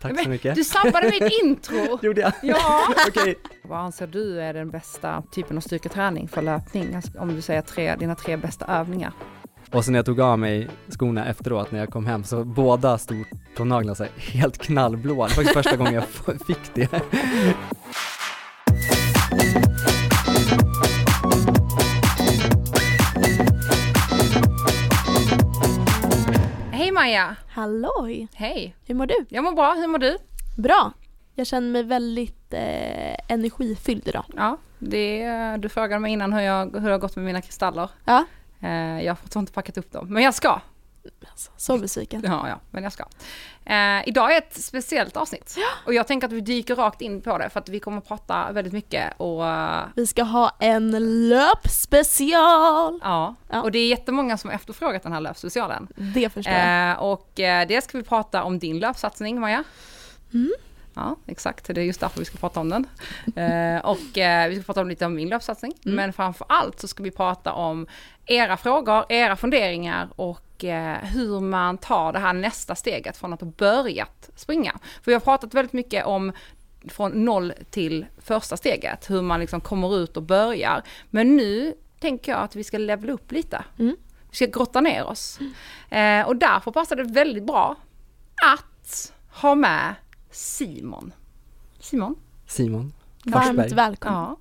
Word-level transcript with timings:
Tack 0.00 0.22
så 0.22 0.28
mycket. 0.28 0.54
Du 0.54 0.64
sabbade 0.64 1.06
mitt 1.20 1.32
intro! 1.42 1.98
Gjorde 2.02 2.20
jag? 2.20 2.32
Ja! 2.42 2.88
Okej. 3.08 3.34
Vad 3.62 3.78
anser 3.78 4.06
du 4.06 4.40
är 4.40 4.54
den 4.54 4.70
bästa 4.70 5.22
typen 5.32 5.56
av 5.56 5.60
styrketräning 5.60 6.28
för 6.28 6.42
löpning? 6.42 6.94
Alltså, 6.94 7.18
Om 7.18 7.34
du 7.34 7.42
säger 7.42 7.62
tre, 7.62 7.96
dina 7.96 8.14
tre 8.14 8.36
bästa 8.36 8.66
övningar. 8.66 9.12
Och 9.72 9.84
så 9.84 9.90
när 9.90 9.98
jag 9.98 10.06
tog 10.06 10.20
av 10.20 10.38
mig 10.38 10.68
skorna 10.88 11.26
efteråt 11.26 11.72
när 11.72 11.78
jag 11.78 11.88
kom 11.90 12.06
hem 12.06 12.24
så 12.24 12.44
båda 12.44 12.98
stortånaglarna 12.98 13.94
så 13.94 14.02
här 14.04 14.12
helt 14.18 14.58
knallblå. 14.58 15.14
Det 15.14 15.18
var 15.18 15.28
faktiskt 15.28 15.52
första 15.52 15.76
gången 15.76 15.94
jag 15.94 16.04
fick 16.46 16.74
det. 16.74 16.88
Maja! 27.16 27.36
Halloj! 27.48 28.28
Hej! 28.34 28.76
Hur 28.86 28.94
mår 28.94 29.06
du? 29.06 29.26
Jag 29.28 29.44
mår 29.44 29.52
bra, 29.52 29.72
hur 29.74 29.86
mår 29.86 29.98
du? 29.98 30.16
Bra. 30.58 30.92
Jag 31.34 31.46
känner 31.46 31.68
mig 31.70 31.82
väldigt 31.82 32.52
eh, 32.54 33.16
energifylld 33.28 34.08
idag. 34.08 34.24
Ja, 34.36 34.56
det, 34.78 35.26
du 35.58 35.68
frågade 35.68 35.98
mig 36.00 36.12
innan 36.12 36.32
hur, 36.32 36.40
jag, 36.40 36.72
hur 36.72 36.80
det 36.86 36.90
har 36.94 36.98
gått 36.98 37.16
med 37.16 37.24
mina 37.24 37.40
kristaller. 37.42 37.90
Ja. 38.04 38.24
Eh, 38.60 39.02
Jag 39.04 39.10
har 39.10 39.14
fortfarande 39.16 39.42
inte 39.42 39.52
packat 39.52 39.78
upp 39.78 39.92
dem, 39.92 40.06
men 40.12 40.22
jag 40.22 40.34
ska. 40.34 40.60
Alltså, 41.30 41.50
så 41.56 41.78
besviken. 41.78 42.22
Ja, 42.24 42.48
ja, 42.48 42.60
men 42.70 42.82
jag 42.82 42.92
ska. 42.92 43.04
Eh, 43.64 44.08
idag 44.08 44.32
är 44.34 44.38
ett 44.38 44.54
speciellt 44.62 45.16
avsnitt. 45.16 45.56
Och 45.86 45.94
jag 45.94 46.06
tänker 46.06 46.26
att 46.26 46.32
vi 46.32 46.40
dyker 46.40 46.76
rakt 46.76 47.00
in 47.00 47.20
på 47.22 47.38
det 47.38 47.50
för 47.50 47.60
att 47.60 47.68
vi 47.68 47.80
kommer 47.80 47.98
att 47.98 48.08
prata 48.08 48.52
väldigt 48.52 48.72
mycket 48.72 49.12
och 49.16 49.42
Vi 49.94 50.06
ska 50.06 50.22
ha 50.22 50.56
en 50.60 50.90
löpspecial. 51.28 53.00
ja, 53.02 53.34
Ja. 53.50 53.62
och 53.62 53.72
det 53.72 53.78
är 53.78 53.88
jättemånga 53.88 54.38
som 54.38 54.50
har 54.50 54.54
efterfrågat 54.54 55.02
den 55.02 55.12
här 55.12 55.20
löpspecialen. 55.20 55.88
Det 55.96 56.28
förstår 56.30 56.54
jag. 56.54 56.90
Eh, 56.90 56.98
och 57.02 57.40
eh, 57.40 57.66
dels 57.66 57.84
ska 57.84 57.98
vi 57.98 58.04
prata 58.04 58.42
om 58.44 58.58
din 58.58 58.78
löpsatsning 58.78 59.40
Maja. 59.40 59.64
Mm. 60.34 60.52
Ja, 60.94 61.16
exakt. 61.26 61.66
Det 61.74 61.80
är 61.80 61.84
just 61.84 62.00
därför 62.00 62.18
vi 62.18 62.24
ska 62.24 62.38
prata 62.38 62.60
om 62.60 62.68
den. 62.68 62.86
Eh, 63.36 63.84
och 63.84 64.18
eh, 64.18 64.48
vi 64.48 64.54
ska 64.56 64.64
prata 64.66 64.80
om 64.80 64.88
lite 64.88 65.06
om 65.06 65.14
min 65.14 65.28
löpsatsning. 65.28 65.72
Mm. 65.84 65.96
Men 65.96 66.12
framför 66.12 66.46
allt 66.48 66.80
så 66.80 66.88
ska 66.88 67.02
vi 67.02 67.10
prata 67.10 67.52
om 67.52 67.86
era 68.26 68.56
frågor, 68.56 69.04
era 69.08 69.36
funderingar 69.36 70.08
och 70.16 70.40
eh, 70.64 70.94
hur 70.94 71.40
man 71.40 71.78
tar 71.78 72.12
det 72.12 72.18
här 72.18 72.32
nästa 72.32 72.74
steget 72.74 73.16
från 73.16 73.32
att 73.32 73.40
ha 73.40 73.48
börjat 73.48 74.30
springa. 74.36 74.72
För 75.02 75.10
vi 75.10 75.12
har 75.12 75.20
pratat 75.20 75.54
väldigt 75.54 75.72
mycket 75.72 76.06
om 76.06 76.32
från 76.88 77.24
noll 77.24 77.52
till 77.70 78.06
första 78.18 78.56
steget, 78.56 79.10
hur 79.10 79.22
man 79.22 79.40
liksom 79.40 79.60
kommer 79.60 79.96
ut 79.96 80.16
och 80.16 80.22
börjar. 80.22 80.82
Men 81.10 81.36
nu 81.36 81.74
tänker 82.00 82.32
jag 82.32 82.40
att 82.40 82.56
vi 82.56 82.64
ska 82.64 82.78
levela 82.78 83.12
upp 83.12 83.32
lite. 83.32 83.64
Mm. 83.78 83.96
Vi 84.30 84.36
ska 84.36 84.46
grotta 84.46 84.80
ner 84.80 85.04
oss. 85.04 85.38
Eh, 85.90 86.26
och 86.26 86.36
därför 86.36 86.70
passar 86.70 86.96
det 86.96 87.02
väldigt 87.04 87.44
bra 87.46 87.76
att 88.54 89.12
ha 89.30 89.54
med 89.54 89.94
Simon. 90.30 91.12
Simon? 91.80 92.16
Simon 92.46 92.92
Varmt 93.24 93.46
Forsberg. 93.46 93.74
välkommen. 93.74 94.18
Ja. 94.18 94.36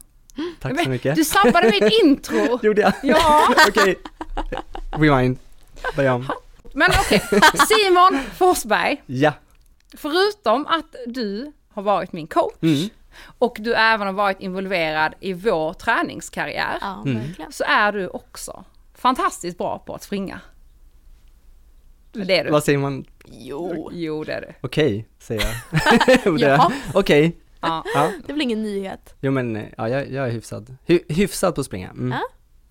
Tack 0.59 0.83
så 0.83 0.89
mycket. 0.89 1.15
Du 1.15 1.25
sabbade 1.25 1.71
mitt 1.71 1.93
intro! 2.03 2.59
Gjorde 2.63 2.81
jag? 2.81 2.93
Ja, 3.03 3.47
Okej. 3.69 3.95
Rewind. 4.91 5.37
Börja 5.95 6.13
om. 6.15 6.27
men 6.73 6.89
okej. 6.99 7.19
Simon 7.67 8.19
Forsberg, 8.33 9.03
Ja. 9.05 9.33
förutom 9.97 10.65
att 10.67 10.95
du 11.07 11.51
har 11.73 11.81
varit 11.83 12.11
min 12.13 12.27
coach 12.27 12.53
Mm. 12.61 12.89
och 13.39 13.57
du 13.59 13.73
även 13.73 14.07
har 14.07 14.13
varit 14.13 14.39
involverad 14.39 15.13
i 15.19 15.33
vår 15.33 15.73
träningskarriär 15.73 16.77
Ja, 16.81 17.03
Mm. 17.05 17.21
så 17.51 17.63
är 17.67 17.91
du 17.91 18.07
också 18.07 18.63
fantastiskt 18.95 19.57
bra 19.57 19.79
på 19.79 19.93
att 19.95 20.03
springa. 20.03 20.39
Det 22.11 22.37
är 22.39 22.43
du. 22.45 22.51
Vad 22.51 22.63
säger 22.63 22.77
man? 22.79 23.05
Jo. 23.25 23.89
Jo, 23.93 24.23
det 24.23 24.31
är 24.33 24.41
du. 24.41 24.53
Okej, 24.61 25.07
säger 25.19 25.41
jag. 26.25 26.39
Jaha, 26.39 26.71
Okej. 26.93 27.37
Ja. 27.61 27.83
Ja. 27.95 28.11
det 28.25 28.31
är 28.31 28.33
väl 28.33 28.41
ingen 28.41 28.63
nyhet. 28.63 29.15
Jo 29.21 29.31
men, 29.31 29.65
ja 29.77 29.89
jag, 29.89 30.11
jag 30.11 30.27
är 30.27 30.31
hyfsad. 30.31 30.77
Hy, 30.85 30.99
hyfsad 31.09 31.55
på 31.55 31.61
att 31.61 31.67
springa. 31.67 31.89
Mm. 31.89 32.11
Ja. 32.11 32.21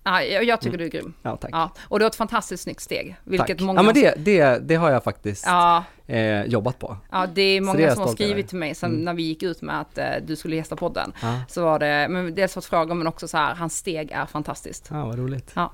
Ja, 0.07 0.21
jag 0.21 0.61
tycker 0.61 0.77
du 0.77 0.85
är 0.85 0.89
grym. 0.89 1.13
Ja, 1.21 1.37
tack. 1.37 1.49
Ja, 1.53 1.71
och 1.87 1.99
du 1.99 2.05
har 2.05 2.09
ett 2.09 2.15
fantastiskt 2.15 2.63
snyggt 2.63 2.81
steg, 2.81 3.15
vilket 3.23 3.47
tack. 3.47 3.59
många... 3.59 3.79
Ja 3.79 3.83
men 3.83 3.93
det, 3.93 4.13
det, 4.17 4.59
det 4.67 4.75
har 4.75 4.91
jag 4.91 5.03
faktiskt 5.03 5.45
Ja, 5.45 5.83
eh, 6.07 6.43
jobbat 6.45 6.79
på. 6.79 6.97
ja, 7.11 7.27
det 7.35 7.41
är 7.41 7.61
många 7.61 7.77
det 7.77 7.83
är 7.85 7.93
som 7.95 8.03
har 8.03 8.11
skrivit 8.11 8.47
till 8.49 8.57
mig 8.57 8.75
sen 8.75 8.91
Mm. 8.91 9.03
när 9.05 9.13
vi 9.13 9.23
gick 9.23 9.43
ut 9.43 9.61
med 9.61 9.79
att 9.81 9.97
eh, 9.97 10.05
du 10.25 10.35
skulle 10.35 10.55
gästa 10.55 10.75
podden. 10.75 11.13
Ja, 11.21 11.39
Så 11.49 11.63
var 11.63 11.79
det, 11.79 12.07
men 12.09 12.35
dels 12.35 12.53
fått 12.53 12.65
frågor 12.65 12.95
men 12.95 13.07
också 13.07 13.27
så 13.27 13.37
här, 13.37 13.55
hans 13.55 13.77
steg 13.77 14.11
är 14.11 14.25
fantastiskt. 14.25 14.87
ja 14.91 15.05
vad 15.05 15.19
roligt. 15.19 15.55
Det 15.55 15.69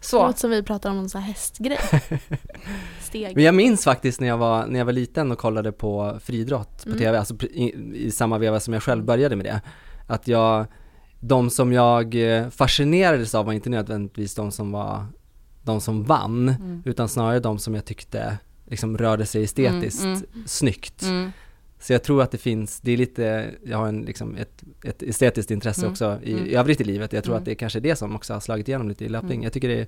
Så, 0.00 0.26
låter 0.26 0.38
som 0.38 0.50
vi 0.50 0.62
pratar 0.62 0.90
om 0.90 0.98
en 0.98 1.08
sån 1.08 1.20
här 1.20 1.28
hästgrej. 1.28 1.78
Steg. 3.00 3.34
Men 3.36 3.44
jag 3.44 3.54
minns 3.54 3.84
faktiskt 3.84 4.20
när 4.20 4.28
jag 4.28 4.38
var, 4.38 4.66
när 4.66 4.78
jag 4.78 4.86
var 4.86 4.92
liten 4.92 5.32
och 5.32 5.38
kollade 5.38 5.72
på 5.72 6.18
friidrott 6.24 6.82
på 6.82 6.88
Mm. 6.88 6.98
TV, 6.98 7.18
alltså 7.18 7.34
i, 7.46 7.74
i 7.94 8.10
samma 8.10 8.38
veva 8.38 8.60
som 8.60 8.74
jag 8.74 8.82
själv 8.82 9.04
började 9.04 9.36
med 9.36 9.44
det. 9.46 9.60
Att 10.06 10.28
jag, 10.28 10.66
de 11.20 11.50
som 11.50 11.72
jag 11.72 12.14
eh, 12.14 12.48
fascinerades 12.50 13.34
av 13.34 13.46
var 13.46 13.52
inte 13.52 13.70
nödvändigtvis 13.70 14.34
de 14.34 14.50
som 14.52 14.72
var, 14.72 15.06
de 15.62 15.80
som 15.80 16.04
vann, 16.04 16.48
Mm. 16.48 16.82
utan 16.84 17.08
snarare 17.08 17.40
de 17.40 17.58
som 17.58 17.74
jag 17.74 17.84
tyckte 17.84 18.38
liksom 18.66 18.98
rörde 18.98 19.26
sig 19.26 19.44
estetiskt 19.44 20.04
Mm, 20.04 20.22
snyggt. 20.46 21.02
mm, 21.02 21.30
Så 21.80 21.92
jag 21.92 22.02
tror 22.02 22.22
att 22.22 22.30
det 22.30 22.38
finns, 22.38 22.80
det 22.80 22.92
är 22.92 22.96
lite, 22.96 23.50
jag 23.64 23.78
har 23.78 23.86
en, 23.88 24.00
liksom 24.02 24.36
ett, 24.36 24.62
ett 24.84 25.02
estetiskt 25.02 25.50
intresse 25.50 25.80
Mm. 25.80 25.90
också 25.92 26.18
i, 26.22 26.32
Mm. 26.32 26.46
i 26.46 26.54
övrigt 26.54 26.80
i 26.80 26.84
livet. 26.84 27.12
Jag 27.12 27.24
tror 27.24 27.34
Mm. 27.34 27.40
att 27.40 27.44
det 27.44 27.50
är 27.50 27.54
kanske 27.54 27.78
är 27.78 27.80
det 27.80 27.96
som 27.96 28.16
också 28.16 28.32
har 28.32 28.40
slagit 28.40 28.68
igenom 28.68 28.88
lite 28.88 29.04
i 29.04 29.08
löpning. 29.08 29.32
Mm. 29.36 29.42
Jag 29.42 29.52
tycker 29.52 29.68
det 29.68 29.80
är, 29.80 29.86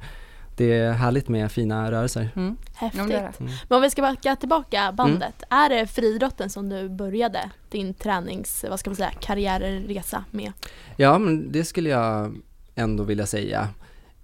det 0.60 0.72
är 0.78 0.92
härligt 0.92 1.28
med 1.28 1.52
fina 1.52 1.90
rörelser. 1.92 2.30
mm. 2.36 2.56
Häftigt. 2.74 3.00
Mm. 3.40 3.52
Men 3.68 3.76
om 3.76 3.82
vi 3.82 3.90
ska 3.90 4.02
backa 4.02 4.36
tillbaka 4.36 4.92
bandet. 4.92 5.42
Är 5.50 5.68
det 5.68 5.86
friidrotten 5.86 6.50
som 6.50 6.68
du 6.68 6.88
började 6.88 7.50
din 7.70 7.94
tränings, 7.94 8.64
vad 8.70 8.80
ska 8.80 8.90
man 8.90 8.96
säga, 8.96 9.10
karriärresa 9.20 10.24
med? 10.30 10.52
Ja, 10.96 11.18
men 11.18 11.52
det 11.52 11.64
skulle 11.64 11.88
jag 11.88 12.34
ändå 12.74 13.04
vilja 13.04 13.26
säga. 13.26 13.68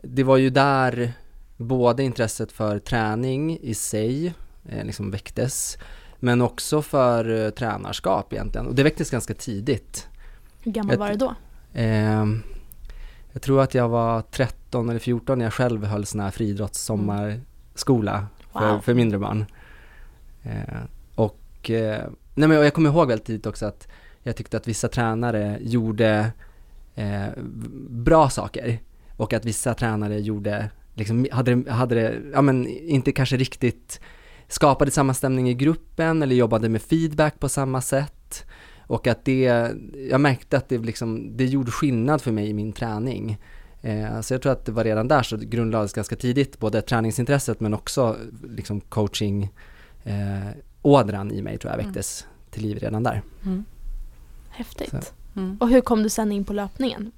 Det 0.03 0.23
var 0.23 0.37
ju 0.37 0.51
där 0.51 1.13
både 1.57 2.03
intresset 2.03 2.53
för 2.53 2.79
träning 2.79 3.59
i 3.61 3.75
sig 3.75 4.35
eh, 4.69 4.85
liksom 4.85 5.11
väcktes, 5.11 5.79
men 6.17 6.43
också 6.43 6.83
för 6.83 7.45
eh, 7.45 7.51
tränarskap 7.51 8.33
egentligen. 8.33 8.67
Och 8.67 8.75
det 8.75 8.83
väcktes 8.83 9.11
ganska 9.11 9.35
tidigt. 9.35 10.07
Hur 10.63 10.73
gammal 10.73 10.93
Ett- 10.93 11.01
var 11.01 11.09
du 11.09 11.17
då? 11.17 11.35
Ehm, 11.75 12.43
jag 13.37 13.43
tror 13.43 13.63
att 13.63 13.75
jag 13.75 13.89
var 13.89 14.23
13 14.23 14.89
eller 14.91 15.01
14 15.01 15.39
när 15.39 15.45
jag 15.45 15.53
själv 15.55 15.85
höll 15.85 16.07
sån 16.07 16.21
här 16.21 16.31
friidrottssommarskola 16.31 18.27
för, 18.53 18.73
Wow. 18.73 18.81
för 18.81 18.95
mindre 18.95 19.19
barn. 19.19 19.45
Eh, 20.43 20.81
och, 21.15 21.71
eh, 21.71 22.05
nej 22.35 22.49
men 22.49 22.59
och 22.59 22.65
jag 22.65 22.75
kommer 22.75 22.91
ihåg 22.91 23.09
väldigt 23.09 23.27
tidigt 23.27 23.47
också 23.47 23.67
att 23.67 23.89
jag 24.23 24.37
tyckte 24.37 24.57
att 24.57 24.69
vissa 24.69 24.89
tränare 24.89 25.59
gjorde 25.61 26.33
eh, 26.95 27.27
bra 27.91 28.29
saker 28.31 28.79
och 29.17 29.33
att 29.33 29.45
vissa 29.45 29.75
tränare 29.75 30.19
gjorde, 30.21 30.71
liksom, 30.95 31.27
hade, 31.33 31.55
det- 31.55 31.71
hade 31.73 31.95
det, 31.95 32.15
ja 32.33 32.43
men 32.43 32.67
inte 32.67 33.13
kanske 33.13 33.37
riktigt 33.37 34.01
skapade 34.49 34.91
samma 34.91 35.15
stämning 35.15 35.49
i 35.49 35.55
gruppen 35.55 36.23
eller 36.23 36.37
jobbade 36.37 36.69
med 36.69 36.83
feedback 36.83 37.41
på 37.41 37.49
samma 37.49 37.81
sätt. 37.81 38.45
Och 38.87 39.07
att 39.07 39.25
det, 39.25 39.73
jag 40.11 40.21
märkte 40.21 40.57
att 40.57 40.69
det 40.69 40.79
liksom, 40.79 41.37
det 41.37 41.45
gjorde 41.45 41.71
skillnad 41.71 42.23
för 42.23 42.33
mig 42.33 42.49
i 42.49 42.55
min 42.55 42.73
träning. 42.73 43.39
Eh, 43.83 44.21
så 44.21 44.35
jag 44.35 44.43
tror 44.43 44.53
att 44.53 44.65
det 44.65 44.73
var 44.73 44.85
redan 44.85 45.09
där 45.09 45.23
så 45.23 45.37
grundlades 45.37 45.93
ganska 45.93 46.17
tidigt, 46.17 46.59
både 46.59 46.83
träningsintresset 46.83 47.61
men 47.61 47.75
också 47.75 48.17
liksom 48.49 48.81
coaching 48.81 49.53
eh, 50.05 50.49
ådran 50.83 51.33
i 51.33 51.43
mig 51.43 51.59
tror 51.59 51.73
jag 51.73 51.79
väcktes 51.85 52.27
till 52.51 52.63
liv 52.63 52.79
redan 52.79 53.03
där. 53.03 53.23
Mm. 53.45 53.65
Häftigt. 54.51 55.13
Mm. 55.37 55.57
Och 55.61 55.69
hur 55.69 55.81
kom 55.81 56.03
du 56.03 56.09
sen 56.09 56.33
in 56.33 56.45
på 56.45 56.53
löpningen? 56.53 57.13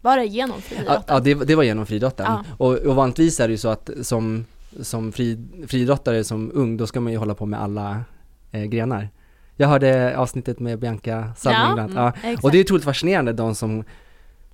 Var 0.00 0.16
det 0.16 0.24
genom 0.24 0.56
Ja, 0.56 0.62
friidrotten? 0.62 1.04
ja 1.08 1.20
det, 1.20 1.34
det 1.34 1.54
var 1.54 1.62
genom 1.62 1.86
friidrotten. 1.86 2.26
Ja. 2.28 2.44
Och, 2.56 2.72
och 2.72 2.96
vanligtvis 2.96 3.40
är 3.40 3.48
det 3.48 3.52
ju 3.52 3.58
så 3.58 3.68
att 3.68 3.90
som, 4.02 4.44
som 4.80 5.12
fri, 5.12 5.38
friidrottare 5.66 6.24
som 6.24 6.50
ung, 6.54 6.76
då 6.76 6.86
ska 6.86 7.00
man 7.00 7.12
ju 7.12 7.18
hålla 7.18 7.34
på 7.34 7.46
med 7.46 7.62
alla 7.62 8.04
eh, 8.50 8.64
grenar. 8.64 9.08
Jag 9.56 9.68
hörde 9.68 10.18
avsnittet 10.18 10.60
med 10.60 10.78
Bianca 10.78 11.32
Salming 11.36 11.60
Ja, 11.60 11.82
annat. 11.82 11.90
ja. 11.94 12.28
Exakt. 12.28 12.44
Och 12.44 12.50
det 12.50 12.58
är 12.58 12.64
otroligt 12.64 12.84
fascinerande, 12.84 13.32
de 13.32 13.54
som 13.54 13.84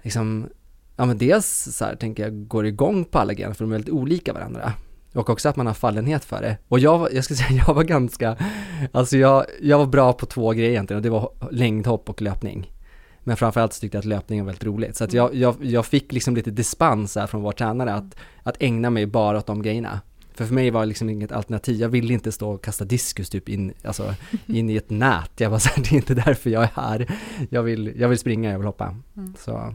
liksom, 0.03 0.49
ja 0.97 1.07
men 1.07 1.19
dels 1.19 1.69
så 1.77 1.85
här, 1.85 1.97
tänker 1.97 2.23
jag, 2.23 2.49
går 2.49 2.67
igång 2.67 3.05
på 3.05 3.19
alla 3.19 3.35
grenar 3.35 3.55
för 3.55 3.65
de 3.65 3.71
är 3.71 3.75
väldigt 3.75 3.95
olika 3.95 4.33
varandra. 4.33 4.73
Och 5.15 5.31
också 5.31 5.49
att 5.49 5.57
man 5.57 5.67
har 5.67 5.75
fallenhet 5.75 6.25
för 6.25 6.41
det. 6.43 6.57
Och 6.69 6.79
jag, 6.79 7.15
jag 7.15 7.25
ska 7.25 7.35
säga, 7.41 7.63
jag 7.67 7.75
var 7.75 7.85
ganska, 7.85 8.37
alltså 8.93 9.17
jag, 9.17 9.45
jag 9.63 9.79
var 9.79 9.87
bra 9.87 10.13
på 10.13 10.27
två 10.27 10.51
grejer 10.51 10.71
egentligen 10.71 10.97
och 10.99 11.03
det 11.03 11.11
var 11.11 11.31
längdhopp 11.51 12.09
och 12.09 12.23
löpning. 12.23 12.73
Men 13.25 13.37
framförallt 13.37 13.73
så 13.73 13.81
tyckte 13.81 13.97
jag 13.97 14.01
att 14.01 14.07
löpning 14.07 14.41
var 14.41 14.47
väldigt 14.47 14.65
roligt. 14.65 14.97
Så 14.97 15.05
att 15.05 15.13
jag, 15.13 15.35
jag, 15.35 15.57
jag 15.61 15.87
fick 15.87 16.13
liksom 16.13 16.37
lite 16.37 16.51
dispens 16.51 17.17
här 17.17 17.27
från 17.27 17.43
vår 17.43 17.53
tränare 17.53 17.95
att, 17.95 18.17
att 18.43 18.57
ägna 18.63 18.91
mig 18.91 19.07
bara 19.07 19.39
åt 19.39 19.47
de 19.47 19.63
grejerna. 19.63 20.01
För 20.41 20.47
för 20.47 20.55
mig 20.55 20.71
var 20.71 20.81
det 20.81 20.87
liksom 20.87 21.11
inget 21.11 21.33
alternativ, 21.33 21.77
jag 21.77 21.89
ville 21.89 22.13
inte 22.15 22.33
stå 22.33 22.51
och 22.51 22.65
kasta 22.65 22.85
diskus 22.85 23.31
typ 23.31 23.49
in, 23.49 23.73
alltså, 23.85 24.15
in 24.47 24.71
i 24.71 24.77
ett 24.77 24.91
nät. 24.91 25.31
Jag 25.37 25.51
var 25.51 25.59
så 25.59 25.69
här, 25.69 25.77
det 25.83 25.93
är 25.93 25.97
inte 25.97 26.15
därför 26.15 26.51
jag 26.51 26.63
är 26.63 26.71
här. 26.75 27.13
Jag 27.51 27.63
vill, 27.63 27.93
jag 28.01 28.09
vill 28.09 28.19
springa, 28.19 28.51
jag 28.51 28.59
vill 28.59 28.67
hoppa. 28.67 28.97
Mm. 29.17 29.35
Så, 29.39 29.75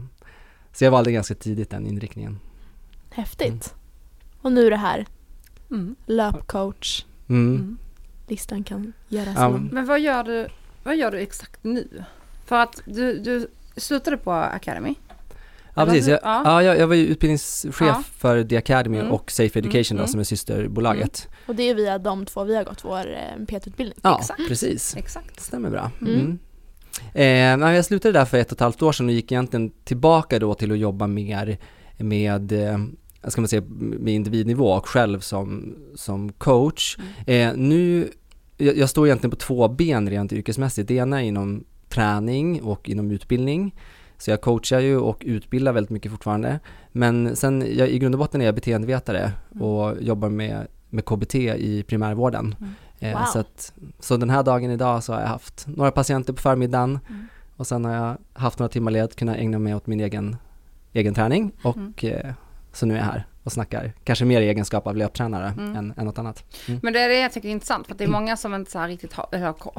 så 0.72 0.84
jag 0.84 0.90
valde 0.90 1.12
ganska 1.12 1.34
tidigt 1.34 1.70
den 1.70 1.86
inriktningen. 1.86 2.38
Häftigt. 3.10 3.74
Och 4.40 4.52
nu 4.52 4.66
är 4.66 4.70
det 4.70 4.76
här, 4.76 5.06
Mm. 5.70 5.96
löpcoach. 6.06 7.04
Mm. 7.28 7.54
Mm. 7.56 7.78
listan 8.28 8.64
kan 8.64 8.92
göras 9.08 9.34
Ja. 9.36 9.48
lång. 9.48 9.68
Men 9.72 9.86
vad 9.86 10.00
gör 10.00 10.24
du, 10.24 10.48
vad 10.84 10.96
gör 10.96 11.10
du 11.10 11.18
exakt 11.18 11.64
nu? 11.64 12.04
För 12.46 12.56
att 12.56 12.82
du, 12.84 13.18
du 13.18 13.46
slutade 13.76 14.16
på 14.16 14.32
Academy. 14.32 14.94
Ja 15.76 15.86
precis, 15.86 16.06
jag, 16.08 16.20
Ja. 16.22 16.42
ja. 16.44 16.62
jag, 16.62 16.78
jag 16.78 16.86
var 16.86 16.94
ju 16.94 17.06
utbildningschef 17.06 17.80
Ja. 17.80 18.02
för 18.18 18.44
The 18.44 18.56
Academy 18.56 18.98
Mm. 18.98 19.12
och 19.12 19.30
Safe 19.30 19.58
Education 19.58 19.96
Mm. 19.96 20.06
då, 20.06 20.10
som 20.12 20.20
är 20.20 20.24
systerbolaget. 20.24 21.28
Och 21.46 21.54
det 21.54 21.62
är 21.70 21.74
via 21.74 21.98
de 21.98 22.24
två 22.26 22.44
vi 22.44 22.56
har 22.56 22.64
gått 22.64 22.84
vår 22.84 22.98
eh, 23.16 23.44
PT-utbildning. 23.46 23.98
Ja, 24.02 24.18
Exakt. 24.20 24.48
precis. 24.48 24.96
Exakt. 24.96 25.40
Stämmer 25.40 25.70
bra. 25.70 25.90
Mm. 26.00 26.14
Mm. 27.14 27.62
Eh, 27.62 27.74
jag 27.74 27.84
slutade 27.84 28.12
där 28.18 28.24
för 28.24 28.38
ett 28.38 28.46
och 28.46 28.56
ett 28.56 28.60
halvt 28.60 28.82
år 28.82 28.92
sedan 28.92 29.06
och 29.06 29.12
gick 29.12 29.32
egentligen 29.32 29.70
tillbaka 29.84 30.38
då 30.38 30.54
till 30.54 30.72
att 30.72 30.78
jobba 30.78 31.06
mer 31.06 31.58
med, 31.98 32.52
eh, 32.52 32.78
ska 33.28 33.40
man 33.40 33.48
säga, 33.48 33.62
med 33.78 34.14
individnivå 34.14 34.70
och 34.72 34.88
själv 34.88 35.20
som, 35.20 35.76
som 35.94 36.32
coach. 36.32 36.96
Eh, 37.26 37.52
nu, 37.56 38.08
jag, 38.56 38.76
jag 38.76 38.90
står 38.90 39.06
egentligen 39.06 39.30
på 39.30 39.36
två 39.36 39.68
ben 39.68 40.10
rent 40.10 40.32
yrkesmässigt. 40.32 40.88
Det 40.88 40.94
ena 40.94 41.22
är 41.22 41.26
inom 41.26 41.64
träning 41.88 42.62
och 42.62 42.88
inom 42.88 43.10
utbildning. 43.10 43.74
Så 44.18 44.30
jag 44.30 44.40
coachar 44.40 44.80
ju 44.80 44.96
och 44.98 45.22
utbildar 45.26 45.72
väldigt 45.72 45.90
mycket 45.90 46.10
fortfarande. 46.12 46.60
Men 46.92 47.36
sen, 47.36 47.64
jag, 47.76 47.88
i 47.88 47.98
grund 47.98 48.14
och 48.14 48.18
botten 48.18 48.40
är 48.40 48.44
jag 48.44 48.54
beteendevetare 48.54 49.32
och 49.60 50.02
jobbar 50.02 50.28
med, 50.28 50.66
med 50.90 51.04
KBT 51.04 51.34
i 51.34 51.84
primärvården. 51.88 52.54
Mm. 52.60 52.72
Eh, 53.00 53.18
Wow. 53.18 53.24
så, 53.26 53.38
att, 53.38 53.72
så 54.00 54.16
den 54.16 54.30
här 54.30 54.42
dagen 54.42 54.70
idag 54.70 55.02
så 55.04 55.12
har 55.12 55.20
jag 55.20 55.28
haft 55.28 55.66
några 55.66 55.90
patienter 55.90 56.32
på 56.32 56.42
förmiddagen 56.42 56.98
Mm. 57.08 57.26
och 57.56 57.66
sen 57.66 57.84
har 57.84 57.92
jag 57.94 58.16
haft 58.32 58.58
några 58.58 58.68
timmar 58.68 58.90
ledigt, 58.90 59.16
kunnat 59.16 59.36
ägna 59.36 59.58
mig 59.58 59.74
åt 59.74 59.86
min 59.86 60.00
egen, 60.00 60.36
egen 60.92 61.14
träning 61.14 61.52
och 61.62 61.76
Mm. 61.76 61.94
eh, 62.02 62.32
så 62.72 62.86
nu 62.86 62.94
är 62.94 62.98
jag 62.98 63.04
här 63.04 63.26
och 63.46 63.52
snackar, 63.52 63.92
kanske 64.04 64.24
mer 64.24 64.40
i 64.40 64.48
egenskap 64.48 64.86
av 64.86 64.96
löptränare 64.96 65.48
Mm. 65.58 65.76
än, 65.76 65.94
än 65.96 66.04
något 66.06 66.18
annat. 66.18 66.44
Men 66.82 66.92
det 66.92 67.00
är 67.00 67.08
det 67.08 67.20
jag 67.20 67.32
tycker 67.32 67.48
är 67.48 67.52
intressant 67.52 67.86
för 67.86 67.94
det 67.94 68.04
är 68.04 68.08
många 68.08 68.36
som 68.36 68.54
inte 68.54 68.70
så 68.70 68.82
riktigt 68.84 69.12
har, 69.12 69.26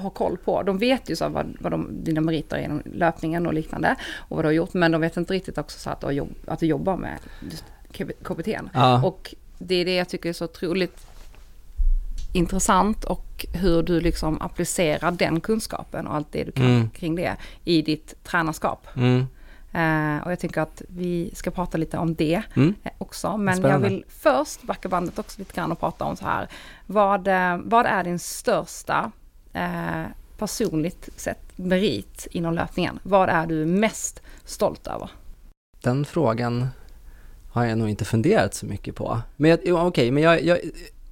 har, 0.01 0.09
koll 0.09 0.37
på. 0.37 0.63
De 0.63 0.77
vet 0.77 1.09
ju 1.09 1.15
så 1.15 1.29
vad, 1.29 1.57
vad 1.59 1.71
de, 1.71 2.03
dina 2.03 2.21
meriter 2.21 2.57
är 2.57 2.61
inom 2.61 2.81
löpningen 2.85 3.47
och 3.47 3.53
liknande 3.53 3.95
och 4.15 4.35
vad 4.35 4.45
du 4.45 4.47
har 4.47 4.53
gjort 4.53 4.73
men 4.73 4.91
de 4.91 5.01
vet 5.01 5.17
inte 5.17 5.33
riktigt 5.33 5.57
också 5.57 5.79
så 5.79 5.89
att 5.89 6.01
du, 6.01 6.09
jobb, 6.11 6.29
att 6.47 6.59
du 6.59 6.65
jobbar 6.65 6.97
med 6.97 7.17
just 7.51 7.65
KBT. 8.23 8.47
Ja, 8.73 9.03
Och 9.03 9.35
det 9.57 9.75
är 9.75 9.85
det 9.85 9.95
jag 9.95 10.09
tycker 10.09 10.29
är 10.29 10.33
så 10.33 10.45
otroligt 10.45 11.07
intressant 12.33 13.03
och 13.03 13.45
hur 13.53 13.83
du 13.83 14.01
liksom 14.01 14.41
applicerar 14.41 15.11
den 15.11 15.39
kunskapen 15.41 16.07
och 16.07 16.15
allt 16.15 16.31
det 16.31 16.43
du 16.43 16.51
kan 16.51 16.65
Mm. 16.65 16.89
kring 16.89 17.15
det 17.15 17.35
i 17.63 17.81
ditt 17.81 18.23
tränarskap. 18.23 18.87
mm, 18.95 19.25
Eh, 19.73 20.25
och 20.25 20.31
jag 20.31 20.39
tänker 20.39 20.61
att 20.61 20.81
vi 20.87 21.31
ska 21.35 21.51
prata 21.51 21.77
lite 21.77 21.97
om 21.97 22.15
det 22.15 22.41
mm, 22.55 22.75
eh, 22.83 22.91
också. 22.97 23.37
Men 23.37 23.57
Spännande. 23.57 23.87
jag 23.87 23.91
vill 23.91 24.05
först 24.07 24.63
backa 24.63 24.89
bandet 24.89 25.19
också 25.19 25.39
lite 25.39 25.53
grann 25.53 25.71
och 25.71 25.79
prata 25.79 26.05
om 26.05 26.15
så 26.15 26.25
här. 26.25 26.47
Vad, 26.85 27.27
eh, 27.27 27.57
vad 27.63 27.85
är 27.85 28.03
din 28.03 28.19
största 28.19 29.11
eh, 29.53 30.03
personligt 30.37 31.09
sett 31.15 31.57
merit 31.57 32.27
inom 32.31 32.53
löpningen? 32.53 32.99
Vad 33.03 33.29
är 33.29 33.47
du 33.47 33.65
mest 33.65 34.21
stolt 34.45 34.87
över? 34.87 35.09
den 35.87 36.05
frågan 36.05 36.67
har 37.51 37.65
jag 37.65 37.77
nog 37.77 37.89
inte 37.89 38.05
funderat 38.05 38.53
så 38.53 38.65
mycket 38.65 38.95
på. 38.95 39.21
Men 39.35 39.57
okej, 39.71 40.11
men 40.11 40.23
jag, 40.23 40.43
jag, 40.43 40.59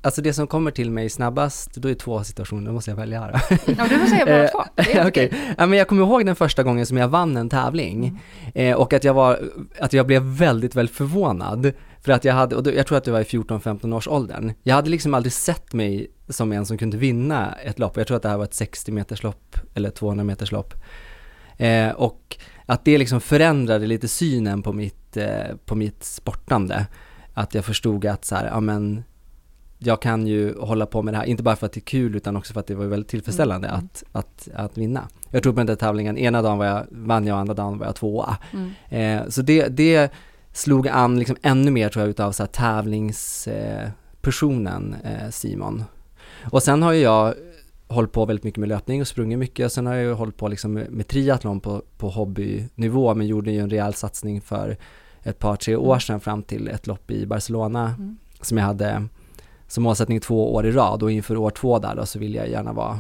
alltså 0.06 0.22
det 0.22 0.34
som 0.34 0.48
kommer 0.48 0.72
till 0.72 0.92
mig 0.92 1.10
snabbast, 1.10 1.74
då 1.76 1.88
är 1.88 1.94
det 1.94 2.00
två 2.00 2.24
situationer, 2.24 2.68
då 2.68 2.74
måste 2.74 2.92
jag 2.92 2.96
välja 2.96 3.20
här. 3.20 3.42
Ja, 3.50 3.88
du 3.90 4.00
får 4.00 4.08
säga 4.08 4.26
båda 4.26 4.44
Eh, 4.44 4.50
två. 4.50 4.64
Okej, 4.78 5.08
okej. 5.08 5.56
ja, 5.58 5.66
men 5.66 5.80
jag 5.80 5.88
kommer 5.88 6.04
ihåg 6.04 6.26
den 6.26 6.36
första 6.36 6.64
gången 6.64 6.86
som 6.86 6.98
jag 6.98 7.08
vann 7.08 7.38
en 7.38 7.50
tävling 7.50 8.22
eh, 8.54 8.76
och 8.76 8.94
att 8.94 9.04
jag 9.04 9.14
var, 9.14 9.40
att 9.80 9.94
jag 9.94 10.08
blev 10.08 10.22
väldigt, 10.22 10.76
väldigt 10.76 10.96
förvånad. 10.96 11.72
För 12.02 12.12
att 12.12 12.26
jag 12.26 12.34
hade, 12.34 12.56
och 12.56 12.64
då, 12.64 12.74
jag 12.74 12.88
tror 12.88 12.98
att 12.98 13.04
det 13.04 13.12
var 13.12 13.20
i 13.20 13.24
14-15 13.24 13.96
års 13.96 14.08
åldern. 14.08 14.54
Jag 14.64 14.76
hade 14.76 14.90
liksom 14.90 15.14
aldrig 15.14 15.34
sett 15.34 15.74
mig 15.74 16.12
som 16.30 16.52
en 16.52 16.66
som 16.66 16.78
kunde 16.78 16.98
vinna 16.98 17.54
ett 17.54 17.80
lopp. 17.80 17.98
Jag 17.98 18.08
tror 18.08 18.18
att 18.18 18.24
det 18.24 18.30
här 18.30 18.38
var 18.38 18.44
ett 18.44 18.54
60 18.54 18.92
meters 18.92 19.24
lopp 19.24 19.58
eller 19.74 19.90
200 19.90 20.24
meters 20.24 20.52
lopp. 20.52 20.74
Eh, 21.58 21.90
och 21.90 22.38
att 22.66 22.86
det 22.86 22.98
liksom 22.98 23.22
förändrade 23.22 23.88
lite 23.88 24.08
synen 24.08 24.64
på 24.64 24.74
mitt, 24.74 25.18
eh, 25.18 25.56
på 25.66 25.76
mitt 25.76 26.04
sportande. 26.04 26.86
Att 27.34 27.56
jag 27.56 27.66
förstod 27.66 28.06
att 28.06 28.26
så 28.26 28.36
här, 28.36 28.46
ja 28.46 28.60
men 28.60 29.04
jag 29.78 30.02
kan 30.02 30.28
ju 30.28 30.58
hålla 30.60 30.86
på 30.86 31.02
med 31.02 31.14
det 31.14 31.18
här, 31.18 31.26
inte 31.26 31.44
bara 31.44 31.56
för 31.56 31.66
att 31.66 31.74
det 31.74 31.80
är 31.80 31.82
kul 31.82 32.16
utan 32.16 32.38
också 32.38 32.54
för 32.54 32.60
att 32.60 32.68
det 32.68 32.76
var 32.76 32.86
väldigt 32.86 33.10
tillfredsställande 33.10 33.68
Mm. 33.68 33.80
att, 33.80 34.04
att, 34.12 34.48
att 34.56 34.78
vinna. 34.78 35.08
Jag 35.30 35.44
tror 35.44 35.54
på 35.54 35.58
den 35.60 35.68
där 35.68 35.76
tävlingen, 35.76 36.18
ena 36.18 36.42
dagen 36.42 36.58
var 36.58 36.66
jag, 36.66 36.86
vann 36.90 37.28
jag, 37.28 37.40
andra 37.40 37.54
dagen 37.54 37.78
var 37.78 37.86
jag 37.86 37.96
tvåa. 37.96 38.38
Mm. 38.54 38.72
Eh, 38.90 39.22
så 39.30 39.42
det, 39.42 39.68
det 39.68 40.12
slog 40.54 40.88
an 40.88 41.20
liksom 41.20 41.36
ännu 41.42 41.72
mer 41.72 41.90
tror 41.90 42.04
jag 42.04 42.10
utav 42.10 42.32
så 42.32 42.44
här 42.44 42.48
tävlingspersonen 42.48 44.96
eh, 45.04 45.30
Simon. 45.30 45.84
Och 46.52 46.64
sen 46.64 46.82
har 46.82 46.92
ju 46.92 47.02
jag 47.02 47.34
hållit 47.88 48.12
på 48.12 48.26
väldigt 48.26 48.44
mycket 48.44 48.60
med 48.60 48.70
löpning 48.70 49.02
och 49.02 49.08
sprungit 49.08 49.40
mycket 49.40 49.66
och 49.66 49.72
sen 49.72 49.86
har 49.86 49.94
jag 49.94 50.04
ju 50.04 50.14
hållit 50.14 50.38
på 50.38 50.48
liksom 50.48 50.74
med, 50.74 50.92
med 50.92 51.08
triathlon 51.08 51.60
på, 51.60 51.82
på 51.98 52.10
hobbynivå 52.10 53.16
men 53.16 53.28
gjorde 53.28 53.52
ju 53.52 53.60
en 53.60 53.70
rejäl 53.70 53.94
satsning 53.94 54.42
för 54.42 54.78
ett 55.24 55.40
par, 55.40 55.56
tre 55.56 55.76
år 55.76 56.00
sedan 56.00 56.20
fram 56.20 56.44
till 56.44 56.68
ett 56.68 56.88
lopp 56.88 57.12
i 57.12 57.26
Barcelona 57.26 57.94
Mm. 57.98 58.18
som 58.42 58.58
jag 58.58 58.66
hade 58.66 59.08
som 59.68 59.84
målsättning 59.84 60.20
två 60.20 60.54
år 60.56 60.66
i 60.66 60.72
rad 60.72 61.04
och 61.04 61.12
inför 61.12 61.38
år 61.38 61.50
två 61.50 61.80
där 61.80 61.96
då 61.96 62.06
så 62.06 62.20
vill 62.20 62.36
jag 62.36 62.50
gärna 62.50 62.74
vara 62.74 63.00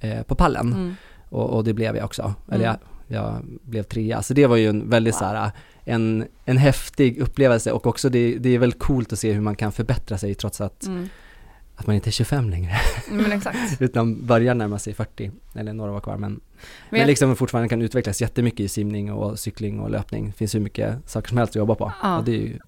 eh, 0.00 0.22
på 0.22 0.34
pallen 0.34 0.72
Mm. 0.72 0.94
och, 1.28 1.50
och 1.50 1.64
det 1.64 1.72
blev 1.74 1.96
jag 1.96 2.04
också. 2.04 2.34
Eller 2.52 2.64
Mm. 2.64 2.76
jag, 3.08 3.16
jag 3.22 3.44
blev 3.62 3.82
trea. 3.82 4.22
Så 4.22 4.34
det 4.34 4.46
var 4.46 4.56
ju 4.56 4.68
en 4.68 4.90
väldigt 4.90 5.14
Wow. 5.14 5.18
så 5.18 5.24
här, 5.24 5.50
en, 5.84 6.24
en 6.44 6.56
häftig 6.56 7.18
upplevelse 7.18 7.72
och 7.72 7.86
också 7.86 8.08
det, 8.08 8.38
det 8.38 8.48
är 8.54 8.58
väldigt 8.58 8.78
coolt 8.78 9.12
att 9.12 9.18
se 9.18 9.32
hur 9.32 9.40
man 9.40 9.56
kan 9.56 9.72
förbättra 9.72 10.18
sig 10.18 10.34
trots 10.34 10.60
att, 10.60 10.86
Mm. 10.86 11.08
att 11.76 11.86
man 11.86 11.96
inte 11.96 12.08
är 12.08 12.12
25 12.12 12.50
längre 12.50 12.72
exakt. 13.32 13.58
utan 13.80 14.26
börjar 14.26 14.54
närma 14.54 14.78
sig 14.78 14.94
40 14.94 15.30
eller 15.54 15.72
några 15.72 15.92
år 15.92 16.00
kvar 16.00 16.16
men, 16.16 16.30
men, 16.32 16.40
Men 16.90 17.00
jag- 17.00 17.06
liksom 17.06 17.36
fortfarande 17.36 17.68
kan 17.68 17.82
utvecklas 17.82 18.20
jättemycket 18.20 18.60
i 18.60 18.68
simning 18.68 19.12
och 19.12 19.38
cykling 19.38 19.80
och 19.80 19.90
löpning. 19.90 20.26
Det 20.26 20.32
finns 20.32 20.54
hur 20.54 20.60
mycket 20.60 20.96
saker 21.10 21.28
som 21.28 21.38
helst 21.38 21.50
att 21.50 21.56
jobba 21.56 21.74
på. 21.74 21.92
Ja. 22.02 22.18
Och 22.18 22.24
det 22.24 22.32
är 22.32 22.40
ju, 22.40 22.58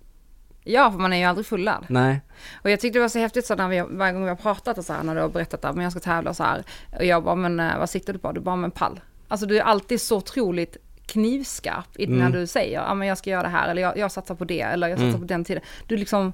Ja, 0.71 0.91
för 0.91 0.99
man 0.99 1.13
är 1.13 1.17
ju 1.17 1.25
aldrig 1.25 1.47
fullärd. 1.47 1.85
nej, 1.89 2.21
Och 2.63 2.71
jag 2.71 2.81
tyckte 2.81 2.99
det 2.99 3.03
var 3.03 3.09
så 3.09 3.19
häftigt 3.19 3.47
så 3.47 3.55
när 3.55 3.69
vi, 3.69 3.85
varje 3.91 4.13
gång 4.13 4.23
vi 4.23 4.29
har 4.29 4.37
pratat 4.37 4.79
och 4.79 4.85
så 4.85 4.93
här, 4.93 5.03
när 5.03 5.15
du 5.15 5.21
har 5.21 5.29
berättat 5.29 5.65
att 5.65 5.83
jag 5.83 5.93
ska 5.93 6.01
tävla 6.01 6.31
och 6.31 6.37
så 6.37 6.43
här. 6.43 6.63
Och 6.99 7.05
jag 7.05 7.25
bara, 7.25 7.35
men 7.35 7.61
eh, 7.61 7.79
vad 7.79 7.91
siktar 7.91 8.13
du 8.13 8.19
på? 8.19 8.33
Du 8.33 8.41
bara, 8.41 8.57
men 8.57 8.71
pall. 8.71 9.01
Alltså 9.29 9.47
du 9.47 9.59
är 9.59 9.63
alltid 9.63 10.01
så 10.01 10.17
otroligt 10.17 10.77
knivskarp 11.07 11.87
när 11.99 12.07
Mm. 12.07 12.33
du 12.33 12.47
säger, 12.47 12.81
ja 12.83 12.95
men 12.95 13.09
jag 13.09 13.19
ska 13.19 13.31
göra 13.31 13.43
det 13.43 13.49
här, 13.49 13.69
eller 13.69 13.83
jag, 13.83 13.99
jag 13.99 14.13
satsar 14.13 14.35
på 14.35 14.45
det, 14.45 14.61
eller 14.61 14.89
jag 14.89 14.99
satsar 14.99 15.09
Mm. 15.09 15.21
på 15.21 15.27
den 15.27 15.45
tiden. 15.45 15.63
Du 15.87 15.97
liksom, 15.97 16.33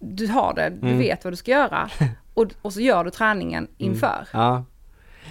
du 0.00 0.26
har 0.26 0.54
det, 0.54 0.70
du 0.80 0.86
Mm. 0.86 0.98
vet 0.98 1.24
vad 1.24 1.32
du 1.32 1.36
ska 1.36 1.50
göra. 1.50 1.90
Och, 2.34 2.46
och 2.62 2.72
så 2.72 2.80
gör 2.80 3.04
du 3.04 3.10
träningen 3.10 3.68
inför. 3.78 4.28
Ja. 4.32 4.64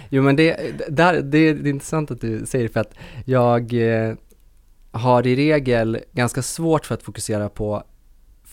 Jo 0.08 0.22
men 0.22 0.36
det, 0.36 0.56
där, 0.88 1.20
det 1.22 1.38
är 1.38 1.66
intressant 1.66 2.10
att 2.10 2.20
du 2.20 2.46
säger 2.46 2.64
det 2.66 2.72
för 2.72 2.80
att 2.80 2.94
jag 3.24 3.72
eh, 4.08 4.14
har 4.92 5.26
i 5.26 5.36
regel 5.36 5.98
ganska 6.12 6.42
svårt 6.42 6.86
för 6.86 6.94
att 6.94 7.02
fokusera 7.02 7.48
på 7.48 7.82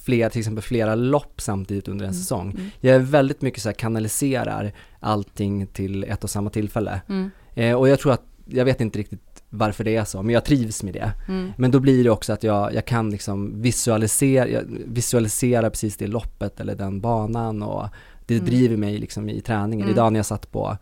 flera, 0.05 0.29
till 0.29 0.39
exempel 0.39 0.63
flera 0.63 0.95
lopp 0.95 1.41
samtidigt 1.41 1.87
under 1.87 2.05
en 2.05 2.11
Mm. 2.11 2.21
säsong. 2.21 2.51
Mm. 2.51 2.69
Jag 2.79 2.95
är 2.95 2.99
väldigt 2.99 3.41
mycket 3.41 3.61
så 3.61 3.69
här 3.69 3.73
kanaliserar 3.73 4.71
allting 4.99 5.67
till 5.67 6.03
ett 6.03 6.23
och 6.23 6.29
samma 6.29 6.49
tillfälle. 6.49 7.01
Mm. 7.09 7.31
Eh, 7.55 7.73
och 7.75 7.89
jag 7.89 7.99
tror 7.99 8.11
att, 8.13 8.21
jag 8.45 8.65
vet 8.65 8.81
inte 8.81 8.99
riktigt 8.99 9.43
varför 9.49 9.83
det 9.83 9.95
är 9.95 10.03
så, 10.05 10.23
men 10.23 10.33
jag 10.33 10.45
trivs 10.45 10.83
med 10.83 10.93
det. 10.93 11.11
Mm. 11.27 11.51
Men 11.57 11.71
då 11.71 11.79
blir 11.79 12.03
det 12.03 12.09
också 12.09 12.33
att 12.33 12.43
jag, 12.43 12.73
jag 12.73 12.85
kan 12.85 13.09
liksom 13.09 13.61
visualisera, 13.61 14.61
visualisera 14.85 15.69
precis 15.69 15.97
det 15.97 16.07
loppet 16.07 16.59
eller 16.59 16.75
den 16.75 17.01
banan 17.01 17.63
och 17.63 17.87
det 18.25 18.33
Mm. 18.35 18.45
driver 18.45 18.77
mig 18.77 18.97
liksom 18.97 19.29
i 19.29 19.41
träningen. 19.41 19.83
Mm. 19.85 19.93
Idag 19.93 20.13
när 20.13 20.19
jag 20.19 20.25
satt 20.25 20.51
på, 20.51 20.77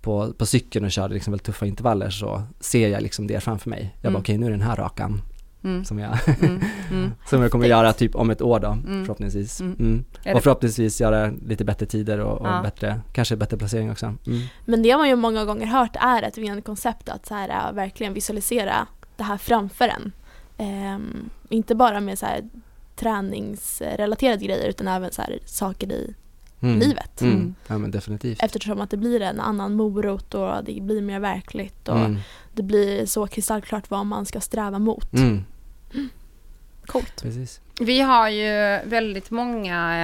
på, 0.00 0.32
på 0.32 0.46
cykeln 0.46 0.84
och 0.84 0.90
körde 0.90 1.14
liksom 1.14 1.30
väldigt 1.32 1.46
tuffa 1.46 1.66
intervaller 1.66 2.10
så 2.10 2.42
ser 2.60 2.88
jag 2.88 3.02
liksom 3.02 3.26
det 3.26 3.40
framför 3.40 3.70
mig. 3.70 3.94
Jag 3.96 4.08
Mm. 4.08 4.12
bara 4.12 4.20
okej 4.20 4.38
nu 4.38 4.46
är 4.46 4.50
den 4.50 4.62
här 4.62 4.76
rakan 4.76 5.20
Mm. 5.64 5.84
som 5.84 5.98
jag, 5.98 6.18
Mm. 6.40 6.60
Mm. 6.90 7.12
som 7.26 7.42
jag 7.42 7.50
kommer 7.50 7.66
göra 7.66 7.92
typ 7.92 8.14
om 8.14 8.30
ett 8.30 8.42
år 8.42 8.60
då 8.60 8.68
Mm. 8.68 9.04
förhoppningsvis. 9.04 9.60
Mm. 9.60 9.76
Mm. 10.24 10.36
Och 10.36 10.42
förhoppningsvis 10.42 11.00
göra 11.00 11.30
lite 11.46 11.64
bättre 11.64 11.86
tider 11.86 12.18
och, 12.20 12.40
och 12.40 12.46
Ja. 12.46 12.62
bättre, 12.62 13.00
kanske 13.12 13.36
bättre 13.36 13.56
placering 13.56 13.90
också. 13.90 14.06
Mm. 14.06 14.42
Men 14.64 14.82
det 14.82 14.90
har 14.90 14.98
man 14.98 15.08
ju 15.08 15.16
många 15.16 15.44
gånger 15.44 15.66
hört 15.66 15.96
är 16.00 16.22
ett 16.22 16.38
vinnande 16.38 16.62
koncept 16.62 17.08
att 17.08 17.26
så 17.26 17.34
här, 17.34 17.48
äh, 17.68 17.74
verkligen 17.74 18.14
visualisera 18.14 18.86
det 19.16 19.22
här 19.22 19.36
framför 19.36 19.88
en. 19.88 20.12
Ehm, 20.58 21.30
inte 21.48 21.74
bara 21.74 22.00
med 22.00 22.18
så 22.18 22.26
här, 22.26 22.42
träningsrelaterade 22.96 24.44
grejer 24.44 24.68
utan 24.68 24.88
även 24.88 25.12
så 25.12 25.22
här, 25.22 25.38
saker 25.44 25.92
i 25.92 26.14
Mm. 26.60 26.78
livet. 26.78 27.22
Mm. 27.22 27.54
Ja 27.66 27.78
men 27.78 27.90
definitivt. 27.90 28.42
Eftersom 28.42 28.80
att 28.80 28.90
det 28.90 28.96
blir 28.96 29.20
en 29.22 29.40
annan 29.40 29.74
morot 29.74 30.34
och 30.34 30.64
det 30.64 30.80
blir 30.82 31.02
mer 31.02 31.20
verkligt 31.20 31.88
och 31.88 31.96
Mm. 31.98 32.16
det 32.54 32.62
blir 32.62 33.06
så 33.06 33.26
kristallklart 33.26 33.90
vad 33.90 34.06
man 34.06 34.26
ska 34.26 34.40
sträva 34.40 34.78
mot. 34.78 35.12
Mm. 35.14 35.44
Coolt. 36.86 37.22
Precis. 37.22 37.60
Vi 37.80 38.00
har 38.00 38.28
ju 38.28 38.78
väldigt 38.88 39.30
många 39.30 39.96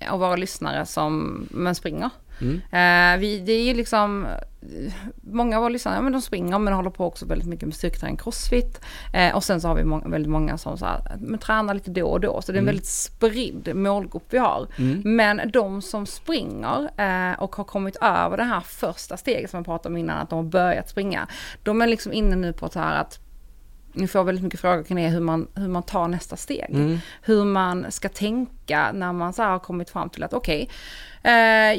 eh, 0.00 0.12
av 0.12 0.20
våra 0.20 0.36
lyssnare 0.36 0.86
som 0.86 1.46
men 1.50 1.74
springer. 1.74 2.10
Mm. 2.40 2.56
Eh, 2.56 3.20
vi, 3.20 3.38
det 3.38 3.52
är 3.52 3.64
ju 3.64 3.74
liksom, 3.74 4.26
många 5.22 5.56
av 5.56 5.62
våra 5.62 5.72
lyssnare, 5.72 6.02
men 6.02 6.12
de 6.12 6.22
springer 6.22 6.58
men 6.58 6.74
håller 6.74 6.90
på 6.90 7.06
också 7.06 7.26
väldigt 7.26 7.48
mycket 7.48 7.68
med 7.68 7.74
styrketräning, 7.74 8.16
crossfit. 8.16 8.80
Eh, 9.14 9.34
och 9.36 9.44
sen 9.44 9.60
så 9.60 9.68
har 9.68 9.74
vi 9.74 9.84
må 9.84 9.98
väldigt 9.98 10.30
många 10.30 10.58
som 10.58 10.78
så 10.78 10.84
här, 10.86 11.16
men 11.20 11.38
tränar 11.38 11.74
lite 11.74 11.90
då 11.90 12.06
och 12.06 12.20
då. 12.20 12.42
Så 12.42 12.52
det 12.52 12.56
är 12.56 12.58
en 12.58 12.64
Mm. 12.64 12.74
väldigt 12.74 12.86
spridd 12.86 13.76
målgrupp 13.76 14.26
vi 14.30 14.38
har. 14.38 14.66
Mm. 14.78 15.16
Men 15.16 15.50
de 15.52 15.82
som 15.82 16.06
springer 16.06 16.90
eh, 16.96 17.42
och 17.42 17.56
har 17.56 17.64
kommit 17.64 17.96
över 18.00 18.36
det 18.36 18.44
här 18.44 18.60
första 18.60 19.16
steget 19.16 19.50
som 19.50 19.58
jag 19.58 19.64
pratade 19.64 19.92
om 19.92 19.96
innan, 19.96 20.18
att 20.18 20.30
de 20.30 20.36
har 20.36 20.50
börjat 20.50 20.88
springa. 20.88 21.26
De 21.62 21.82
är 21.82 21.86
liksom 21.86 22.12
inne 22.12 22.36
nu 22.36 22.52
på 22.52 22.68
så 22.68 22.78
här 22.78 23.00
att 23.00 23.18
ni 23.92 24.08
får 24.08 24.24
väldigt 24.24 24.44
mycket 24.44 24.60
frågor 24.60 24.82
kring 24.82 24.96
det, 24.96 25.08
hur 25.08 25.20
man, 25.20 25.48
hur 25.54 25.68
man 25.68 25.82
tar 25.82 26.08
nästa 26.08 26.36
steg. 26.36 26.70
Mm. 26.70 26.98
Hur 27.22 27.44
man 27.44 27.86
ska 27.92 28.08
tänka 28.08 28.92
när 28.92 29.12
man 29.12 29.32
så 29.32 29.42
har 29.42 29.58
kommit 29.58 29.90
fram 29.90 30.10
till 30.10 30.22
att 30.22 30.32
okej, 30.32 30.68
eh, 31.22 31.32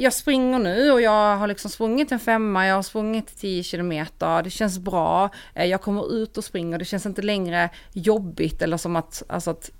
jag 0.03 0.13
springer 0.13 0.59
nu 0.59 0.91
och 0.91 1.01
jag 1.01 1.37
har 1.37 1.47
liksom 1.47 1.71
sprungit 1.71 2.11
en 2.11 2.19
femma, 2.19 2.67
jag 2.67 2.75
har 2.75 2.83
sprungit 2.83 3.37
10 3.37 3.63
kilometer, 3.63 4.43
det 4.43 4.49
känns 4.49 4.79
bra, 4.79 5.29
eh, 5.53 5.65
jag 5.65 5.81
kommer 5.81 6.13
ut 6.13 6.37
och 6.37 6.43
springer, 6.43 6.77
det 6.77 6.85
känns 6.85 7.05
inte 7.05 7.21
längre 7.21 7.69
jobbigt 7.93 8.61
eller 8.61 8.77
som 8.77 8.95
att, 8.95 9.23
alltså 9.27 9.51
att 9.51 9.71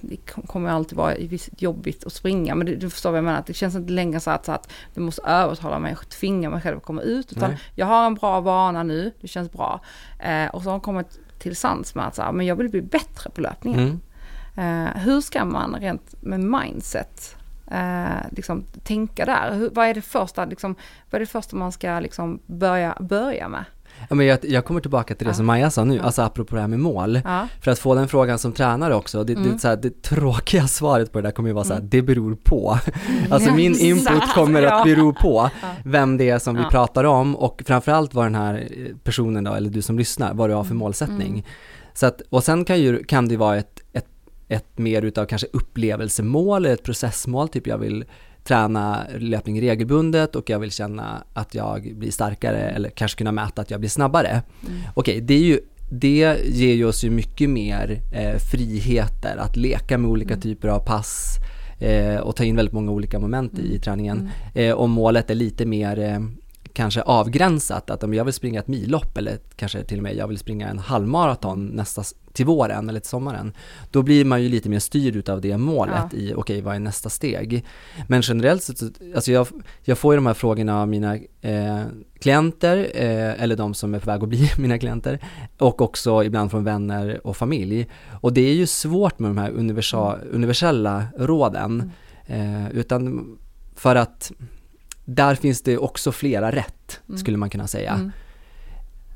det 0.00 0.16
kommer 0.46 0.70
alltid 0.70 0.98
vara 0.98 1.14
jobbigt 1.58 2.04
att 2.04 2.12
springa, 2.12 2.54
men 2.54 2.66
du 2.66 2.90
förstår 2.90 3.10
vad 3.10 3.18
jag 3.18 3.24
menar, 3.24 3.38
att 3.38 3.46
det 3.46 3.54
känns 3.54 3.74
inte 3.74 3.92
längre 3.92 4.20
så 4.20 4.30
att, 4.30 4.44
så 4.44 4.52
att 4.52 4.72
du 4.94 5.00
måste 5.00 5.22
övertala 5.22 5.78
mig 5.78 5.96
tvinga 6.08 6.50
mig 6.50 6.60
själv 6.60 6.76
att 6.76 6.82
komma 6.82 7.02
ut, 7.02 7.32
utan 7.32 7.50
Nej. 7.50 7.60
jag 7.74 7.86
har 7.86 8.06
en 8.06 8.14
bra 8.14 8.40
vana 8.40 8.82
nu, 8.82 9.12
det 9.20 9.28
känns 9.28 9.52
bra. 9.52 9.80
Eh, 10.18 10.46
och 10.46 10.62
så 10.62 10.68
har 10.68 10.74
jag 10.74 10.82
kommit 10.82 11.18
till 11.38 11.56
sans 11.56 11.94
med 11.94 12.06
att 12.06 12.14
så 12.14 12.22
här, 12.22 12.32
men 12.32 12.46
jag 12.46 12.56
vill 12.56 12.68
bli 12.68 12.82
bättre 12.82 13.30
på 13.30 13.40
löpningen. 13.40 13.80
Mm. 13.80 14.00
Eh, 14.86 15.02
hur 15.02 15.20
ska 15.20 15.44
man 15.44 15.74
rent 15.80 16.22
med 16.22 16.40
mindset 16.40 17.36
eh, 17.70 18.30
liksom, 18.30 18.64
tänka 18.84 19.24
där? 19.24 19.54
Hur, 19.54 19.70
vad, 19.70 19.86
är 19.86 19.94
det 19.94 20.02
första, 20.02 20.44
liksom, 20.44 20.74
vad 21.10 21.14
är 21.14 21.20
det 21.20 21.26
första 21.26 21.56
man 21.56 21.72
ska 21.72 22.00
liksom, 22.00 22.38
börja, 22.46 22.96
börja 23.00 23.48
med? 23.48 23.64
Ja, 24.08 24.14
men 24.14 24.26
jag, 24.26 24.38
jag 24.42 24.64
kommer 24.64 24.80
tillbaka 24.80 25.14
till 25.14 25.24
det 25.26 25.30
Ja. 25.30 25.34
som 25.34 25.46
Maja 25.46 25.70
sa 25.70 25.84
nu, 25.84 25.96
Ja. 25.96 26.02
alltså 26.02 26.22
apropå 26.22 26.54
det 26.54 26.60
här 26.60 26.68
med 26.68 26.78
mål. 26.80 27.20
Ja, 27.24 27.48
För 27.60 27.70
att 27.70 27.78
få 27.78 27.94
den 27.94 28.08
frågan 28.08 28.38
som 28.38 28.52
tränare 28.52 28.94
också, 28.94 29.24
det, 29.24 29.32
Mm. 29.32 29.52
det, 29.52 29.58
så 29.58 29.68
här, 29.68 29.76
det 29.76 30.02
tråkiga 30.02 30.66
svaret 30.66 31.12
på 31.12 31.20
det 31.20 31.28
där 31.28 31.32
kommer 31.32 31.48
ju 31.48 31.52
vara 31.52 31.64
så 31.64 31.74
här, 31.74 31.80
det 31.80 32.02
beror 32.02 32.34
på. 32.44 32.78
Alltså 33.30 33.48
Ja, 33.48 33.54
min 33.56 33.78
input 33.78 34.32
kommer 34.34 34.62
att 34.62 34.84
bero 34.84 35.12
på 35.12 35.50
vem 35.84 36.16
det 36.16 36.30
är 36.30 36.38
som 36.38 36.56
vi 36.56 36.62
pratar 36.64 37.04
om 37.04 37.36
och 37.36 37.62
framförallt 37.66 38.14
vad 38.14 38.24
den 38.26 38.34
här 38.34 38.68
personen 39.04 39.44
då, 39.44 39.52
eller 39.52 39.70
du 39.70 39.82
som 39.82 39.98
lyssnar, 39.98 40.34
vad 40.34 40.50
du 40.50 40.54
har 40.54 40.62
för 40.64 40.70
Mm. 40.70 40.78
målsättning. 40.78 41.30
Mm. 41.32 41.42
Så 41.94 42.06
att, 42.06 42.22
och 42.30 42.44
sen 42.44 42.64
kan 42.64 42.80
ju, 42.80 43.04
kan 43.04 43.28
det 43.28 43.36
vara 43.36 43.56
ett, 43.56 43.80
ett, 43.92 44.06
ett 44.48 44.78
mer 44.78 45.02
utav 45.02 45.26
kanske 45.26 45.46
upplevelsemål 45.52 46.64
eller 46.64 46.74
ett 46.74 46.82
processmål, 46.82 47.48
typ 47.48 47.66
jag 47.66 47.78
vill 47.78 48.04
träna 48.44 49.00
löpning 49.18 49.60
regelbundet 49.60 50.36
och 50.36 50.50
jag 50.50 50.58
vill 50.58 50.70
känna 50.70 51.24
att 51.32 51.54
jag 51.54 51.92
blir 51.96 52.10
starkare 52.10 52.58
eller 52.60 52.90
kanske 52.90 53.18
kunna 53.18 53.32
mäta 53.32 53.62
att 53.62 53.70
jag 53.70 53.80
blir 53.80 53.90
snabbare. 53.90 54.28
Mm. 54.66 54.78
Okej, 54.94 55.20
det 55.20 55.34
är 55.34 55.38
ju 55.42 55.60
det 55.90 56.36
ger 56.44 56.74
ju 56.74 56.84
oss 56.84 57.04
ju 57.04 57.10
mycket 57.10 57.50
mer 57.50 58.00
eh, 58.14 58.38
friheter 58.52 59.36
att 59.36 59.56
leka 59.56 59.98
med 59.98 60.10
olika 60.10 60.34
Mm. 60.34 60.40
typer 60.40 60.68
av 60.68 60.78
pass 60.86 61.36
eh, 61.80 62.16
och 62.16 62.36
ta 62.36 62.44
in 62.44 62.56
väldigt 62.56 62.72
många 62.74 62.90
olika 62.92 63.18
moment 63.18 63.58
i 63.58 63.66
Mm. 63.68 63.80
träningen. 63.80 64.30
Mm. 64.54 64.70
Eh, 64.70 64.74
och 64.74 64.88
målet 64.88 65.30
är 65.30 65.34
lite 65.34 65.66
mer 65.66 65.98
eh, 65.98 66.18
kanske 66.74 67.02
avgränsat, 67.02 67.90
att 67.90 68.02
om 68.02 68.14
jag 68.14 68.24
vill 68.24 68.34
springa 68.34 68.60
ett 68.60 68.68
millopp 68.68 69.18
eller 69.18 69.38
kanske 69.56 69.84
till 69.84 69.96
och 69.98 70.02
med 70.02 70.16
jag 70.16 70.28
vill 70.28 70.38
springa 70.38 70.68
en 70.68 70.78
halvmaraton 70.78 71.66
nästa, 71.66 72.02
till 72.32 72.46
våren 72.46 72.88
eller 72.88 73.00
till 73.00 73.08
sommaren, 73.08 73.52
då 73.90 74.02
blir 74.02 74.24
man 74.24 74.42
ju 74.42 74.48
lite 74.48 74.68
mer 74.68 74.78
styrd 74.78 75.16
utav 75.16 75.40
det 75.40 75.56
målet 75.58 75.94
Ja. 76.12 76.18
i, 76.18 76.34
okej 76.36 76.60
vad 76.60 76.74
är 76.74 76.78
nästa 76.78 77.08
steg? 77.10 77.64
Men 78.08 78.20
generellt 78.20 78.62
sett, 78.62 78.78
så- 78.78 78.90
alltså 79.14 79.32
jag, 79.32 79.46
jag 79.82 79.98
får 79.98 80.14
ju 80.14 80.16
de 80.16 80.26
här 80.26 80.34
frågorna 80.34 80.80
av 80.80 80.88
mina 80.88 81.14
eh, 81.40 81.80
klienter, 82.18 82.76
eh, 82.94 83.42
eller 83.42 83.56
de 83.56 83.74
som 83.74 83.94
är 83.94 83.98
på 83.98 84.06
väg 84.10 84.22
att 84.22 84.28
bli 84.28 84.50
mina 84.58 84.78
klienter, 84.78 85.18
och 85.58 85.80
också 85.82 86.24
ibland 86.24 86.50
från 86.50 86.64
vänner 86.64 87.20
och 87.26 87.36
familj. 87.36 87.86
Och 88.20 88.32
det 88.32 88.40
är 88.50 88.54
ju 88.54 88.66
svårt 88.66 89.18
med 89.18 89.30
de 89.30 89.38
här 89.38 89.50
universella 90.32 91.06
råden, 91.18 91.90
eh, 92.26 92.68
utan 92.70 93.26
för 93.76 93.96
att 93.96 94.32
där 95.04 95.34
finns 95.34 95.62
det 95.62 95.78
också 95.78 96.12
flera 96.12 96.52
rätt, 96.52 97.00
Mm. 97.08 97.18
skulle 97.18 97.36
man 97.36 97.50
kunna 97.50 97.66
säga. 97.66 97.92
Mm. 97.92 98.12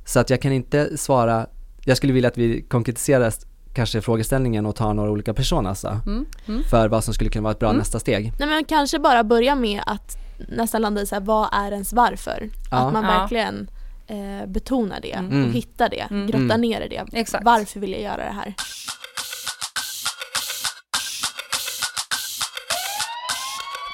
Så 0.06 0.20
att 0.20 0.30
jag 0.30 0.42
kan 0.42 0.52
inte 0.52 0.98
svara, 0.98 1.46
jag 1.84 1.96
skulle 1.96 2.12
vilja 2.12 2.28
att 2.28 2.38
vi 2.38 2.62
konkretiserar 2.62 3.32
kanske 3.74 4.00
frågeställningen 4.00 4.66
och 4.66 4.76
tar 4.76 4.94
några 4.94 5.10
olika 5.10 5.34
personas 5.34 5.82
då, 5.82 5.88
Mm. 6.06 6.26
Mm. 6.48 6.62
för 6.70 6.88
vad 6.88 7.04
som 7.04 7.14
skulle 7.14 7.30
kunna 7.30 7.42
vara 7.42 7.52
ett 7.52 7.58
bra 7.58 7.68
Mm. 7.68 7.78
nästa 7.78 8.00
steg. 8.00 8.32
Nej 8.38 8.48
men 8.48 8.64
kanske 8.64 8.98
bara 8.98 9.24
börja 9.24 9.54
med 9.54 9.82
att 9.86 10.16
nästan 10.48 10.82
landa 10.82 11.00
i 11.02 11.06
så 11.06 11.14
här, 11.14 11.22
vad 11.22 11.48
är 11.52 11.72
ens 11.72 11.92
varför? 11.92 12.50
Ja. 12.70 12.76
Att 12.76 12.92
man 12.92 13.04
Ja. 13.04 13.10
verkligen 13.20 13.70
eh, 14.06 14.46
betonar 14.46 14.98
det 15.02 15.12
Mm. 15.12 15.44
och 15.44 15.50
hittar 15.52 15.88
det, 15.88 16.00
Mm. 16.10 16.26
grottar 16.26 16.44
Mm. 16.54 16.60
ner 16.60 16.80
i 16.80 16.88
det. 16.88 17.04
Exakt. 17.12 17.44
Varför 17.44 17.80
vill 17.80 17.92
jag 17.92 18.00
göra 18.02 18.16
det 18.24 18.32
här? 18.32 18.54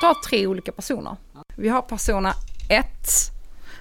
Ta 0.00 0.14
tre 0.28 0.46
olika 0.46 0.72
personer. 0.72 1.16
Vi 1.56 1.68
har 1.68 1.82
persona 1.82 2.32
1 2.68 2.86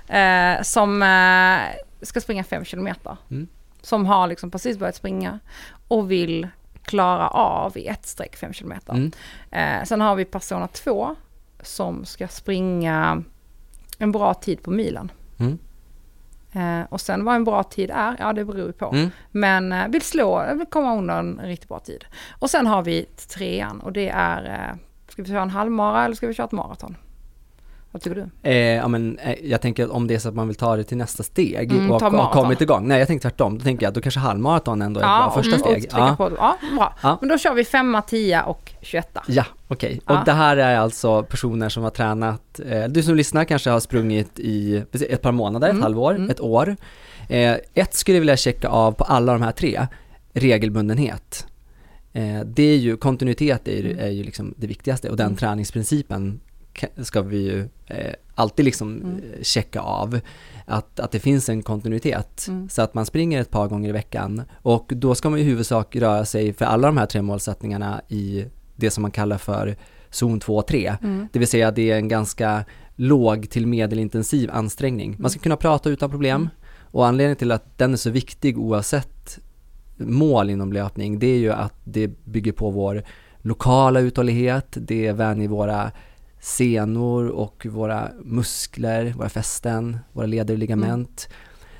eh, 0.07 0.63
som 0.63 1.03
eh, 1.03 1.81
ska 2.01 2.21
springa 2.21 2.43
5 2.43 2.65
kilometer. 2.65 3.17
Mm. 3.31 3.47
Som 3.81 4.05
har 4.05 4.27
liksom 4.27 4.51
precis 4.51 4.77
börjat 4.77 4.95
springa 4.95 5.39
och 5.87 6.11
vill 6.11 6.47
klara 6.83 7.27
av 7.27 7.77
i 7.77 7.87
ett 7.87 8.05
streck 8.05 8.35
5 8.35 8.53
kilometer. 8.53 8.93
Mm. 8.93 9.11
Eh, 9.51 9.85
sen 9.85 10.01
har 10.01 10.15
vi 10.15 10.25
persona 10.25 10.67
2 10.67 11.15
som 11.61 12.05
ska 12.05 12.27
springa 12.27 13.23
en 13.97 14.11
bra 14.11 14.33
tid 14.33 14.63
på 14.63 14.71
milen. 14.71 15.11
Mm. 15.39 15.59
Eh, 16.53 16.85
och 16.89 17.01
sen 17.01 17.25
vad 17.25 17.35
en 17.35 17.43
bra 17.43 17.63
tid 17.63 17.91
är, 17.93 18.15
ja 18.19 18.33
det 18.33 18.45
beror 18.45 18.67
ju 18.67 18.73
på. 18.73 18.89
Mm. 18.93 19.09
Men 19.31 19.71
eh, 19.71 19.87
vill 19.87 20.01
slå, 20.01 20.55
vill 20.55 20.67
komma 20.67 20.95
under 20.95 21.19
en 21.19 21.41
riktigt 21.43 21.69
bra 21.69 21.79
tid. 21.79 22.05
Och 22.39 22.49
sen 22.49 22.67
har 22.67 22.81
vi 22.81 23.05
trean 23.33 23.79
och 23.79 23.93
det 23.93 24.09
är, 24.09 24.45
eh, 24.45 24.77
ska 25.07 25.21
vi 25.21 25.29
köra 25.29 25.41
en 25.41 25.49
halvmara 25.49 26.05
eller 26.05 26.15
ska 26.15 26.27
vi 26.27 26.33
köra 26.33 26.45
ett 26.45 26.51
maraton? 26.51 26.95
Vad 27.93 28.01
tycker 28.01 28.15
du? 28.43 28.49
Eh, 28.49 28.55
ja, 28.57 28.87
men, 28.87 29.17
eh, 29.17 29.35
jag 29.43 29.61
tänker 29.61 29.83
att 29.83 29.89
om 29.89 30.07
det 30.07 30.15
är 30.15 30.19
så 30.19 30.29
att 30.29 30.35
man 30.35 30.47
vill 30.47 30.55
ta 30.55 30.75
det 30.75 30.83
till 30.83 30.97
nästa 30.97 31.23
steg 31.23 31.71
Mm, 31.71 31.91
och 31.91 32.01
maraton. 32.01 32.27
kommit 32.43 32.61
igång. 32.61 32.87
Nej, 32.87 32.99
jag 32.99 33.07
tänker 33.07 33.21
tvärtom. 33.29 33.57
Då 33.57 33.63
tänker 33.63 33.85
jag 33.85 33.89
att 33.89 33.95
då 33.95 34.01
kanske 34.01 34.19
halvmaraton 34.19 34.81
ändå 34.81 34.99
är 34.99 35.03
ett 35.03 35.07
bra 35.25 35.31
första 35.35 35.55
mm, 35.55 35.61
och 35.75 35.81
steg. 35.81 35.89
Ja, 35.91 36.15
På, 36.17 36.31
ja, 36.37 36.57
bra. 36.75 36.95
Ja. 37.03 37.17
Men 37.21 37.29
då 37.29 37.37
kör 37.37 37.53
vi 37.53 37.63
femma, 37.65 38.01
tia 38.01 38.43
och 38.43 38.71
21. 38.81 39.17
ja 39.27 39.45
okej. 39.67 40.01
Ja. 40.07 40.19
Och 40.19 40.25
det 40.25 40.31
här 40.31 40.57
är 40.57 40.77
alltså 40.77 41.23
personer 41.23 41.69
som 41.69 41.83
har 41.83 41.89
tränat, 41.89 42.59
eh, 42.69 42.83
du 42.83 43.03
som 43.03 43.15
lyssnar 43.15 43.45
kanske 43.45 43.69
har 43.69 43.79
sprungit 43.79 44.39
i 44.39 44.83
ett 45.09 45.21
par 45.21 45.31
månader, 45.31 45.67
Mm, 45.69 45.77
ett 45.79 45.83
halvår, 45.83 46.15
mm. 46.15 46.29
ett 46.29 46.39
år. 46.41 46.75
Eh, 47.29 47.55
ett 47.73 47.93
skulle 47.93 48.17
jag 48.17 48.21
vilja 48.21 48.37
checka 48.37 48.67
av 48.67 48.91
på 48.91 49.03
alla 49.03 49.33
de 49.33 49.41
här 49.41 49.51
tre, 49.51 49.87
regelbundenhet. 50.33 51.47
Eh, 52.13 52.39
det 52.45 52.63
är 52.63 52.77
ju, 52.77 52.97
kontinuitet 52.97 53.67
är 53.67 53.85
Mm. 53.85 53.99
är 53.99 54.09
ju 54.09 54.23
liksom 54.23 54.53
det 54.57 54.67
viktigaste 54.67 55.09
och 55.09 55.17
den 55.17 55.25
Mm. 55.25 55.37
träningsprincipen 55.37 56.39
ska 56.97 57.21
vi 57.21 57.37
ju 57.37 57.69
eh, 57.87 58.13
alltid 58.35 58.65
liksom 58.65 58.97
Mm. 58.97 59.15
eh, 59.15 59.41
checka 59.43 59.81
av. 59.81 60.19
Att, 60.65 60.99
att 60.99 61.11
det 61.11 61.19
finns 61.19 61.49
en 61.49 61.63
kontinuitet. 61.63 62.45
Mm. 62.47 62.69
Så 62.69 62.81
att 62.81 62.93
man 62.93 63.05
springer 63.05 63.41
ett 63.41 63.49
par 63.49 63.67
gånger 63.67 63.89
i 63.89 63.91
veckan 63.91 64.41
och 64.61 64.91
då 64.95 65.15
ska 65.15 65.29
man 65.29 65.39
i 65.39 65.43
huvudsak 65.43 65.95
röra 65.95 66.25
sig 66.25 66.53
för 66.53 66.65
alla 66.65 66.87
de 66.87 66.97
här 66.97 67.05
tre 67.05 67.21
målsättningarna 67.21 68.01
i 68.09 68.45
det 68.75 68.91
som 68.91 69.01
man 69.01 69.11
kallar 69.11 69.37
för 69.37 69.75
zon 70.09 70.39
2 70.39 70.57
och 70.57 70.67
3. 70.67 70.95
Mm. 71.01 71.27
Det 71.33 71.39
vill 71.39 71.47
säga 71.47 71.71
det 71.71 71.91
är 71.91 71.95
en 71.97 72.07
ganska 72.07 72.65
låg 72.95 73.49
till 73.49 73.67
medelintensiv 73.67 74.49
ansträngning. 74.53 75.15
Man 75.19 75.31
ska 75.31 75.39
kunna 75.39 75.57
prata 75.57 75.89
utan 75.89 76.09
problem 76.09 76.41
Mm. 76.41 76.49
och 76.81 77.07
anledningen 77.07 77.35
till 77.37 77.51
att 77.51 77.77
den 77.77 77.93
är 77.93 77.97
så 77.97 78.09
viktig 78.09 78.59
oavsett 78.59 79.39
mål 79.97 80.49
inom 80.49 80.73
löpning 80.73 81.19
det 81.19 81.27
är 81.27 81.37
ju 81.37 81.51
att 81.51 81.73
det 81.83 82.07
bygger 82.25 82.51
på 82.51 82.69
vår 82.69 83.03
lokala 83.41 83.99
uthållighet, 83.99 84.67
det 84.81 85.11
vänjer 85.11 85.47
våra 85.47 85.91
senor 86.43 87.27
och 87.27 87.65
våra 87.65 88.11
muskler, 88.23 89.13
våra 89.17 89.29
fästen, 89.29 89.97
våra 90.13 90.25
leder 90.25 90.53
och 90.53 90.59
ligament. 90.59 91.29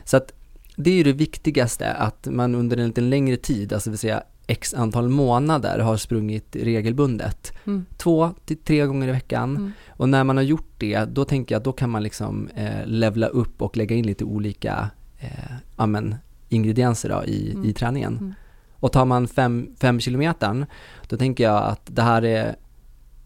Så 0.04 0.18
att 0.18 0.34
det 0.76 0.90
är 0.90 0.96
ju 0.96 1.04
det 1.04 1.14
viktigaste 1.14 1.92
att 1.92 2.28
man 2.32 2.56
under 2.56 2.78
en 2.78 2.88
lite 2.88 3.02
längre 3.02 3.38
tid, 3.38 3.74
alltså 3.74 3.90
vill 3.90 4.00
säga 4.00 4.24
x 4.48 4.74
antal 4.74 5.10
månader 5.10 5.80
har 5.80 5.98
sprungit 5.98 6.56
regelbundet. 6.56 7.52
Mm. 7.66 7.86
Två 7.98 8.32
till 8.46 8.58
tre 8.58 8.86
gånger 8.86 9.08
i 9.08 9.12
veckan. 9.12 9.58
Mm. 9.58 9.72
Och 9.88 10.10
när 10.10 10.24
man 10.24 10.38
har 10.38 10.44
gjort 10.44 10.74
det, 10.78 11.06
då 11.06 11.26
tänker 11.26 11.56
jag 11.56 11.60
att 11.60 11.66
då 11.66 11.72
kan 11.72 11.90
man 11.90 12.04
liksom 12.04 12.48
eh, 12.56 12.86
levla 12.86 13.28
upp 13.28 13.62
och 13.62 13.78
lägga 13.78 13.96
in 13.96 14.06
lite 14.06 14.24
olika 14.24 14.90
eh, 15.20 15.54
ja, 15.78 15.86
men, 15.86 16.16
ingredienser 16.50 17.10
då, 17.10 17.24
i, 17.26 17.52
Mm. 17.52 17.70
i 17.70 17.74
träningen. 17.74 18.18
Mm. 18.18 18.34
Och 18.74 18.92
tar 18.92 19.06
man 19.06 19.28
fem, 19.28 19.76
fem 19.80 20.00
kilometern, 20.00 20.66
då 21.08 21.18
tänker 21.18 21.44
jag 21.44 21.64
att 21.64 21.82
det 21.86 22.02
här 22.02 22.26
är 22.26 22.56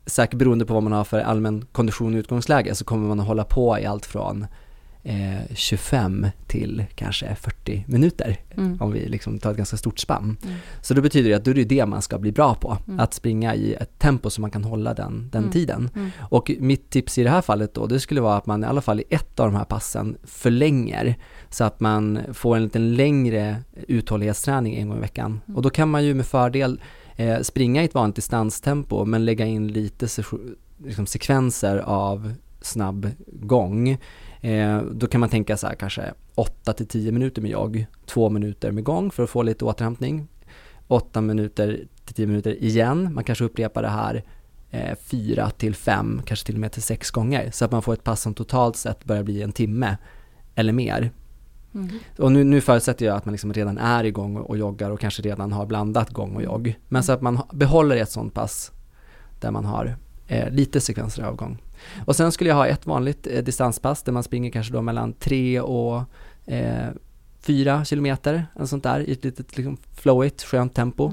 säkert 0.08 0.38
beroende 0.40 0.66
på 0.66 0.74
vad 0.74 0.84
man 0.84 0.92
har 0.94 1.04
för 1.04 1.20
allmän 1.20 1.66
kondition 1.72 2.14
och 2.14 2.18
utgångsläge 2.20 2.76
så 2.76 2.86
kommer 2.86 3.08
man 3.08 3.20
att 3.20 3.28
hålla 3.28 3.44
på 3.44 3.80
i 3.80 3.86
allt 3.86 4.06
från 4.06 4.48
eh, 5.04 5.38
25 5.56 6.28
till 6.48 6.86
kanske 6.96 7.36
40 7.36 7.84
minuter 7.88 8.38
Mm. 8.58 8.82
om 8.82 8.92
vi 8.92 9.10
liksom 9.10 9.40
tar 9.40 9.52
ett 9.52 9.58
ganska 9.58 9.78
stort 9.78 10.00
spann. 10.00 10.38
Mm. 10.44 10.56
Så 10.82 10.94
då 10.94 11.02
betyder 11.02 11.30
det 11.30 11.36
att 11.36 11.46
då 11.46 11.52
är 11.52 11.56
det 11.56 11.64
det 11.64 11.86
man 11.86 12.02
ska 12.02 12.18
bli 12.18 12.32
bra 12.32 12.56
på, 12.56 12.78
Mm. 12.88 13.00
att 13.00 13.14
springa 13.14 13.56
i 13.56 13.74
ett 13.74 14.00
tempo 14.00 14.30
så 14.30 14.42
man 14.42 14.52
kan 14.52 14.64
hålla 14.64 14.94
den, 14.94 15.30
den 15.32 15.42
Mm. 15.42 15.52
tiden. 15.52 15.90
Mm. 15.96 16.10
Och 16.30 16.52
mitt 16.60 16.90
tips 16.90 17.18
i 17.18 17.24
det 17.24 17.30
här 17.30 17.42
fallet 17.42 17.74
då, 17.74 17.86
det 17.88 18.00
skulle 18.00 18.22
vara 18.22 18.38
att 18.38 18.46
man 18.46 18.64
i 18.64 18.68
alla 18.68 18.82
fall 18.82 19.00
i 19.00 19.04
ett 19.10 19.40
av 19.40 19.46
de 19.52 19.56
här 19.56 19.64
passen 19.66 20.18
förlänger 20.24 21.16
så 21.50 21.64
att 21.64 21.80
man 21.80 22.20
får 22.34 22.56
en 22.56 22.64
lite 22.64 22.80
längre 22.80 23.56
uthållighetsträning 23.88 24.76
en 24.76 24.88
gång 24.90 24.98
i 24.98 25.02
veckan. 25.02 25.42
Mm. 25.48 25.56
Och 25.56 25.62
då 25.62 25.70
kan 25.70 25.90
man 25.90 26.06
ju 26.06 26.14
med 26.14 26.26
fördel 26.26 26.82
eh, 27.18 27.42
springa 27.42 27.82
i 27.82 27.86
ett 27.86 27.94
vanligt 27.94 28.16
distanstempo 28.16 29.06
men 29.06 29.26
lägga 29.26 29.46
in 29.46 29.68
lite 29.68 30.08
se 30.08 30.24
liksom 30.78 31.06
sekvenser 31.06 31.78
av 31.78 32.34
snabb 32.62 33.12
gång. 33.28 33.90
Eh, 34.42 34.82
då 34.82 35.08
kan 35.08 35.20
man 35.20 35.30
tänka 35.30 35.58
så 35.58 35.68
här 35.68 35.76
kanske 35.76 36.14
8 36.36 36.74
till 36.74 36.88
10 36.88 37.12
minuter 37.12 37.42
med 37.42 37.52
jogg, 37.52 37.86
2 38.06 38.30
minuter 38.30 38.72
med 38.72 38.84
gång 38.84 39.12
för 39.12 39.24
att 39.24 39.30
få 39.30 39.42
lite 39.42 39.66
återhämtning. 39.66 40.28
8 40.88 41.22
minuter 41.22 41.86
till 42.06 42.16
10 42.16 42.28
minuter 42.28 42.64
igen, 42.64 43.14
man 43.14 43.24
kanske 43.24 43.46
upprepar 43.46 43.82
det 43.82 43.90
här 43.90 44.24
eh, 44.70 44.96
4 44.96 45.50
till 45.50 45.76
5, 45.76 46.22
kanske 46.26 46.46
till 46.46 46.56
och 46.56 46.62
med 46.62 46.72
till 46.72 46.84
6 46.84 47.12
gånger 47.12 47.52
så 47.52 47.66
att 47.66 47.72
man 47.72 47.82
får 47.82 47.94
ett 47.94 48.04
pass 48.04 48.22
som 48.22 48.34
totalt 48.34 48.78
sett 48.78 49.06
börjar 49.06 49.24
bli 49.24 49.42
en 49.42 49.52
timme 49.52 49.98
eller 50.56 50.74
mer. 50.74 51.12
Mm. 51.74 51.90
Och 52.18 52.32
nu, 52.32 52.44
nu 52.44 52.62
förutsätter 52.62 53.06
jag 53.06 53.18
att 53.18 53.26
man 53.26 53.32
liksom 53.32 53.54
redan 53.54 53.78
är 53.78 54.04
igång 54.04 54.38
och, 54.38 54.50
och 54.50 54.58
joggar 54.58 54.92
och 54.92 55.00
kanske 55.00 55.22
redan 55.22 55.52
har 55.52 55.66
blandat 55.66 56.10
gång 56.10 56.36
och 56.36 56.44
jogg. 56.44 56.80
Men 56.88 57.04
så 57.04 57.12
att 57.12 57.22
man 57.22 57.42
behåller 57.52 57.98
ett 57.98 58.12
sånt 58.12 58.34
pass 58.34 58.72
där 59.40 59.52
man 59.52 59.66
har 59.66 59.96
eh, 60.28 60.50
lite 60.50 60.82
sekvenser 60.82 61.24
av 61.24 61.36
gång. 61.36 61.62
Och 62.06 62.16
sen 62.16 62.32
skulle 62.32 62.50
jag 62.50 62.58
ha 62.58 62.68
ett 62.68 62.86
vanligt 62.86 63.28
eh, 63.28 63.44
distanspass 63.44 64.04
där 64.04 64.12
man 64.12 64.24
springer 64.24 64.52
kanske 64.52 64.74
då 64.74 64.82
mellan 64.82 65.14
3 65.14 65.62
och 65.62 66.04
eh, 66.46 66.88
4 67.40 67.86
kilometer, 67.86 68.48
eller 68.56 68.66
sånt 68.66 68.84
där, 68.84 69.10
i 69.10 69.12
ett 69.12 69.24
litet 69.24 69.58
liksom 69.58 69.78
flowigt, 69.94 70.44
skönt 70.44 70.74
tempo. 70.74 71.12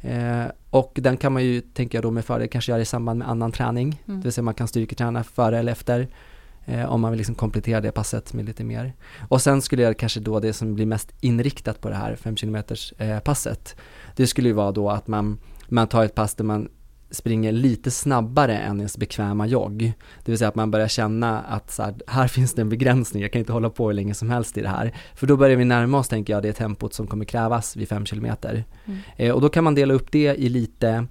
Eh, 0.00 0.44
och 0.70 0.92
den 0.94 1.16
kan 1.16 1.32
man 1.32 1.44
ju, 1.44 1.60
tänker 1.60 1.98
jag 1.98 2.02
då 2.02 2.10
med 2.10 2.24
fördel, 2.24 2.48
kanske 2.48 2.72
göra 2.72 2.82
i 2.82 2.84
samband 2.84 3.18
med 3.18 3.28
annan 3.28 3.52
träning. 3.52 4.02
Mm. 4.06 4.20
Det 4.20 4.24
vill 4.24 4.32
säga 4.32 4.42
man 4.42 4.54
kan 4.54 4.68
styrketräna 4.68 5.24
före 5.24 5.58
eller 5.58 5.72
efter 5.72 6.08
eh, 6.64 6.92
om 6.92 7.00
man 7.00 7.10
vill 7.10 7.18
liksom 7.18 7.34
komplettera 7.34 7.80
det 7.80 7.92
passet 7.92 8.32
med 8.32 8.44
lite 8.44 8.64
mer. 8.64 8.94
Och 9.28 9.42
sen 9.42 9.62
skulle 9.62 9.82
jag 9.82 9.98
kanske 9.98 10.20
då 10.20 10.40
det 10.40 10.52
som 10.52 10.74
blir 10.74 10.86
mest 10.86 11.12
inriktat 11.20 11.80
på 11.80 11.88
det 11.88 11.94
här 11.94 12.16
5 12.16 12.36
km 12.36 12.56
eh, 12.98 13.18
passet, 13.18 13.76
det 14.16 14.26
skulle 14.26 14.48
ju 14.48 14.54
vara 14.54 14.72
då 14.72 14.90
att 14.90 15.06
man, 15.06 15.38
man 15.68 15.88
tar 15.88 16.04
ett 16.04 16.14
pass 16.14 16.34
där 16.34 16.44
man 16.44 16.68
springer 17.12 17.52
lite 17.52 17.90
snabbare 17.90 18.58
än 18.58 18.78
ens 18.78 18.98
bekväma 18.98 19.46
jogg. 19.46 19.92
Det 20.24 20.32
vill 20.32 20.38
säga 20.38 20.48
att 20.48 20.54
man 20.54 20.70
börjar 20.70 20.88
känna 20.88 21.40
att 21.40 21.70
så 21.70 21.82
här, 21.82 21.94
här 22.06 22.28
finns 22.28 22.54
det 22.54 22.62
en 22.62 22.68
begränsning, 22.68 23.22
jag 23.22 23.32
kan 23.32 23.40
inte 23.40 23.52
hålla 23.52 23.70
på 23.70 23.86
hur 23.86 23.94
länge 23.94 24.14
som 24.14 24.30
helst 24.30 24.58
i 24.58 24.62
det 24.62 24.68
här. 24.68 24.94
För 25.14 25.26
då 25.26 25.36
börjar 25.36 25.56
vi 25.56 25.64
närma 25.64 25.98
oss, 25.98 26.08
tänker 26.08 26.32
jag, 26.32 26.42
det 26.42 26.52
tempot 26.52 26.94
som 26.94 27.06
kommer 27.06 27.24
krävas 27.24 27.76
vid 27.76 27.88
5 27.88 28.04
km. 28.04 28.26
Mm. 28.26 28.98
Eh, 29.16 29.32
och 29.32 29.40
då 29.40 29.48
kan 29.48 29.64
man 29.64 29.74
dela 29.74 29.94
upp 29.94 30.12
det 30.12 30.34
i 30.34 30.48
lite, 30.48 31.06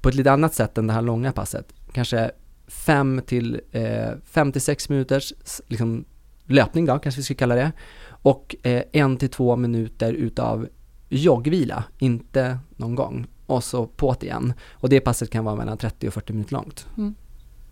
på 0.00 0.08
ett 0.08 0.14
lite 0.14 0.32
annat 0.32 0.54
sätt 0.54 0.78
än 0.78 0.86
det 0.86 0.92
här 0.92 1.02
långa 1.02 1.32
passet. 1.32 1.74
Kanske 1.92 2.30
5 2.66 3.20
till, 3.26 3.60
eh, 3.72 4.10
5 4.24 4.52
till 4.52 4.62
6 4.62 4.88
minuters 4.88 5.32
liksom, 5.68 6.04
löpning 6.44 6.86
då, 6.86 6.98
kanske 6.98 7.18
vi 7.18 7.24
ska 7.24 7.34
kalla 7.34 7.54
det. 7.54 7.72
Och 8.08 8.56
eh, 8.62 8.82
en 8.92 9.16
till 9.16 9.28
två 9.28 9.56
minuter 9.56 10.12
utav 10.12 10.68
joggvila, 11.08 11.84
inte 11.98 12.58
någon 12.76 12.94
gång. 12.94 13.26
Och 13.46 13.64
så 13.64 13.86
på't 13.86 14.24
igen. 14.24 14.52
Och 14.70 14.88
det 14.88 15.00
passet 15.00 15.30
kan 15.30 15.44
vara 15.44 15.56
mellan 15.56 15.78
30 15.78 16.08
och 16.08 16.14
40 16.14 16.32
minuter 16.32 16.52
långt. 16.52 16.86
Mm. 16.96 17.14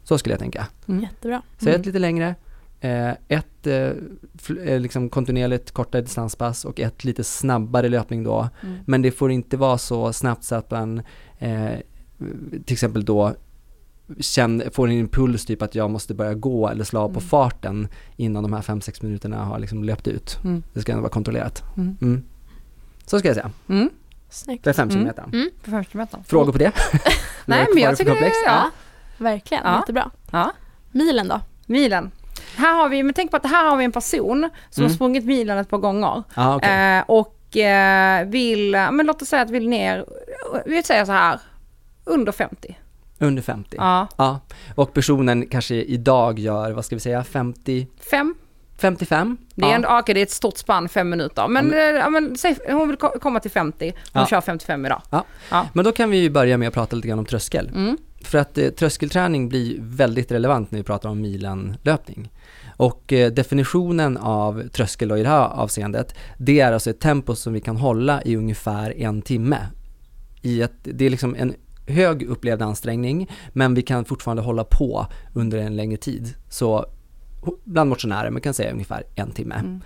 Så 0.05 0.19
skulle 0.19 0.33
jag 0.33 0.41
tänka. 0.41 0.67
Mm. 0.89 1.03
Jättebra. 1.03 1.43
Så 1.59 1.69
Mm. 1.69 1.81
ett 1.81 1.87
lite 1.87 1.99
längre, 1.99 2.35
eh, 2.81 3.11
ett 3.29 3.67
eh, 3.67 3.93
eh, 4.65 4.81
liksom 4.81 5.09
kontinuerligt 5.09 5.71
kortare 5.71 6.03
distanspass 6.03 6.65
och 6.65 6.81
ett 6.81 7.05
lite 7.05 7.25
snabbare 7.25 7.89
löpning 7.89 8.25
då. 8.25 8.49
Mm. 8.63 8.79
Men 8.87 9.03
det 9.03 9.11
får 9.11 9.31
inte 9.31 9.57
vara 9.57 9.79
så 9.79 10.13
snabbt 10.13 10.45
så 10.45 10.55
att 10.55 10.71
man 10.71 11.03
eh, 11.39 11.77
till 12.65 12.73
exempel 12.73 13.05
då 13.05 13.35
känner, 14.21 14.71
får 14.71 14.87
en 14.89 14.93
impuls 14.95 15.45
typ 15.47 15.63
att 15.63 15.75
jag 15.75 15.91
måste 15.91 16.15
börja 16.15 16.35
gå 16.35 16.69
eller 16.69 16.85
slå 16.85 17.01
av 17.01 17.09
på 17.09 17.19
Mm. 17.19 17.29
farten 17.29 17.89
innan 18.17 18.43
de 18.43 18.53
här 18.53 18.63
5-6 18.63 19.03
minuterna 19.05 19.45
har 19.45 19.59
liksom 19.59 19.85
löpt 19.85 20.09
ut. 20.09 20.39
Mm. 20.45 20.63
Det 20.73 20.81
ska 20.81 20.93
ändå 20.93 21.03
vara 21.03 21.13
kontrollerat. 21.13 21.63
Mm. 21.77 21.97
Mm. 22.03 22.25
Så 23.07 23.19
ska 23.19 23.29
jag 23.29 23.35
säga, 23.35 23.51
Mm. 23.69 23.91
Snyggt. 24.31 24.65
för 24.65 24.73
5 24.73 24.83
Mm. 24.89 24.93
kilometer. 24.99 25.23
Mm. 25.33 25.51
På 25.65 25.71
50 25.71 25.97
meter. 25.97 26.19
Frågor 26.27 26.53
på 26.53 26.59
det? 26.59 26.73
Nej, 27.47 27.67
men 27.75 27.83
jag 27.83 27.91
för 27.91 27.97
tycker 27.97 28.11
det- 28.11 28.17
komplext? 28.17 28.41
ja. 28.47 28.71
Verkligen, 29.19 29.63
Ja. 29.67 29.77
jättebra. 29.81 30.11
Ja. 30.31 30.53
Milen 30.93 31.29
då? 31.29 31.41
Milen. 31.67 32.11
Här 32.57 32.75
har 32.75 32.89
vi, 32.89 33.03
men 33.03 33.15
tänk 33.15 33.31
på 33.31 33.37
att 33.37 33.47
här 33.47 33.71
har 33.71 33.77
vi 33.77 33.85
en 33.85 33.93
person 33.93 34.49
som 34.71 34.81
Mm. 34.83 34.91
har 34.91 34.95
sprungit 34.95 35.25
milen 35.25 35.59
ett 35.59 35.69
par 35.69 35.79
gånger. 35.79 36.23
Ja, 36.35 36.57
okej. 36.57 36.97
Eh, 36.99 37.05
och 37.07 37.57
eh, 37.57 38.27
vill, 38.29 38.71
men 38.71 39.07
låt 39.07 39.23
oss 39.23 39.29
säga 39.29 39.43
att 39.43 39.51
vill 39.51 39.69
ner, 39.69 40.05
vi 40.67 40.83
säger 40.83 41.05
så 41.05 41.13
här, 41.13 41.41
under 42.05 42.33
50. 42.33 42.77
Under 43.21 43.43
50. 43.43 43.77
Ja, 43.79 44.09
Ja, 44.17 44.41
och 44.75 44.93
personen 44.95 45.47
kanske 45.47 45.75
idag 45.75 46.39
gör, 46.39 46.73
vad 46.73 46.85
ska 46.85 46.97
vi 46.97 47.01
säga, 47.01 47.25
50, 47.25 47.87
fem. 48.11 48.35
55? 48.79 49.37
Det 49.55 49.65
är, 49.67 49.71
ja. 49.73 49.79
ja, 49.83 50.01
okej, 50.01 50.15
det 50.15 50.21
är 50.21 50.23
ett 50.23 50.31
stort 50.31 50.57
spann, 50.57 50.89
fem 50.89 51.11
minuter. 51.11 51.49
Men, 51.49 51.69
Ja, 51.71 51.77
eh, 51.79 51.83
ja, 51.83 52.11
men 52.11 52.37
säg, 52.37 52.57
hon 52.69 52.89
vill 52.89 52.97
ko- 52.97 53.19
komma 53.21 53.41
till 53.41 53.51
50, 53.51 53.93
hon 54.13 54.21
Ja. 54.23 54.27
kör 54.27 54.41
55 54.41 54.87
idag. 54.87 55.03
Men 55.73 55.85
då 55.85 55.93
kan 55.93 56.11
vi 56.11 56.17
ju 56.17 56.31
börja 56.31 56.57
med 56.59 56.69
att 56.69 56.75
prata 56.75 56.97
lite 56.97 57.09
grann 57.09 57.19
om 57.19 57.25
tröskel. 57.25 57.69
Mm. 57.75 57.97
För 58.25 58.39
att 58.39 58.59
eh, 58.59 58.69
tröskelträning 58.69 59.49
blir 59.49 59.77
väldigt 59.81 60.33
relevant 60.33 60.71
när 60.71 60.79
vi 60.79 60.83
pratar 60.83 61.09
om 61.09 61.21
milenlöpning. 61.21 62.31
Och 62.77 63.13
eh, 63.13 63.33
definitionen 63.33 64.17
av 64.17 64.69
tröskel 64.69 65.09
då 65.09 65.19
i 65.19 65.23
det 65.23 65.29
här 65.29 65.49
avseendet, 65.49 66.15
det 66.39 66.61
är 66.61 66.73
alltså 66.73 66.91
ett 66.91 67.01
tempo 67.01 67.35
som 67.35 67.53
vi 67.53 67.61
kan 67.61 67.77
hålla 67.77 68.23
i 68.23 68.37
ungefär 68.37 68.95
en 69.03 69.23
timme. 69.23 69.59
I 70.43 70.63
ett, 70.63 70.73
det 70.83 71.05
är 71.07 71.11
liksom 71.11 71.35
en 71.39 71.55
hög 71.91 72.23
upplevd 72.23 72.63
ansträngning, 72.63 73.31
men 73.53 73.75
vi 73.75 73.83
kan 73.83 74.05
fortfarande 74.05 74.43
hålla 74.43 74.65
på 74.65 75.07
under 75.35 75.59
en 75.59 75.77
längre 75.77 75.97
tid. 75.97 76.35
Så 76.49 76.87
bland 77.65 77.91
motionärer, 77.91 78.31
man 78.31 78.43
kan 78.43 78.55
säga 78.55 78.73
ungefär 78.73 79.03
en 79.15 79.31
timme. 79.31 79.55
Mm. 79.55 79.81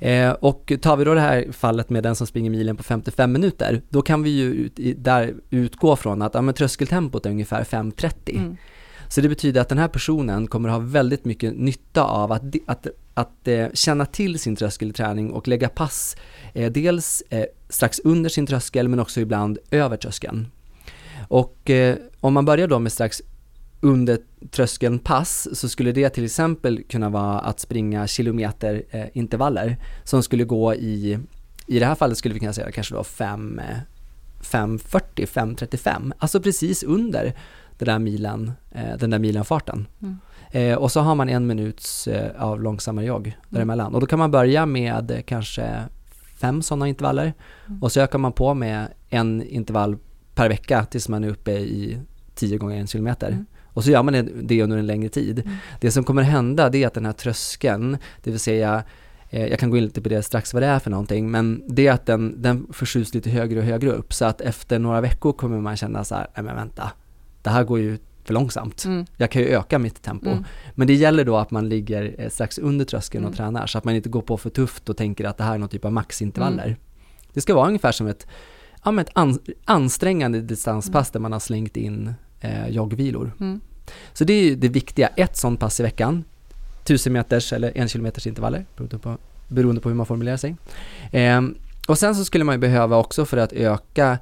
Eh, 0.00 0.32
och 0.32 0.72
tar 0.82 0.96
vi 0.96 1.04
då 1.04 1.14
det 1.14 1.20
här 1.20 1.52
fallet 1.52 1.90
med 1.90 2.02
den 2.02 2.16
som 2.16 2.26
springer 2.26 2.50
milen 2.50 2.76
på 2.76 2.82
55 2.82 3.32
minuter, 3.32 3.82
då 3.88 4.02
kan 4.02 4.22
vi 4.22 4.30
ju 4.30 4.52
ut, 4.52 4.78
i, 4.78 4.94
där 4.94 5.34
utgå 5.50 5.96
från 5.96 6.22
att 6.22 6.34
ja, 6.34 6.42
men 6.42 6.54
tröskeltempot 6.54 7.26
är 7.26 7.30
ungefär 7.30 7.64
5.30. 7.64 8.38
Mm. 8.38 8.56
Så 9.08 9.20
det 9.20 9.28
betyder 9.28 9.60
att 9.60 9.68
den 9.68 9.78
här 9.78 9.88
personen 9.88 10.46
kommer 10.46 10.68
ha 10.68 10.78
väldigt 10.78 11.24
mycket 11.24 11.56
nytta 11.56 12.04
av 12.04 12.32
att, 12.32 12.42
att, 12.66 12.86
att 13.14 13.48
eh, 13.48 13.66
känna 13.74 14.06
till 14.06 14.38
sin 14.38 14.56
tröskelträning 14.56 15.30
och 15.30 15.48
lägga 15.48 15.68
pass 15.68 16.16
eh, 16.54 16.72
dels 16.72 17.22
eh, 17.30 17.44
strax 17.68 18.00
under 18.04 18.30
sin 18.30 18.46
tröskel 18.46 18.88
men 18.88 19.00
också 19.00 19.20
ibland 19.20 19.58
över 19.70 19.96
tröskeln. 19.96 20.46
Och 21.28 21.70
eh, 21.70 21.96
om 22.20 22.34
man 22.34 22.44
börjar 22.44 22.68
då 22.68 22.78
med 22.78 22.92
strax 22.92 23.22
under 23.80 24.18
tröskeln 24.50 24.98
pass 24.98 25.48
så 25.52 25.68
skulle 25.68 25.92
det 25.92 26.10
till 26.10 26.24
exempel 26.24 26.82
kunna 26.88 27.08
vara 27.08 27.38
att 27.38 27.60
springa 27.60 28.06
kilometer 28.06 28.82
eh, 28.90 29.72
som 30.04 30.22
skulle 30.22 30.44
gå 30.44 30.74
i, 30.74 31.18
i 31.66 31.78
det 31.78 31.86
här 31.86 31.94
fallet 31.94 32.18
skulle 32.18 32.34
vi 32.34 32.40
kunna 32.40 32.52
säga 32.52 32.72
kanske 32.72 32.94
då 32.94 33.04
5, 33.04 33.58
eh, 33.58 33.76
5.40, 34.40 35.26
5.35, 35.26 36.12
alltså 36.18 36.40
precis 36.40 36.82
under 36.82 37.32
den 37.78 37.86
där 37.86 37.98
milen, 37.98 38.52
eh, 38.70 38.96
den 38.98 39.10
där 39.10 39.18
milenfarten. 39.18 39.86
Mm. 40.02 40.16
Eh, 40.50 40.78
och 40.78 40.92
så 40.92 41.00
har 41.00 41.14
man 41.14 41.28
en 41.28 41.46
minuts 41.46 42.08
eh, 42.08 42.42
av 42.42 42.62
långsammare 42.62 43.06
jogg 43.06 43.36
däremellan. 43.48 43.94
Och 43.94 44.00
då 44.00 44.06
kan 44.06 44.18
man 44.18 44.30
börja 44.30 44.66
med 44.66 45.10
eh, 45.10 45.20
kanske 45.22 45.84
fem 46.40 46.62
sådana 46.62 46.88
intervaller 46.88 47.32
Mm. 47.66 47.82
och 47.82 47.92
så 47.92 48.00
ökar 48.00 48.18
man 48.18 48.32
på 48.32 48.54
med 48.54 48.88
en 49.08 49.42
intervall 49.42 49.96
per 50.34 50.48
vecka 50.48 50.84
tills 50.84 51.08
man 51.08 51.24
är 51.24 51.28
uppe 51.28 51.52
i 51.52 51.98
10 52.34 52.58
gånger 52.58 52.76
en 52.76 52.86
kilometer. 52.86 53.28
Mm. 53.28 53.46
Och 53.64 53.84
så 53.84 53.90
gör 53.90 54.02
man 54.02 54.30
det, 54.42 54.62
under 54.62 54.78
en 54.78 54.86
längre 54.86 55.08
tid. 55.08 55.38
Mm. 55.38 55.56
Det 55.80 55.90
som 55.90 56.04
kommer 56.04 56.22
hända 56.22 56.68
det 56.68 56.82
är 56.82 56.86
att 56.86 56.94
den 56.94 57.06
här 57.06 57.12
tröskeln, 57.12 57.98
det 58.22 58.30
vill 58.30 58.40
säga 58.40 58.84
eh, 59.30 59.46
jag 59.46 59.58
kan 59.58 59.70
gå 59.70 59.76
in 59.76 59.84
lite 59.84 60.00
på 60.02 60.08
det 60.08 60.22
strax 60.22 60.54
vad 60.54 60.62
det 60.62 60.66
är 60.66 60.78
för 60.78 60.90
någonting, 60.90 61.30
men 61.30 61.62
det 61.68 61.86
är 61.86 61.92
att 61.92 62.06
den, 62.06 62.42
den 62.42 62.66
förskjuts 62.72 63.14
lite 63.14 63.30
högre 63.30 63.58
och 63.58 63.64
högre 63.64 63.90
upp 63.90 64.12
så 64.12 64.24
att 64.24 64.40
efter 64.40 64.78
några 64.78 65.00
veckor 65.00 65.32
kommer 65.32 65.60
man 65.60 65.76
känna 65.76 66.04
så 66.04 66.14
här, 66.14 66.26
nej 66.34 66.44
men 66.44 66.56
vänta, 66.56 66.92
det 67.42 67.50
här 67.50 67.64
går 67.64 67.78
ju 67.78 67.98
för 68.24 68.34
långsamt. 68.34 68.84
Mm. 68.84 69.06
Jag 69.16 69.30
kan 69.30 69.42
ju 69.42 69.48
öka 69.48 69.78
mitt 69.78 70.02
tempo. 70.02 70.30
Mm. 70.30 70.44
Men 70.74 70.86
det 70.86 70.94
gäller 70.94 71.24
då 71.24 71.36
att 71.36 71.50
man 71.50 71.68
ligger 71.68 72.14
eh, 72.18 72.28
strax 72.28 72.58
under 72.58 72.84
tröskeln 72.84 73.24
och 73.24 73.28
Mm. 73.28 73.36
tränar 73.36 73.66
så 73.66 73.78
att 73.78 73.84
man 73.84 73.94
inte 73.94 74.08
går 74.08 74.22
på 74.22 74.36
för 74.36 74.50
tufft 74.50 74.88
och 74.88 74.96
tänker 74.96 75.24
att 75.24 75.36
det 75.36 75.44
här 75.44 75.54
är 75.54 75.58
någon 75.58 75.68
typ 75.68 75.84
av 75.84 75.92
maxintervaller. 75.92 76.66
Mm. 76.66 76.76
Det 77.32 77.40
ska 77.40 77.54
vara 77.54 77.66
ungefär 77.66 77.92
som 77.92 78.06
ett, 78.06 78.26
ja, 78.84 78.90
men 78.90 79.04
ett 79.04 79.10
an, 79.14 79.38
ansträngande 79.64 80.40
distanspass 80.40 81.08
Mm. 81.08 81.12
där 81.12 81.20
man 81.20 81.32
har 81.32 81.40
slängt 81.40 81.76
in 81.76 82.14
eh, 82.40 82.68
joggvilor. 82.68 83.32
Mm. 83.40 83.60
Så 84.12 84.24
det 84.24 84.32
är 84.32 84.44
ju 84.44 84.54
det 84.56 84.68
viktiga, 84.68 85.08
ett 85.08 85.36
sånt 85.36 85.60
pass 85.60 85.80
i 85.80 85.82
veckan, 85.82 86.24
1000 86.82 87.12
meters 87.12 87.52
eller 87.52 87.72
en 87.78 87.88
kilometers 87.88 88.26
intervaller 88.26 88.66
beroende 88.76 88.98
på, 88.98 89.18
beroende 89.48 89.80
på 89.80 89.88
hur 89.88 89.96
man 89.96 90.06
formulerar 90.06 90.36
sig. 90.36 90.56
Ehm, 91.12 91.54
och 91.88 91.98
sen 91.98 92.14
så 92.14 92.24
skulle 92.24 92.44
man 92.44 92.54
ju 92.54 92.58
behöva 92.58 92.96
också 92.96 93.24
för 93.24 93.36
att 93.36 93.52
öka 93.52 94.18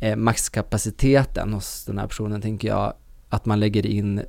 eh, 0.00 0.16
maxkapaciteten 0.16 1.52
hos 1.52 1.84
den 1.84 1.98
här 1.98 2.06
personen 2.06 2.40
tänker 2.40 2.68
jag 2.68 2.92
att 3.28 3.46
man 3.46 3.60
lägger 3.60 3.86
in 3.86 4.22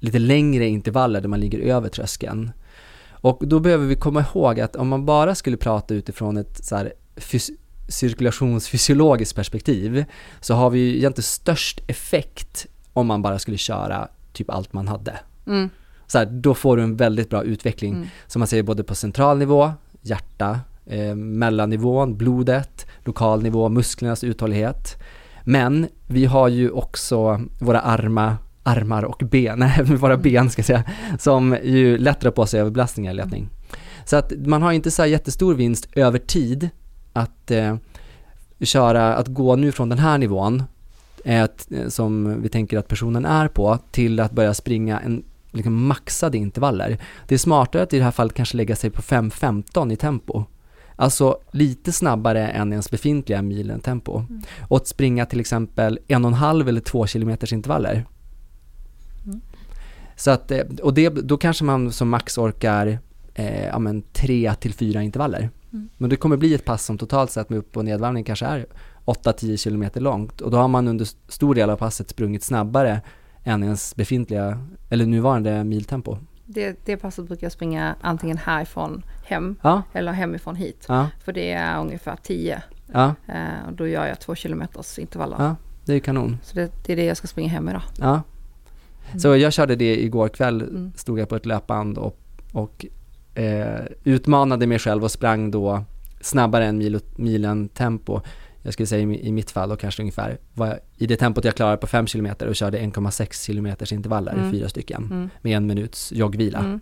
lite 0.00 0.18
längre 0.18 0.66
intervaller 0.68 1.20
där 1.20 1.28
man 1.28 1.40
ligger 1.40 1.58
över 1.58 1.88
tröskeln. 1.88 2.50
Och 3.10 3.42
då 3.46 3.60
behöver 3.60 3.86
vi 3.86 3.94
komma 3.96 4.20
ihåg 4.34 4.60
att 4.60 4.76
om 4.76 4.88
man 4.88 5.06
bara 5.06 5.34
skulle 5.34 5.56
prata 5.56 5.94
utifrån 5.94 6.36
ett 6.36 6.64
så 6.64 6.76
här 6.76 6.92
fys- 7.16 7.50
cirkulationsfysiologiskt 7.90 9.36
perspektiv 9.36 10.04
så 10.40 10.54
har 10.54 10.70
vi 10.70 10.78
ju 10.78 10.96
egentligen 10.96 11.22
störst 11.22 11.80
effekt 11.86 12.66
om 12.92 13.06
man 13.06 13.22
bara 13.22 13.38
skulle 13.38 13.56
köra 13.56 14.08
typ 14.32 14.50
allt 14.50 14.72
man 14.72 14.88
hade. 14.88 15.18
Mm. 15.46 15.70
Så 16.06 16.18
här, 16.18 16.26
då 16.26 16.54
får 16.54 16.76
du 16.76 16.82
en 16.82 16.96
väldigt 16.96 17.30
bra 17.30 17.42
utveckling 17.42 17.94
Mm. 17.94 18.08
som 18.26 18.40
man 18.40 18.46
säger 18.46 18.62
både 18.62 18.84
på 18.84 18.94
central 18.94 19.38
nivå, 19.38 19.72
hjärta, 20.02 20.60
eh, 20.86 21.14
mellannivån, 21.14 22.16
blodet, 22.16 22.86
lokal 23.04 23.42
nivå, 23.42 23.68
musklernas 23.68 24.24
uthållighet. 24.24 25.02
Men 25.44 25.88
vi 26.06 26.24
har 26.24 26.48
ju 26.48 26.70
också 26.70 27.40
våra 27.58 27.80
arma, 27.80 28.36
armar 28.62 29.02
och 29.02 29.22
ben, 29.30 29.58
nej 29.76 29.84
våra 29.84 30.16
ben 30.16 30.50
ska 30.50 30.60
jag 30.60 30.66
säga, 30.66 30.84
som 31.18 31.56
ju 31.64 31.98
lätt 31.98 32.20
drar 32.20 32.30
på 32.30 32.46
sig 32.46 32.60
överbelastningar 32.60 33.12
i 33.12 33.14
löpning. 33.14 33.48
Så 34.04 34.16
att 34.16 34.32
man 34.36 34.62
har 34.62 34.72
inte 34.72 34.90
så 34.90 35.06
jättestor 35.06 35.54
vinst 35.54 35.88
över 35.92 36.18
tid 36.18 36.68
att 37.12 37.50
eh, 37.50 37.76
köra, 38.60 39.14
att 39.14 39.28
gå 39.28 39.56
nu 39.56 39.72
från 39.72 39.88
den 39.88 39.98
här 39.98 40.18
nivån 40.18 40.62
eh, 41.24 41.44
att, 41.44 41.72
eh, 41.72 41.88
som 41.88 42.42
vi 42.42 42.48
tänker 42.48 42.78
att 42.78 42.88
personen 42.88 43.24
är 43.24 43.48
på 43.48 43.78
till 43.90 44.20
att 44.20 44.32
börja 44.32 44.54
springa 44.54 45.00
en 45.00 45.24
liksom 45.52 45.86
maxade 45.86 46.38
intervaller. 46.38 46.98
Det 47.28 47.34
är 47.34 47.38
smartare 47.38 47.82
att 47.82 47.92
i 47.92 47.98
det 47.98 48.04
här 48.04 48.10
fallet 48.10 48.34
kanske 48.34 48.56
lägga 48.56 48.76
sig 48.76 48.90
på 48.90 49.02
5.15 49.02 49.92
i 49.92 49.96
tempo. 49.96 50.44
Alltså 50.96 51.38
lite 51.50 51.92
snabbare 51.92 52.48
än 52.48 52.72
ens 52.72 52.90
befintliga 52.90 53.42
milen 53.42 53.80
tempo. 53.80 54.18
Mm. 54.18 54.42
Och 54.68 54.76
att 54.76 54.88
springa 54.88 55.26
till 55.26 55.40
exempel 55.40 55.98
en 56.08 56.24
och 56.24 56.30
en 56.30 56.34
halv 56.34 56.68
eller 56.68 56.80
två 56.80 57.06
kilometers 57.06 57.52
intervaller. 57.52 58.06
Mm. 59.24 59.40
Så 60.16 60.30
att, 60.30 60.50
eh, 60.50 60.60
och 60.82 60.94
det, 60.94 61.08
då 61.08 61.36
kanske 61.36 61.64
man 61.64 61.92
som 61.92 62.08
max 62.08 62.38
orkar 62.38 62.98
eh, 63.34 63.66
ja, 63.66 63.78
men 63.78 64.02
tre 64.02 64.54
till 64.54 64.74
fyra 64.74 65.02
intervaller. 65.02 65.50
Mm. 65.72 65.88
Men 65.96 66.10
det 66.10 66.16
kommer 66.16 66.36
bli 66.36 66.54
ett 66.54 66.64
pass 66.64 66.84
som 66.84 66.98
totalt 66.98 67.30
sett 67.30 67.50
med 67.50 67.58
upp 67.58 67.76
och 67.76 67.84
nedvarvning 67.84 68.24
kanske 68.24 68.46
är 68.46 68.66
8-10 69.04 69.56
kilometer 69.56 70.00
långt 70.00 70.40
och 70.40 70.50
då 70.50 70.56
har 70.56 70.68
man 70.68 70.88
under 70.88 71.04
stor 71.32 71.54
del 71.54 71.70
av 71.70 71.76
passet 71.76 72.10
sprungit 72.10 72.42
snabbare 72.42 73.00
än 73.44 73.62
ens 73.62 73.96
befintliga 73.96 74.66
eller 74.90 75.06
nuvarande 75.06 75.64
miltempo. 75.64 76.16
Det, 76.46 76.76
det 76.84 76.96
passet 76.96 77.26
brukar 77.26 77.44
jag 77.44 77.52
springa 77.52 77.94
antingen 78.00 78.36
härifrån 78.38 79.02
hem 79.24 79.56
Ja, 79.62 79.82
eller 79.92 80.12
hemifrån 80.12 80.56
hit. 80.56 80.84
ja, 80.88 81.08
För 81.24 81.32
det 81.32 81.52
är 81.52 81.80
ungefär 81.80 82.16
10. 82.22 82.62
ja, 82.92 83.14
Eh, 83.26 83.66
och 83.68 83.72
då 83.72 83.86
gör 83.88 84.06
jag 84.06 84.20
två 84.20 84.34
kilometers 84.34 84.98
intervaller. 84.98 85.36
Ja. 85.38 85.56
det 85.84 85.94
är 85.94 85.98
kanon. 86.00 86.38
Så 86.42 86.54
det, 86.56 86.70
det 86.86 86.92
är 86.92 86.96
det 86.96 87.04
jag 87.04 87.16
ska 87.16 87.26
springa 87.26 87.48
hem 87.48 87.68
idag. 87.68 87.82
Ja. 88.00 88.22
Så 89.18 89.36
jag 89.36 89.52
körde 89.52 89.76
det 89.76 90.02
igår 90.04 90.28
kväll, 90.28 90.62
Mm. 90.62 90.92
stod 90.96 91.18
jag 91.18 91.28
på 91.28 91.36
ett 91.36 91.46
löpband 91.46 91.98
och, 91.98 92.18
och 92.52 92.86
eh, 93.34 93.80
utmanade 94.04 94.66
mig 94.66 94.78
själv 94.78 95.04
och 95.04 95.10
sprang 95.10 95.50
då 95.50 95.84
snabbare 96.20 96.66
än 96.66 96.78
mil, 96.78 97.00
milen 97.16 97.68
tempo. 97.68 98.20
Jag 98.62 98.72
skulle 98.72 98.86
säga 98.86 99.08
i, 99.10 99.26
i 99.28 99.32
mitt 99.32 99.50
fall 99.50 99.68
då 99.68 99.76
kanske 99.76 100.02
ungefär 100.02 100.38
var 100.54 100.80
i 100.96 101.06
det 101.06 101.16
tempot 101.16 101.44
jag 101.44 101.54
klarade 101.54 101.76
på 101.76 101.86
5 101.86 102.06
km 102.06 102.28
och 102.48 102.56
körde 102.56 102.78
1,6 102.78 103.46
km 103.46 103.66
intervaller, 103.98 104.32
Mm. 104.32 104.52
fyra 104.52 104.68
stycken, 104.68 105.04
Mm. 105.10 105.30
med 105.42 105.56
en 105.56 105.66
minuts 105.66 106.12
joggvila. 106.12 106.58
Mm. 106.58 106.80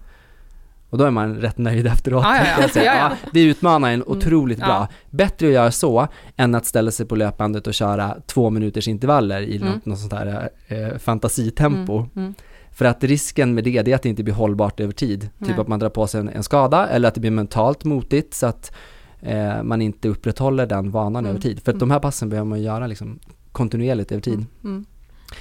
Och 0.91 0.99
då 0.99 1.05
är 1.05 1.11
man 1.11 1.37
rätt 1.37 1.59
nöjd 1.59 1.87
efteråt. 1.87 2.25
Ja, 2.25 2.37
ja, 2.37 2.69
ja. 2.75 2.83
jag. 2.83 2.97
Ja, 2.97 3.13
det 3.33 3.43
utmanar 3.43 3.89
en 3.89 3.95
Mm. 3.95 4.09
otroligt 4.09 4.59
Ja. 4.59 4.67
bra. 4.67 4.89
Bättre 5.11 5.47
att 5.47 5.53
göra 5.53 5.71
så 5.71 6.09
än 6.37 6.55
att 6.55 6.67
ställa 6.67 6.91
sig 6.91 7.07
på 7.07 7.17
löpbandet 7.17 7.67
och 7.67 7.75
köra 7.75 8.17
två 8.27 8.51
minuters 8.51 8.89
intervaller 8.89 9.41
i 9.41 9.57
Mm. 9.57 9.69
något, 9.69 9.87
något 9.87 9.99
sånt 9.99 10.13
här 10.13 10.49
eh, 10.69 10.99
fantasitempo. 10.99 12.07
Mm. 12.17 12.35
För 12.79 12.85
att 12.85 13.05
risken 13.05 13.55
med 13.55 13.64
det, 13.64 13.83
det 13.83 13.91
är 13.93 13.95
att 13.95 14.03
det 14.03 14.09
inte 14.09 14.23
blir 14.23 14.35
hållbart 14.35 14.81
över 14.81 14.93
tid. 14.93 15.21
Typ 15.21 15.31
Nej. 15.49 15.61
att 15.61 15.69
man 15.69 15.79
drar 15.79 15.88
på 15.88 16.07
sig 16.07 16.21
en, 16.21 16.29
en 16.29 16.43
skada 16.43 16.88
eller 16.88 17.09
att 17.09 17.14
det 17.14 17.21
blir 17.21 17.31
mentalt 17.31 17.85
motigt 17.85 18.35
så 18.35 18.47
att 18.47 18.73
eh, 19.21 19.62
man 19.62 19.83
inte 19.83 20.09
upprätthåller 20.09 20.67
den 20.67 20.91
vanan 20.91 21.25
Mm. 21.25 21.31
över 21.31 21.41
tid. 21.41 21.61
För 21.62 21.71
att 21.73 21.75
Mm. 21.75 21.79
de 21.79 21.91
här 21.91 22.01
passen 22.01 22.29
behöver 22.29 22.49
man 22.49 22.62
göra 22.62 22.87
liksom 22.87 23.19
kontinuerligt 23.53 24.12
över 24.12 24.23
tid. 24.23 24.35
Mm. 24.35 24.47
Mm. 24.64 24.85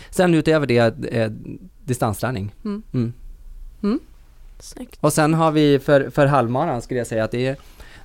Sen 0.10 0.34
utöver 0.34 0.68
det, 0.68 1.06
eh, 1.12 1.32
distansträning. 1.86 2.54
Mm. 2.66 2.84
Mm. 3.84 4.00
Snyggt. 4.60 4.98
Och 5.02 5.14
sen 5.14 5.34
har 5.34 5.52
vi 5.52 5.80
för, 5.80 6.10
för 6.10 6.26
halvmaran 6.26 6.82
skulle 6.82 6.98
jag 6.98 7.08
säga 7.08 7.24
att 7.24 7.32
det 7.32 7.48
är, 7.48 7.56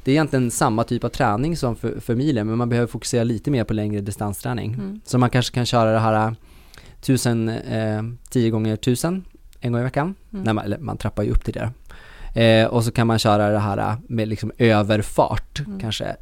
det 0.04 0.10
är 0.10 0.12
egentligen 0.12 0.50
samma 0.50 0.84
typ 0.84 1.04
av 1.04 1.08
träning 1.08 1.56
som 1.56 1.76
för, 1.76 2.00
för 2.00 2.14
milen 2.14 2.46
men 2.46 2.58
man 2.58 2.68
behöver 2.68 2.86
fokusera 2.86 3.24
lite 3.24 3.50
mer 3.50 3.64
på 3.64 3.74
längre 3.74 4.00
distansträning. 4.00 4.74
Mm. 4.74 5.00
Så 5.04 5.18
man 5.18 5.30
kanske 5.30 5.54
kan 5.54 5.66
köra 5.66 5.92
det 5.92 5.98
här 5.98 6.34
tusen, 7.02 7.48
eh, 7.48 8.02
10 8.30 8.50
gånger 8.50 8.76
tusen 8.76 9.24
en 9.60 9.72
gång 9.72 9.80
i 9.80 9.84
veckan. 9.84 10.14
Mm. 10.32 10.44
Nej, 10.44 10.54
man, 10.54 10.64
eller 10.64 10.78
man 10.78 10.96
trappar 10.96 11.22
ju 11.22 11.30
upp 11.30 11.44
till 11.44 11.54
det. 11.54 11.70
Eh, 12.44 12.66
och 12.66 12.84
så 12.84 12.92
kan 12.92 13.06
man 13.06 13.18
köra 13.18 13.50
det 13.50 13.58
här 13.58 13.78
eh, 13.78 13.94
med 14.08 14.28
liksom 14.28 14.52
överfart, 14.58 15.60
Mm. 15.66 15.80
kanske 15.80 16.16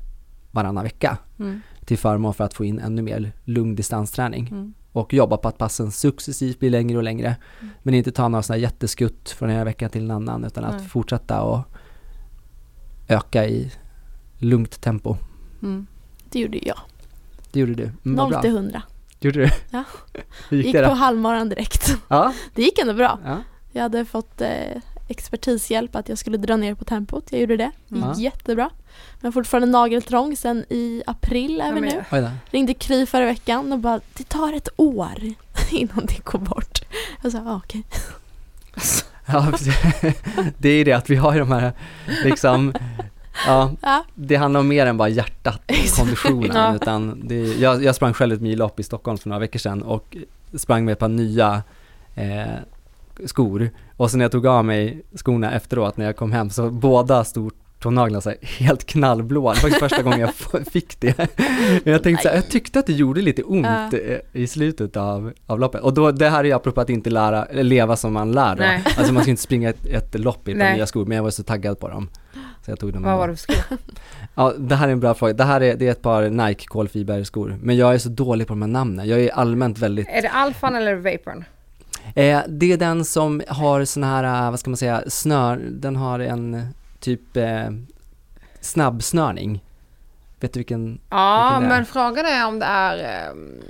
varannan 0.50 0.84
vecka, 0.84 1.18
Mm. 1.38 1.60
till 1.84 1.98
förmån 1.98 2.34
för 2.34 2.44
att 2.44 2.54
få 2.54 2.64
in 2.64 2.78
ännu 2.78 3.02
mer 3.02 3.32
lugn 3.44 3.74
distansträning. 3.74 4.48
Mm. 4.50 4.74
Och 4.92 5.14
jobba 5.14 5.36
på 5.36 5.48
att 5.48 5.58
passen 5.58 5.92
successivt 5.92 6.58
blir 6.58 6.70
längre 6.70 6.96
och 6.96 7.02
längre. 7.02 7.36
Mm. 7.60 7.70
Men 7.82 7.94
inte 7.94 8.12
ta 8.12 8.28
några 8.28 8.42
sådana 8.42 8.58
jätteskutt 8.60 9.30
från 9.30 9.50
en 9.50 9.64
vecka 9.64 9.88
till 9.88 10.04
en 10.04 10.10
annan, 10.10 10.44
utan 10.44 10.64
att 10.64 10.86
fortsätta 10.86 11.42
och 11.42 11.60
öka 13.08 13.46
i 13.46 13.72
lugnt 14.38 14.80
tempo. 14.80 15.16
Mm. 15.62 15.86
Det 16.30 16.38
gjorde 16.38 16.58
jag. 16.62 16.78
Det 17.52 17.60
gjorde 17.60 17.74
du. 17.74 17.82
Mm, 17.82 17.96
vad 18.02 18.16
0 18.16 18.30
bra. 18.30 18.40
till 18.42 18.50
100. 18.50 18.82
Gjorde 19.20 19.40
du? 19.40 19.50
Ja. 19.70 19.84
Gick, 20.50 20.64
Gick 20.66 20.74
det 20.74 20.86
på 20.88 20.94
halvmaran 20.94 21.48
direkt. 21.48 21.96
Ja, 22.08 22.32
Det 22.54 22.62
gick 22.62 22.78
ändå 22.78 22.92
bra. 22.94 23.18
ja. 23.24 23.36
Jag 23.72 23.82
hade 23.82 24.04
fått 24.04 24.40
eh, 24.40 24.48
expertishjälp 25.08 25.96
att 25.96 26.08
jag 26.08 26.18
skulle 26.18 26.36
dra 26.36 26.56
ner 26.56 26.74
på 26.74 26.84
tempot. 26.84 27.24
Jag 27.30 27.40
gjorde 27.40 27.56
det. 27.56 27.70
Det 27.88 27.96
gick 27.96 28.04
Ja. 28.04 28.14
jättebra. 28.16 28.70
Men 29.20 29.32
fortfarande 29.32 29.68
nageltrång 29.68 30.36
sen 30.36 30.64
i 30.68 31.02
april 31.06 31.60
är 31.60 31.66
Ja, 31.66 31.72
vi 31.74 31.80
men- 31.80 32.04
nu. 32.22 32.30
Ringde 32.50 32.74
Kry 32.74 33.06
förra 33.06 33.24
veckan 33.24 33.72
och 33.72 33.78
bara 33.78 34.00
det 34.14 34.28
tar 34.28 34.52
ett 34.52 34.68
år 34.76 35.18
innan 35.70 36.06
det 36.06 36.24
går 36.24 36.38
bort. 36.38 36.80
Jag 37.22 37.32
sa 37.32 37.38
ah, 37.46 37.56
okej. 37.64 37.82
Ja, 39.32 39.46
precis. 39.50 39.74
det 40.58 40.68
är 40.68 40.84
det 40.84 40.92
att 40.92 41.10
vi 41.10 41.16
har 41.16 41.32
ju 41.32 41.38
de 41.38 41.52
här, 41.52 41.72
liksom, 42.24 42.74
ja, 43.46 43.70
Ja. 43.82 44.04
det 44.14 44.36
handlar 44.36 44.60
om 44.60 44.68
mer 44.68 44.86
än 44.86 44.96
bara 44.96 45.08
hjärtat 45.08 45.60
och 45.68 45.96
konditionen. 45.98 46.50
Ja. 46.56 46.74
Utan 46.74 47.22
det 47.28 47.36
jag, 47.40 47.84
jag 47.84 47.94
sprang 47.94 48.12
själv 48.12 48.34
ett 48.34 48.40
millopp 48.40 48.80
i 48.80 48.82
Stockholm 48.82 49.18
för 49.18 49.28
några 49.28 49.40
veckor 49.40 49.58
sedan 49.58 49.82
och 49.82 50.16
sprang 50.54 50.84
med 50.84 50.92
ett 50.92 50.98
par 50.98 51.08
nya 51.08 51.62
eh, 52.14 52.42
skor. 53.24 53.70
Och 53.96 54.10
sen 54.10 54.18
när 54.18 54.24
jag 54.24 54.32
tog 54.32 54.46
av 54.46 54.64
mig 54.64 55.02
skorna 55.14 55.52
efteråt 55.52 55.96
när 55.96 56.06
jag 56.06 56.16
kom 56.16 56.32
hem 56.32 56.50
så 56.50 56.70
båda 56.70 57.24
stortånaglarna 57.24 58.20
så 58.20 58.28
här 58.30 58.38
helt 58.42 58.86
knallblå. 58.86 59.40
Det 59.40 59.46
var 59.46 59.54
faktiskt 59.54 59.78
första 59.78 60.02
gången 60.02 60.20
jag 60.20 60.66
fick 60.72 61.00
det. 61.00 61.18
Men 61.84 61.92
jag 61.92 62.02
tänkte 62.02 62.22
så 62.22 62.28
här, 62.28 62.36
jag 62.36 62.48
tyckte 62.48 62.78
att 62.78 62.86
det 62.86 62.92
gjorde 62.92 63.22
lite 63.22 63.42
ont 63.42 63.66
eh, 63.94 64.16
i 64.32 64.46
slutet 64.46 64.96
av, 64.96 65.32
av 65.46 65.60
loppet. 65.60 65.80
Och 65.80 65.94
då, 65.94 66.10
det 66.12 66.28
här 66.28 66.40
är 66.40 66.44
ju 66.44 66.52
apropå 66.52 66.80
att 66.80 66.90
inte 66.90 67.10
lära, 67.10 67.46
leva 67.52 67.96
som 67.96 68.12
man 68.12 68.32
lär 68.32 68.56
då. 68.56 68.62
Nej. 68.62 68.82
Alltså 68.96 69.12
man 69.12 69.22
ska 69.22 69.30
inte 69.30 69.42
springa 69.42 69.70
ett, 69.70 69.86
ett 69.86 70.20
lopp 70.20 70.48
i 70.48 70.52
ett 70.52 70.58
par 70.58 70.72
nya 70.72 70.86
skor, 70.86 71.06
men 71.06 71.16
jag 71.16 71.22
var 71.24 71.30
så 71.30 71.42
taggad 71.42 71.78
på 71.80 71.88
dem. 71.88 72.08
Så 72.64 72.70
jag 72.70 72.78
tog 72.78 72.92
dem. 72.92 73.02
Vad 73.02 73.18
var 73.18 73.28
det 73.28 73.36
för 73.36 73.42
skor? 73.52 73.78
Ja, 74.34 74.52
det 74.58 74.74
här 74.74 74.88
är 74.88 74.92
en 74.92 75.00
bra 75.00 75.14
fråga. 75.14 75.32
Det 75.32 75.44
här 75.44 75.60
är, 75.60 75.76
det 75.76 75.86
är 75.86 75.90
ett 75.90 76.02
par 76.02 76.28
Nike 76.28 76.66
kolfiberskor. 76.66 77.58
Men 77.62 77.76
jag 77.76 77.94
är 77.94 77.98
så 77.98 78.08
dålig 78.08 78.46
på 78.46 78.52
de 78.52 78.62
här 78.62 78.68
namnen. 78.68 79.08
Jag 79.08 79.20
är 79.20 79.30
allmänt 79.30 79.78
väldigt... 79.78 80.08
Är 80.08 80.22
det 80.22 80.28
alfan 80.30 80.76
eller 80.76 80.94
vaporn? 80.94 81.44
Eh, 82.14 82.40
det 82.48 82.72
är 82.72 82.76
den 82.76 83.04
som 83.04 83.42
har 83.48 83.84
sån 83.84 84.04
här, 84.04 84.24
eh, 84.44 84.50
vad 84.50 84.60
ska 84.60 84.70
man 84.70 84.76
säga, 84.76 85.02
snör, 85.06 85.56
den 85.70 85.96
har 85.96 86.18
en 86.18 86.66
typ 87.00 87.36
eh, 87.36 87.68
snabbsnörning. 88.60 89.64
Vet 90.40 90.52
du 90.52 90.60
vilken? 90.60 91.00
Ja, 91.10 91.50
Vilken 91.60 91.68
men 91.76 91.86
frågan 91.86 92.26
är 92.26 92.46
om 92.46 92.58
det 92.58 92.66
är... 92.66 93.28
ehm, 93.30 93.60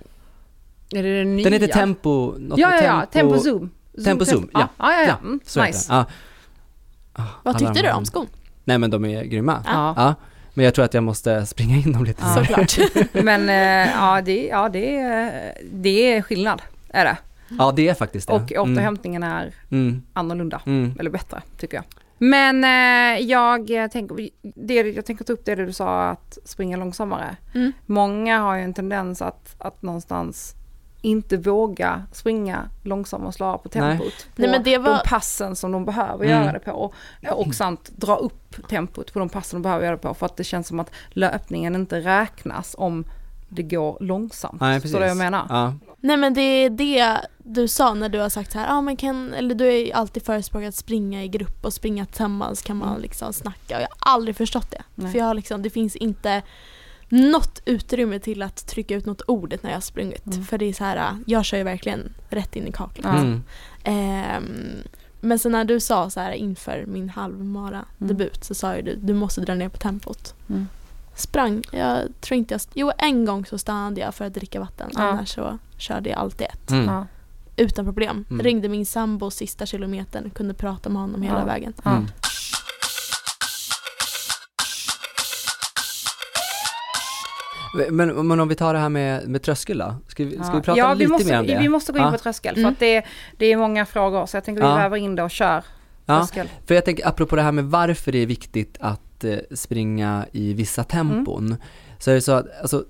är 0.95 1.03
det 1.03 1.19
den 1.19 1.37
nya? 1.37 1.45
Den 1.45 1.53
heter 1.53 1.67
Tempo, 1.69 2.35
något 2.39 2.59
Ja, 2.59 2.69
med 2.69 2.79
ja, 2.79 2.85
ja. 2.85 3.07
Tempo 3.13 3.39
Zoom. 3.39 3.71
Tempo 4.05 4.25
Zoom, 4.25 4.51
ja. 4.53 4.69
Ja, 4.79 4.93
ja, 4.93 5.01
ja. 5.01 5.07
Ja, 5.07 5.17
Mm, 5.23 5.41
nice. 5.67 5.95
Ah, 5.95 6.05
Vad 7.43 7.59
tyckte 7.59 7.83
du 7.83 7.93
om 7.93 8.05
skon? 8.05 8.27
Nej 8.65 8.79
men 8.79 8.91
de 8.91 9.05
är 9.05 9.25
grymma. 9.25 9.63
Ja. 9.67 9.95
Ja, 9.97 10.15
men 10.55 10.65
jag 10.65 10.75
tror 10.75 10.85
att 10.85 10.95
jag 10.95 11.03
måste 11.03 11.47
springa 11.47 11.77
in 11.77 11.93
dem 11.93 12.05
lite. 12.05 12.23
Ja. 12.23 12.35
Såklart. 12.35 12.79
Men 13.25 13.49
eh, 13.49 13.93
ja, 13.93 14.21
det, 14.25 14.47
ja 14.47 14.69
det, 14.69 14.97
är- 14.97 15.55
det 15.73 16.13
är 16.17 16.23
skillnad, 16.23 16.63
är 16.89 17.05
det. 17.05 17.17
Ja, 17.59 17.73
det 17.77 17.89
är 17.89 17.95
faktiskt 17.95 18.29
det. 18.29 18.35
Och 18.35 18.53
återhämtningen 18.57 19.23
är 19.23 19.55
Mm, 19.71 20.03
annorlunda, 20.13 20.61
mm, 20.67 20.95
eller 20.99 21.11
bättre, 21.11 21.43
tycker 21.59 21.77
jag. 21.77 21.85
Men 22.19 22.65
eh, 22.65 23.23
jag 23.27 23.91
tänker, 23.93 24.29
det 24.43 24.75
jag 24.75 25.07
tänker 25.07 25.25
ta 25.25 25.33
upp 25.33 25.45
det 25.45 25.55
du 25.55 25.73
sa 25.73 26.09
att 26.11 26.39
springa 26.45 26.77
långsammare. 26.77 27.37
Mm. 27.55 27.73
Många 27.87 28.39
har 28.41 28.57
ju 28.57 28.63
en 28.63 28.75
tendens 28.75 29.23
att, 29.23 29.55
att 29.59 29.83
någonstans 29.83 30.55
inte 31.03 31.37
våga 31.37 32.03
springa 32.13 32.69
långsammare 32.83 33.29
och 33.29 33.35
slå 33.35 33.59
på 33.59 33.69
Nej. 33.75 33.99
tempot. 33.99 34.27
På 34.37 34.43
Nej, 34.43 34.51
men 34.51 34.63
det 34.63 34.79
var- 34.79 34.91
de 34.91 35.09
passen 35.09 35.57
som 35.57 35.73
de 35.73 35.85
behöver 35.85 36.25
Mm. 36.25 36.43
göra 36.43 36.53
det 36.53 36.59
på. 36.59 36.93
Och 37.31 37.55
samt 37.55 37.91
dra 37.97 38.17
upp 38.17 38.69
tempot 38.69 39.13
på 39.13 39.19
de 39.19 39.29
passen 39.29 39.57
de 39.57 39.63
behöver 39.63 39.85
göra 39.85 39.97
det 39.97 40.03
på. 40.03 40.15
För 40.15 40.27
att 40.27 40.37
det 40.37 40.45
känns 40.45 40.69
som 40.69 40.81
att 40.81 40.91
löpningen 41.11 41.75
inte 41.75 42.01
räknas 42.01 42.75
om 42.79 43.05
det 43.49 43.63
går 43.63 43.97
långsamt. 44.01 44.61
Nej, 44.61 44.81
Förstår 44.81 44.99
du 44.99 45.03
vad 45.03 45.11
jag 45.11 45.17
menar? 45.17 45.47
Ja. 45.49 45.75
Nej 46.01 46.17
men 46.17 46.35
det 46.35 46.41
är 46.41 46.71
det 46.71 47.17
du 47.39 47.69
sa 47.69 47.95
när 47.95 48.09
du 48.09 48.19
har 48.19 48.29
sagt 48.29 48.53
så 48.53 48.59
här, 48.59 48.67
ah, 48.71 48.81
men 48.81 48.97
kan, 48.97 49.35
eller 49.35 49.55
du 49.55 49.65
har 49.65 49.73
ju 49.73 49.93
alltid 49.93 50.23
förespråkat 50.25 50.69
att 50.69 50.75
springa 50.75 51.25
i 51.25 51.29
grupp 51.29 51.65
och 51.65 51.73
springa 51.73 52.07
tillsammans 52.07 52.63
kan 52.63 52.77
man 52.77 52.89
Mm. 52.89 53.01
liksom 53.03 53.33
snacka 53.33 53.77
och 53.77 53.83
jag 53.83 53.89
har 53.99 54.13
aldrig 54.15 54.37
förstått 54.37 54.71
det. 54.71 54.83
Nej. 54.95 55.13
För 55.13 55.19
jag 55.19 55.27
har 55.27 55.35
liksom, 55.35 55.63
det 55.63 55.71
finns 55.71 55.97
inte 55.97 56.43
något 57.11 57.63
utrymme 57.65 58.19
till 58.19 58.43
att 58.43 58.67
trycka 58.67 58.95
ut 58.95 59.07
något 59.07 59.21
ordet 59.21 59.63
när 59.63 59.71
jag 59.71 59.77
har 59.77 59.81
sprungit. 59.81 60.27
Mm. 60.27 60.45
För 60.45 60.59
det 60.59 60.65
är 60.65 60.73
så 60.73 60.85
här, 60.85 61.17
jag 61.27 61.45
kör 61.45 61.59
ju 61.59 61.65
verkligen 61.65 62.15
rätt 62.29 62.57
in 62.57 62.67
i 62.67 62.73
kaklet. 62.73 63.07
Mm. 63.07 63.43
Ehm, 63.85 64.77
men 65.21 65.39
sen 65.39 65.53
när 65.53 65.65
du 65.65 65.81
sa 65.81 66.11
så 66.11 66.21
här 66.21 66.33
inför 66.33 66.85
min 66.87 67.09
halvmara 67.09 67.85
debut 67.99 68.45
så 68.45 68.55
sa 68.55 68.77
ju 68.77 68.83
du, 68.83 68.97
du 68.97 69.15
måste 69.15 69.41
dra 69.41 69.55
ner 69.55 69.69
på 69.69 69.79
tempot. 69.79 70.35
Mm. 70.49 70.69
Sprang, 71.15 71.63
jag 71.73 71.99
tror 72.21 72.39
inte 72.39 72.55
jag, 72.55 72.61
jo 72.75 72.91
en 72.99 73.25
gång 73.25 73.47
så 73.47 73.59
stannade 73.59 74.01
jag 74.01 74.15
för 74.15 74.25
att 74.25 74.35
dricka 74.35 74.61
vatten. 74.61 74.91
Ja. 74.95 75.01
Annars 75.01 75.35
så 75.35 75.59
körde 75.77 76.11
jag 76.11 76.19
alltid 76.19 76.47
ett. 76.47 76.71
Mm. 76.71 76.85
Ja. 76.87 77.07
Utan 77.57 77.85
problem. 77.85 78.25
Mm. 78.31 78.43
Ringde 78.45 78.69
min 78.69 78.87
sambo 78.87 79.31
sista 79.31 79.67
kilometern 79.67 80.27
och 80.27 80.35
kunde 80.35 80.55
prata 80.55 80.89
med 80.89 81.03
honom 81.03 81.23
hela 81.23 81.39
Ja. 81.39 81.45
vägen. 81.45 81.73
Men, 87.91 88.27
men 88.29 88.41
om 88.41 88.49
vi 88.49 88.55
tar 88.55 88.75
det 88.75 88.81
här 88.81 88.89
med, 88.89 89.29
med 89.29 89.43
tröskel 89.43 89.79
då? 89.79 89.95
Ska 90.09 90.25
vi, 90.25 90.31
ska 90.45 90.53
vi 90.57 90.61
prata 90.63 90.79
ja, 90.79 90.95
lite 90.95 91.05
vi 91.05 91.13
måste, 91.13 91.27
mer 91.33 91.41
om 91.41 91.47
det? 91.47 91.59
Vi 91.59 91.69
måste 91.69 91.93
gå 91.93 91.99
in 91.99 92.05
Ja. 92.05 92.11
på 92.11 92.19
tröskel 92.19 92.55
för 92.55 92.61
Mm. 92.61 92.73
att 92.73 92.79
det, 92.79 93.05
det 93.39 93.47
är 93.53 93.57
många 93.57 93.87
frågor 93.87 94.27
så 94.27 94.37
jag 94.37 94.45
tänker 94.45 94.63
vi 94.63 94.69
Ja. 94.69 94.77
väver 94.77 94.97
in 94.97 95.15
det 95.15 95.23
och 95.23 95.31
kör 95.31 95.65
Ja, 96.07 96.19
tröskel. 96.19 96.49
för 96.67 96.75
jag 96.75 96.85
tänker 96.85 97.09
apropå 97.09 97.37
det 97.37 97.43
här 97.43 97.53
med 97.53 97.65
varför 97.65 98.13
det 98.13 98.19
är 98.19 98.27
viktigt 98.27 98.77
att 98.81 99.25
eh, 99.25 99.37
springa 99.55 100.27
i 100.33 100.53
vissa 100.55 100.85
tempon. 100.85 101.57
Så 101.99 102.11
är 102.11 102.15
det 102.15 102.21
så 102.21 102.33
att, 102.33 102.61
alltså 102.61 102.85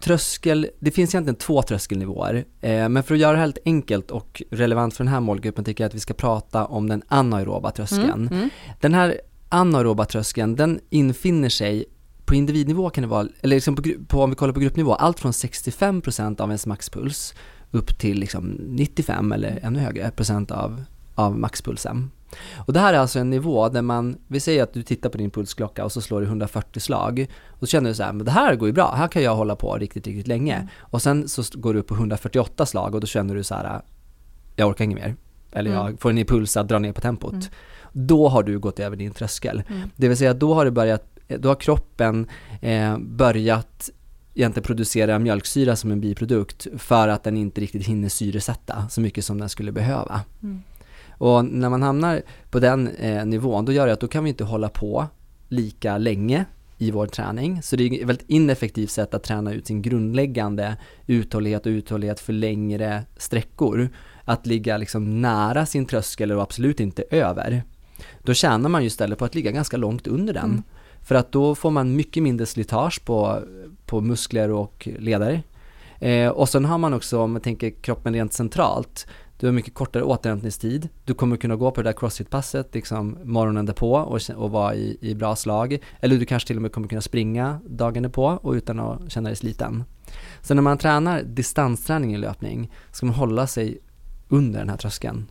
tröskel, 0.00 0.68
det 0.80 0.90
finns 0.90 1.14
egentligen 1.14 1.36
två 1.36 1.62
tröskelnivåer. 1.62 2.44
Eh, 2.60 2.88
men 2.88 3.02
för 3.02 3.14
att 3.14 3.20
göra 3.20 3.40
det 3.40 3.46
lite 3.46 3.60
enkelt 3.64 4.10
och 4.10 4.42
relevant 4.50 4.94
för 4.96 5.04
den 5.04 5.12
här 5.12 5.20
målgruppen 5.20 5.64
tycker 5.64 5.84
jag 5.84 5.88
att 5.88 5.94
vi 5.94 6.00
ska 6.00 6.14
prata 6.14 6.64
om 6.66 6.88
den 6.88 7.02
anaeroba 7.08 7.70
tröskeln. 7.70 8.10
Mm. 8.12 8.32
Mm. 8.32 8.50
Den 8.80 8.94
här 8.94 9.20
anaeroba 9.48 10.04
tröskeln, 10.04 10.56
den 10.56 10.80
infinner 10.90 11.48
sig 11.48 11.84
på 12.28 12.34
individnivå 12.34 12.90
kan 12.90 13.02
det 13.02 13.08
vara, 13.08 13.28
eller 13.40 13.56
liksom 13.56 13.76
på, 13.76 13.82
på, 14.08 14.22
om 14.22 14.30
vi 14.30 14.36
kollar 14.36 14.52
på 14.52 14.60
gruppnivå, 14.60 14.94
allt 14.94 15.20
från 15.20 15.32
65% 15.32 16.40
av 16.40 16.48
ens 16.48 16.66
maxpuls 16.66 17.34
upp 17.70 17.98
till 17.98 18.18
liksom 18.18 18.48
95 18.50 19.32
eller 19.32 19.58
ännu 19.62 19.78
högre 19.78 20.10
procent 20.10 20.50
av, 20.50 20.84
av 21.14 21.38
maxpulsen. 21.38 22.10
Och 22.56 22.72
det 22.72 22.80
här 22.80 22.94
är 22.94 22.98
alltså 22.98 23.18
en 23.18 23.30
nivå 23.30 23.68
där 23.68 23.82
man, 23.82 24.16
vi 24.26 24.40
säger 24.40 24.62
att 24.62 24.72
du 24.72 24.82
tittar 24.82 25.10
på 25.10 25.18
din 25.18 25.30
pulsklocka 25.30 25.84
och 25.84 25.92
så 25.92 26.00
slår 26.00 26.20
du 26.20 26.26
140 26.26 26.80
slag 26.80 27.26
och 27.48 27.60
så 27.60 27.66
känner 27.66 27.90
du 27.90 27.94
så 27.94 28.02
här, 28.02 28.12
men 28.12 28.26
det 28.26 28.30
här 28.30 28.54
går 28.56 28.68
ju 28.68 28.72
bra, 28.72 28.94
här 28.94 29.08
kan 29.08 29.22
jag 29.22 29.36
hålla 29.36 29.56
på 29.56 29.76
riktigt, 29.76 30.06
riktigt 30.06 30.26
länge. 30.26 30.54
Mm. 30.54 30.68
Och 30.80 31.02
sen 31.02 31.28
så 31.28 31.42
går 31.54 31.74
du 31.74 31.80
upp 31.80 31.86
på 31.86 31.94
148 31.94 32.66
slag 32.66 32.94
och 32.94 33.00
då 33.00 33.06
känner 33.06 33.34
du 33.34 33.42
så 33.44 33.54
här, 33.54 33.80
jag 34.56 34.68
orkar 34.68 34.84
inget 34.84 34.98
mer. 34.98 35.16
Eller 35.52 35.70
Mm. 35.70 35.86
jag 35.86 36.00
får 36.00 36.10
en 36.10 36.18
impuls 36.18 36.56
att 36.56 36.68
dra 36.68 36.78
ner 36.78 36.92
på 36.92 37.00
tempot. 37.00 37.32
Mm. 37.32 37.46
Då 37.92 38.28
har 38.28 38.42
du 38.42 38.58
gått 38.58 38.80
över 38.80 38.96
din 38.96 39.12
tröskel. 39.12 39.62
Mm. 39.68 39.90
Det 39.96 40.08
vill 40.08 40.16
säga 40.16 40.34
då 40.34 40.54
har 40.54 40.64
du 40.64 40.70
börjat, 40.70 41.17
då 41.28 41.48
har 41.48 41.54
kroppen 41.54 42.26
eh, 42.60 42.98
börjat 42.98 43.90
egentligen 44.34 44.64
producera 44.64 45.18
mjölksyra 45.18 45.76
som 45.76 45.90
en 45.90 46.00
biprodukt 46.00 46.66
för 46.76 47.08
att 47.08 47.24
den 47.24 47.36
inte 47.36 47.60
riktigt 47.60 47.86
hinner 47.86 48.08
syresätta 48.08 48.88
så 48.88 49.00
mycket 49.00 49.24
som 49.24 49.38
den 49.38 49.48
skulle 49.48 49.72
behöva. 49.72 50.20
Mm. 50.42 50.62
Och 51.10 51.44
när 51.44 51.70
man 51.70 51.82
hamnar 51.82 52.22
på 52.50 52.60
den 52.60 52.88
eh, 52.88 53.26
nivån, 53.26 53.64
då 53.64 53.72
gör 53.72 53.86
det 53.86 53.92
att 53.92 54.00
då 54.00 54.08
kan 54.08 54.24
vi 54.24 54.30
inte 54.30 54.44
hålla 54.44 54.68
på 54.68 55.06
lika 55.48 55.98
länge 55.98 56.44
i 56.78 56.90
vår 56.90 57.06
träning. 57.06 57.62
Så 57.62 57.76
det 57.76 57.84
är 57.84 58.02
ett 58.02 58.08
väldigt 58.08 58.30
ineffektivt 58.30 58.90
sätt 58.90 59.14
att 59.14 59.22
träna 59.22 59.52
ut 59.52 59.66
sin 59.66 59.82
grundläggande 59.82 60.76
uthållighet 61.06 61.66
och 61.66 61.70
uthållighet 61.70 62.20
för 62.20 62.32
längre 62.32 63.02
sträckor. 63.16 63.88
Att 64.24 64.46
ligga 64.46 64.76
liksom 64.76 65.22
nära 65.22 65.66
sin 65.66 65.86
tröskel 65.86 66.32
och 66.32 66.42
absolut 66.42 66.80
inte 66.80 67.04
över. 67.10 67.62
Då 68.22 68.34
tjänar 68.34 68.68
man 68.68 68.82
ju 68.82 68.86
istället 68.86 69.18
på 69.18 69.24
att 69.24 69.34
ligga 69.34 69.50
ganska 69.50 69.76
långt 69.76 70.06
under 70.06 70.34
den. 70.34 70.44
Mm. 70.44 70.62
För 71.08 71.14
att 71.14 71.32
då 71.32 71.54
får 71.54 71.70
man 71.70 71.96
mycket 71.96 72.22
mindre 72.22 72.46
slitage 72.46 73.04
på, 73.04 73.42
på 73.86 74.00
muskler 74.00 74.50
och 74.50 74.88
leder. 74.98 75.42
Eh, 75.98 76.28
och 76.28 76.48
sen 76.48 76.64
har 76.64 76.78
man 76.78 76.94
också, 76.94 77.20
om 77.20 77.32
man 77.32 77.40
tänker 77.40 77.70
kroppen 77.70 78.14
rent 78.14 78.32
centralt, 78.32 79.06
du 79.38 79.46
har 79.46 79.52
mycket 79.52 79.74
kortare 79.74 80.02
återhämtningstid. 80.02 80.88
Du 81.04 81.14
kommer 81.14 81.36
kunna 81.36 81.56
gå 81.56 81.70
på 81.70 81.82
det 81.82 81.88
där 81.88 81.96
crossfit-passet 81.96 82.74
liksom 82.74 83.18
morgonen 83.24 83.66
därpå 83.66 83.92
och, 83.92 84.20
och 84.36 84.50
vara 84.50 84.74
i, 84.74 84.98
i 85.00 85.14
bra 85.14 85.36
slag. 85.36 85.78
Eller 86.00 86.16
du 86.16 86.24
kanske 86.24 86.46
till 86.46 86.56
och 86.56 86.62
med 86.62 86.72
kommer 86.72 86.88
kunna 86.88 87.00
springa 87.00 87.60
dagen 87.66 88.02
därpå 88.02 88.38
och 88.42 88.52
utan 88.52 88.80
att 88.80 89.12
känna 89.12 89.28
dig 89.28 89.36
sliten. 89.36 89.84
Så 90.42 90.54
när 90.54 90.62
man 90.62 90.78
tränar 90.78 91.22
distansträning 91.22 92.14
i 92.14 92.18
löpning 92.18 92.72
ska 92.92 93.06
man 93.06 93.14
hålla 93.14 93.46
sig 93.46 93.78
under 94.28 94.58
den 94.58 94.68
här 94.68 94.76
tröskeln. 94.76 95.26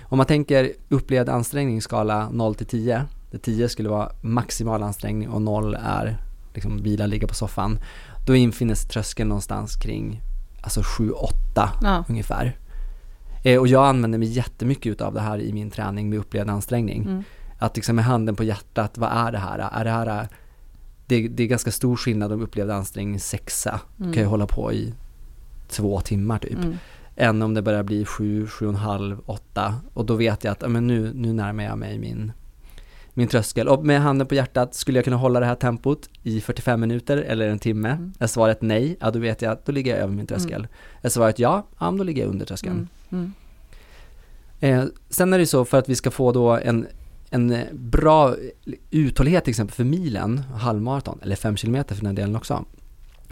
Om 0.00 0.18
man 0.18 0.26
tänker 0.26 0.72
upplevd 0.88 1.28
ansträngningsskala 1.28 2.30
0 2.30 2.54
till 2.54 2.66
10, 2.66 3.06
där 3.32 3.38
10 3.38 3.68
skulle 3.68 3.88
vara 3.88 4.12
maximal 4.20 4.82
ansträngning 4.82 5.28
och 5.28 5.42
0 5.42 5.74
är 5.74 6.18
liksom 6.54 6.82
vila, 6.82 7.06
ligga 7.06 7.26
på 7.26 7.34
soffan. 7.34 7.78
Då 8.26 8.34
infinner 8.34 8.74
sig 8.74 8.90
tröskeln 8.90 9.28
någonstans 9.28 9.76
kring 9.76 10.22
alltså 10.60 10.80
7-8 10.80 11.68
Ja. 11.82 12.04
ungefär. 12.08 12.56
Eh, 13.42 13.60
och 13.60 13.68
jag 13.68 13.86
använder 13.86 14.18
mig 14.18 14.28
jättemycket 14.28 14.92
utav 14.92 15.14
det 15.14 15.20
här 15.20 15.40
i 15.40 15.52
min 15.52 15.70
träning 15.70 16.10
med 16.10 16.18
upplevd 16.18 16.50
ansträngning. 16.50 17.02
Mm. 17.02 17.24
Att 17.58 17.76
liksom 17.76 17.96
med 17.96 18.04
handen 18.04 18.36
på 18.36 18.44
hjärtat, 18.44 18.98
vad 18.98 19.10
är 19.12 19.32
det 19.32 19.38
här? 19.38 19.58
Är 19.72 19.84
det 19.84 19.90
här 19.90 20.28
det, 21.06 21.28
det 21.28 21.42
är 21.42 21.46
ganska 21.46 21.70
stor 21.70 21.96
skillnad 21.96 22.32
om 22.32 22.42
upplevd 22.42 22.70
ansträngning 22.70 23.20
sexa, 23.20 23.80
då 23.96 24.12
kan 24.12 24.22
jag 24.22 24.30
hålla 24.30 24.46
på 24.46 24.72
i 24.72 24.94
två 25.68 26.00
timmar 26.00 26.38
typ. 26.38 26.58
Mm. 26.58 26.78
Än 27.16 27.42
om 27.42 27.54
det 27.54 27.62
börjar 27.62 27.82
bli 27.82 28.04
sju, 28.04 28.46
sju 28.46 28.66
och 28.66 28.72
en 28.72 28.78
halv, 28.78 29.20
åtta. 29.26 29.74
Och 29.94 30.06
då 30.06 30.14
vet 30.14 30.44
jag 30.44 30.52
att 30.52 30.70
men 30.70 30.86
nu, 30.86 31.12
nu 31.14 31.32
närmar 31.32 31.64
jag 31.64 31.78
mig 31.78 31.98
min, 31.98 32.32
min 33.14 33.28
tröskel. 33.28 33.68
Och 33.68 33.84
med 33.84 34.00
handen 34.00 34.26
på 34.26 34.34
hjärtat, 34.34 34.74
skulle 34.74 34.98
jag 34.98 35.04
kunna 35.04 35.16
hålla 35.16 35.40
det 35.40 35.46
här 35.46 35.54
tempot 35.54 36.08
i 36.22 36.40
45 36.40 36.80
minuter 36.80 37.16
eller 37.16 37.48
en 37.48 37.58
timme? 37.58 37.88
Mm. 37.88 38.12
Är 38.18 38.26
svaret 38.26 38.62
nej, 38.62 38.96
ja 39.00 39.10
då 39.10 39.18
vet 39.18 39.42
jag 39.42 39.52
att 39.52 39.66
då 39.66 39.72
ligger 39.72 39.90
jag 39.90 40.00
över 40.02 40.14
min 40.14 40.26
tröskel. 40.26 40.66
Är 41.02 41.08
svaret 41.08 41.38
ja, 41.38 41.66
ja 41.78 41.90
då 41.90 42.04
ligger 42.04 42.22
jag 42.22 42.30
under 42.30 42.46
tröskeln. 42.46 42.88
Mm. 43.10 43.32
Mm. 44.60 44.80
Eh, 44.80 44.86
sen 45.08 45.32
är 45.32 45.38
det 45.38 45.46
så 45.46 45.64
för 45.64 45.78
att 45.78 45.88
vi 45.88 45.94
ska 45.94 46.10
få 46.10 46.32
då 46.32 46.50
en, 46.50 46.86
en 47.30 47.56
bra 47.72 48.34
uthållighet 48.90 49.44
till 49.44 49.50
exempel 49.50 49.74
för 49.74 49.84
milen, 49.84 50.38
halvmaraton, 50.38 51.18
eller 51.22 51.36
fem 51.36 51.56
kilometer 51.56 51.94
för 51.94 52.04
den 52.04 52.14
delen 52.14 52.36
också. 52.36 52.64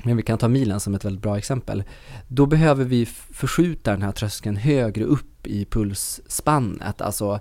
Men 0.04 0.16
vi 0.16 0.22
kan 0.22 0.38
ta 0.38 0.48
milen 0.48 0.80
som 0.80 0.94
ett 0.94 1.04
väldigt 1.04 1.22
bra 1.22 1.38
exempel. 1.38 1.82
Då 2.28 2.46
behöver 2.46 2.84
vi 2.84 3.06
förskjuta 3.06 3.90
den 3.90 4.02
här 4.02 4.12
tröskeln 4.12 4.56
högre 4.56 5.04
upp 5.04 5.46
i 5.46 5.64
pulsspannet. 5.64 7.00
Alltså, 7.00 7.40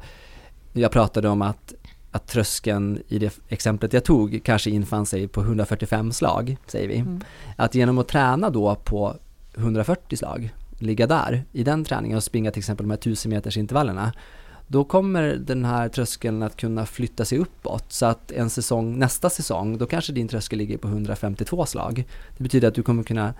jag 0.73 0.91
pratade 0.91 1.29
om 1.29 1.41
att, 1.41 1.73
att 2.11 2.27
tröskeln 2.27 3.01
i 3.07 3.19
det 3.19 3.39
exemplet 3.47 3.93
jag 3.93 4.03
tog 4.03 4.41
kanske 4.43 4.69
infann 4.69 5.05
sig 5.05 5.27
på 5.27 5.41
145 5.41 6.11
slag, 6.11 6.57
säger 6.67 6.87
vi. 6.87 6.97
Mm. 6.97 7.21
Att 7.55 7.75
genom 7.75 7.97
att 7.97 8.07
träna 8.07 8.49
då 8.49 8.75
på 8.75 9.15
140 9.55 10.17
slag, 10.17 10.53
ligga 10.79 11.07
där 11.07 11.43
i 11.51 11.63
den 11.63 11.85
träningen 11.85 12.17
och 12.17 12.23
springa 12.23 12.51
till 12.51 12.59
exempel 12.59 12.83
de 12.83 12.91
här 12.91 12.97
1000 12.97 13.29
meters 13.29 13.57
intervallerna, 13.57 14.13
då 14.67 14.83
kommer 14.83 15.23
den 15.23 15.65
här 15.65 15.89
tröskeln 15.89 16.43
att 16.43 16.55
kunna 16.55 16.85
flytta 16.85 17.25
sig 17.25 17.37
uppåt 17.37 17.85
så 17.87 18.05
att 18.05 18.31
en 18.31 18.49
säsong, 18.49 18.99
nästa 18.99 19.29
säsong, 19.29 19.77
då 19.77 19.85
kanske 19.85 20.13
din 20.13 20.27
tröskel 20.27 20.57
ligger 20.57 20.77
på 20.77 20.87
152 20.87 21.65
slag. 21.65 22.05
Det 22.37 22.43
betyder 22.43 22.67
att 22.67 22.75
du 22.75 22.83
kommer 22.83 23.03
kunna 23.03 23.33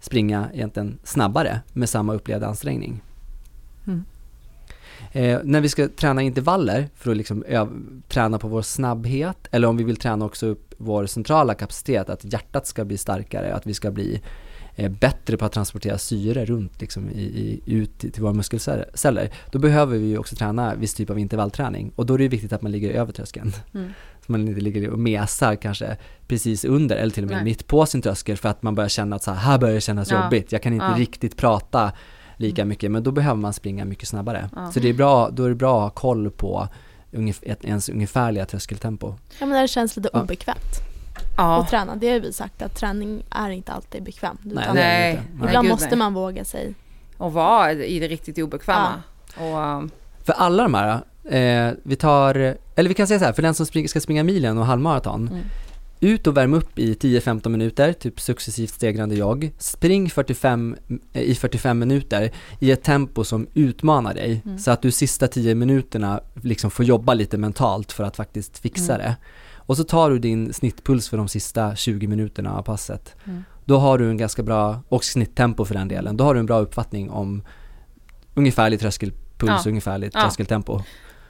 springa 0.00 0.48
egentligen 0.54 0.98
snabbare 1.04 1.60
med 1.72 1.88
samma 1.88 2.14
upplevda 2.14 2.46
ansträngning. 2.46 3.02
Mm. 3.86 4.04
Eh, 5.12 5.40
när 5.44 5.60
vi 5.60 5.68
ska 5.68 5.88
träna 5.88 6.22
intervaller 6.22 6.88
för 6.96 7.10
att 7.10 7.16
liksom 7.16 7.44
träna 8.08 8.38
på 8.38 8.48
vår 8.48 8.62
snabbhet 8.62 9.48
eller 9.50 9.68
om 9.68 9.76
vi 9.76 9.84
vill 9.84 9.96
träna 9.96 10.24
också 10.24 10.46
upp 10.46 10.74
vår 10.78 11.06
centrala 11.06 11.54
kapacitet, 11.54 12.10
att 12.10 12.24
hjärtat 12.32 12.66
ska 12.66 12.84
bli 12.84 12.96
starkare, 12.96 13.54
att 13.54 13.66
vi 13.66 13.74
ska 13.74 13.90
bli 13.90 14.20
eh, 14.76 14.90
bättre 14.90 15.36
på 15.36 15.44
att 15.44 15.52
transportera 15.52 15.98
syre 15.98 16.44
runt 16.44 16.80
liksom, 16.80 17.10
i, 17.10 17.22
i, 17.22 17.60
ut 17.66 17.98
till, 17.98 18.22
våra 18.22 18.32
muskelceller, 18.32 19.30
då 19.50 19.58
behöver 19.58 19.98
vi 19.98 20.18
också 20.18 20.36
träna 20.36 20.74
viss 20.74 20.94
typ 20.94 21.10
av 21.10 21.18
intervallträning 21.18 21.92
och 21.96 22.06
då 22.06 22.14
är 22.14 22.18
det 22.18 22.28
viktigt 22.28 22.52
att 22.52 22.62
man 22.62 22.72
ligger 22.72 22.90
över 22.90 23.12
tröskeln. 23.12 23.52
Mm. 23.74 23.90
Så 24.26 24.32
man 24.32 24.48
inte 24.48 24.60
ligger 24.60 24.90
och 24.90 24.98
mesar 24.98 25.56
kanske 25.56 25.96
precis 26.26 26.64
under 26.64 26.96
eller 26.96 27.10
till 27.10 27.24
och 27.24 27.30
med 27.30 27.36
Nej. 27.36 27.44
mitt 27.44 27.66
på 27.66 27.86
sin 27.86 28.02
tröskel 28.02 28.36
för 28.36 28.48
att 28.48 28.62
man 28.62 28.74
börjar 28.74 28.88
känna 28.88 29.16
att 29.16 29.22
så 29.22 29.30
här, 29.30 29.38
här 29.38 29.58
börjar 29.58 29.74
det 29.74 29.80
kännas 29.80 30.10
Ja. 30.10 30.24
jobbigt, 30.24 30.52
jag 30.52 30.62
kan 30.62 30.72
inte 30.72 30.86
Ja. 30.86 30.98
riktigt 30.98 31.36
prata 31.36 31.92
lika 32.36 32.64
mycket, 32.64 32.90
men 32.90 33.02
då 33.02 33.10
behöver 33.10 33.40
man 33.40 33.52
springa 33.52 33.84
mycket 33.84 34.08
snabbare. 34.08 34.48
Ja. 34.56 34.72
Så 34.72 34.80
det 34.80 34.88
är 34.88 34.94
bra, 34.94 35.30
då 35.30 35.44
är 35.44 35.48
det 35.48 35.54
bra 35.54 35.76
att 35.76 35.82
ha 35.82 35.90
koll 35.90 36.30
på 36.30 36.68
ungef- 37.12 37.42
ett, 37.42 37.64
ens 37.64 37.88
ungefärliga 37.88 38.46
tröskeltempo. 38.46 39.08
Ja 39.08 39.46
men 39.46 39.48
när 39.48 39.62
det 39.62 39.68
känns 39.68 39.96
lite 39.96 40.08
Ja. 40.12 40.22
obekvämt 40.22 40.74
Ja. 41.36 41.60
att 41.60 41.68
träna. 41.70 41.96
Det 41.96 42.12
har 42.12 42.20
vi 42.20 42.32
sagt 42.32 42.62
att 42.62 42.76
träning 42.76 43.22
är 43.30 43.50
inte 43.50 43.72
alltid 43.72 44.02
bekvämt. 44.02 44.40
Nej, 44.42 44.64
utan 44.64 44.74
Nej. 44.74 45.10
inte. 45.10 45.22
Nej. 45.38 45.48
Ibland 45.48 45.68
måste 45.68 45.88
nej. 45.88 45.98
man 45.98 46.14
våga 46.14 46.44
sig. 46.44 46.74
Och 47.18 47.32
vara 47.32 47.72
i 47.72 47.98
det 47.98 48.08
riktigt 48.08 48.38
obekväma. 48.38 49.02
Och, 49.36 49.58
um, 49.58 49.90
För 50.24 50.32
alla 50.32 50.62
de 50.62 50.74
här, 50.74 51.00
eh, 51.68 51.74
vi 51.82 51.96
tar, 51.96 52.34
eller 52.74 52.88
vi 52.88 52.94
kan 52.94 53.06
säga 53.06 53.18
så 53.18 53.24
här, 53.24 53.32
för 53.32 53.42
den 53.42 53.54
som 53.54 53.66
spring, 53.66 53.88
ska 53.88 54.00
springa 54.00 54.24
milen 54.24 54.58
och 54.58 54.66
halvmaraton, 54.66 55.28
Mm. 55.28 55.44
Ut 56.04 56.26
och 56.26 56.36
värm 56.36 56.54
upp 56.54 56.78
i 56.78 56.94
10-15 56.94 57.48
minuter, 57.48 57.92
typ 57.92 58.20
successivt 58.20 58.70
stegrande 58.70 59.14
jogg. 59.14 59.52
Spring 59.58 60.10
45, 60.10 60.76
eh, 61.12 61.22
i 61.22 61.34
45 61.34 61.78
minuter 61.78 62.30
i 62.60 62.70
ett 62.70 62.82
tempo 62.82 63.24
som 63.24 63.46
utmanar 63.54 64.14
dig. 64.14 64.42
Mm. 64.44 64.58
Så 64.58 64.70
att 64.70 64.82
du 64.82 64.90
sista 64.90 65.28
10 65.28 65.54
minuterna 65.54 66.20
liksom 66.42 66.70
får 66.70 66.84
jobba 66.84 67.14
lite 67.14 67.38
mentalt 67.38 67.92
för 67.92 68.04
att 68.04 68.16
faktiskt 68.16 68.58
fixa 68.58 68.94
Mm. 68.94 69.06
det. 69.06 69.16
Och 69.66 69.76
så 69.76 69.84
tar 69.84 70.10
du 70.10 70.18
din 70.18 70.52
snittpuls 70.52 71.08
för 71.08 71.16
de 71.16 71.28
sista 71.28 71.76
20 71.76 72.06
minuterna 72.06 72.58
av 72.58 72.62
passet. 72.62 73.14
Mm. 73.24 73.44
Då 73.64 73.78
har 73.78 73.98
du 73.98 74.10
en 74.10 74.16
ganska 74.16 74.42
bra, 74.42 74.80
och 74.88 75.04
snitttempo 75.04 75.64
för 75.64 75.74
den 75.74 75.88
delen, 75.88 76.16
då 76.16 76.24
har 76.24 76.34
du 76.34 76.40
en 76.40 76.46
bra 76.46 76.58
uppfattning 76.60 77.10
om 77.10 77.42
ungefärlig 78.34 78.80
tröskelpuls 78.80 79.62
Ja. 79.64 79.70
ungefärligt 79.70 80.14
Ja. 80.14 80.20
tröskeltempo. 80.22 80.80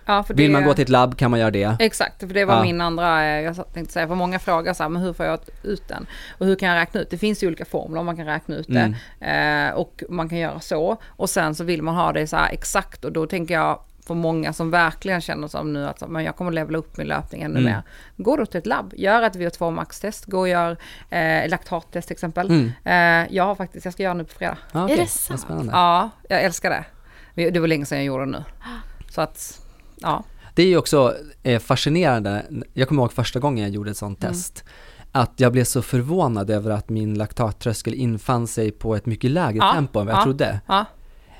Ja, 0.06 0.22
för 0.22 0.34
Vill 0.34 0.46
det- 0.50 0.52
man 0.52 0.64
gå 0.64 0.74
till 0.74 0.82
ett 0.82 0.88
labb 0.88 1.18
kan 1.18 1.30
man 1.30 1.40
göra 1.40 1.50
det. 1.50 1.76
Exakt, 1.80 2.20
för 2.20 2.26
det 2.26 2.44
var 2.44 2.54
Ja. 2.56 2.62
min 2.62 2.80
andra, 2.80 3.24
eh, 3.24 3.40
jag 3.40 3.72
tänkte 3.74 3.92
säga, 3.92 4.08
för 4.08 4.14
många 4.14 4.38
frågar 4.38 4.74
så 4.74 4.82
här, 4.82 4.90
men 4.90 5.02
hur 5.02 5.12
får 5.12 5.26
jag 5.26 5.38
ut 5.62 5.88
den? 5.88 6.06
Och 6.38 6.46
hur 6.46 6.56
kan 6.56 6.68
jag 6.68 6.76
räkna 6.76 7.00
ut? 7.00 7.10
Det 7.10 7.18
finns 7.18 7.42
ju 7.42 7.46
olika 7.46 7.64
formler, 7.64 8.02
man 8.02 8.16
kan 8.16 8.26
räkna 8.26 8.54
ut 8.56 8.66
det. 8.68 8.94
Mm. 9.20 9.68
Eh, 9.68 9.74
och 9.74 10.02
man 10.08 10.28
kan 10.28 10.38
göra 10.38 10.60
så. 10.60 10.96
Och 11.08 11.30
sen 11.30 11.54
så 11.54 11.64
vill 11.64 11.82
man 11.82 11.94
ha 11.94 12.12
det 12.12 12.26
så 12.26 12.36
här 12.36 12.48
exakt 12.52 13.04
och 13.04 13.12
då 13.12 13.26
tänker 13.26 13.54
jag 13.54 13.80
för 14.06 14.14
många 14.14 14.52
som 14.52 14.70
verkligen 14.70 15.20
känner 15.20 15.48
som 15.48 15.72
nu 15.72 15.88
att 15.88 15.98
så, 15.98 16.06
men 16.06 16.24
jag 16.24 16.36
kommer 16.36 16.50
levela 16.52 16.78
upp 16.78 16.96
min 16.96 17.06
löpning 17.06 17.42
ännu 17.42 17.58
Mm. 17.60 17.72
mer. 17.72 17.82
Gå 18.16 18.36
då 18.36 18.46
till 18.46 18.58
ett 18.58 18.66
labb, 18.66 18.92
gör 18.96 19.22
ett 19.22 19.36
VO2 19.36 19.70
max-test, 19.70 20.24
gå 20.26 20.38
och 20.38 20.48
gör 20.48 20.76
eh, 21.10 21.48
laktattest 21.48 22.08
till 22.08 22.14
exempel. 22.14 22.46
Mm. 22.50 22.72
Eh, 23.24 23.34
jag 23.34 23.44
har 23.44 23.54
faktiskt, 23.54 23.84
jag 23.84 23.94
ska 23.94 24.02
göra 24.02 24.14
nu 24.14 24.24
på 24.24 24.34
fredag. 24.34 24.58
Ja, 24.72 24.80
Är 24.80 24.84
okej. 24.84 24.96
det 24.96 25.06
sant? 25.06 25.46
Ja, 25.72 26.10
jag 26.28 26.42
älskar 26.42 26.70
det. 26.70 26.84
Det 27.34 27.50
det 27.50 27.60
var 27.60 27.68
länge 27.68 27.86
sedan 27.86 27.98
jag 27.98 28.04
gjorde 28.04 28.24
det 28.24 28.30
nu. 28.30 28.44
Så 29.10 29.20
att, 29.20 29.60
ja. 30.04 30.24
Det 30.54 30.62
är 30.62 30.66
ju 30.66 30.76
också 30.76 31.14
eh, 31.42 31.58
fascinerande, 31.60 32.42
jag 32.74 32.88
kommer 32.88 33.02
ihåg 33.02 33.12
första 33.12 33.40
gången 33.40 33.64
jag 33.64 33.72
gjorde 33.74 33.90
ett 33.90 33.96
sånt 33.96 34.24
Mm. 34.24 34.32
test, 34.34 34.64
att 35.12 35.32
jag 35.36 35.52
blev 35.52 35.64
så 35.64 35.82
förvånad 35.82 36.50
över 36.50 36.70
att 36.70 36.88
min 36.88 37.14
laktattröskel 37.14 37.94
infann 37.94 38.46
sig 38.46 38.70
på 38.70 38.96
ett 38.96 39.06
mycket 39.06 39.30
lägre 39.30 39.58
Ja, 39.58 39.72
tempo 39.72 40.00
än 40.00 40.06
vad 40.06 40.14
jag 40.14 40.20
ja. 40.20 40.24
trodde. 40.24 40.60
Ja, 40.66 40.84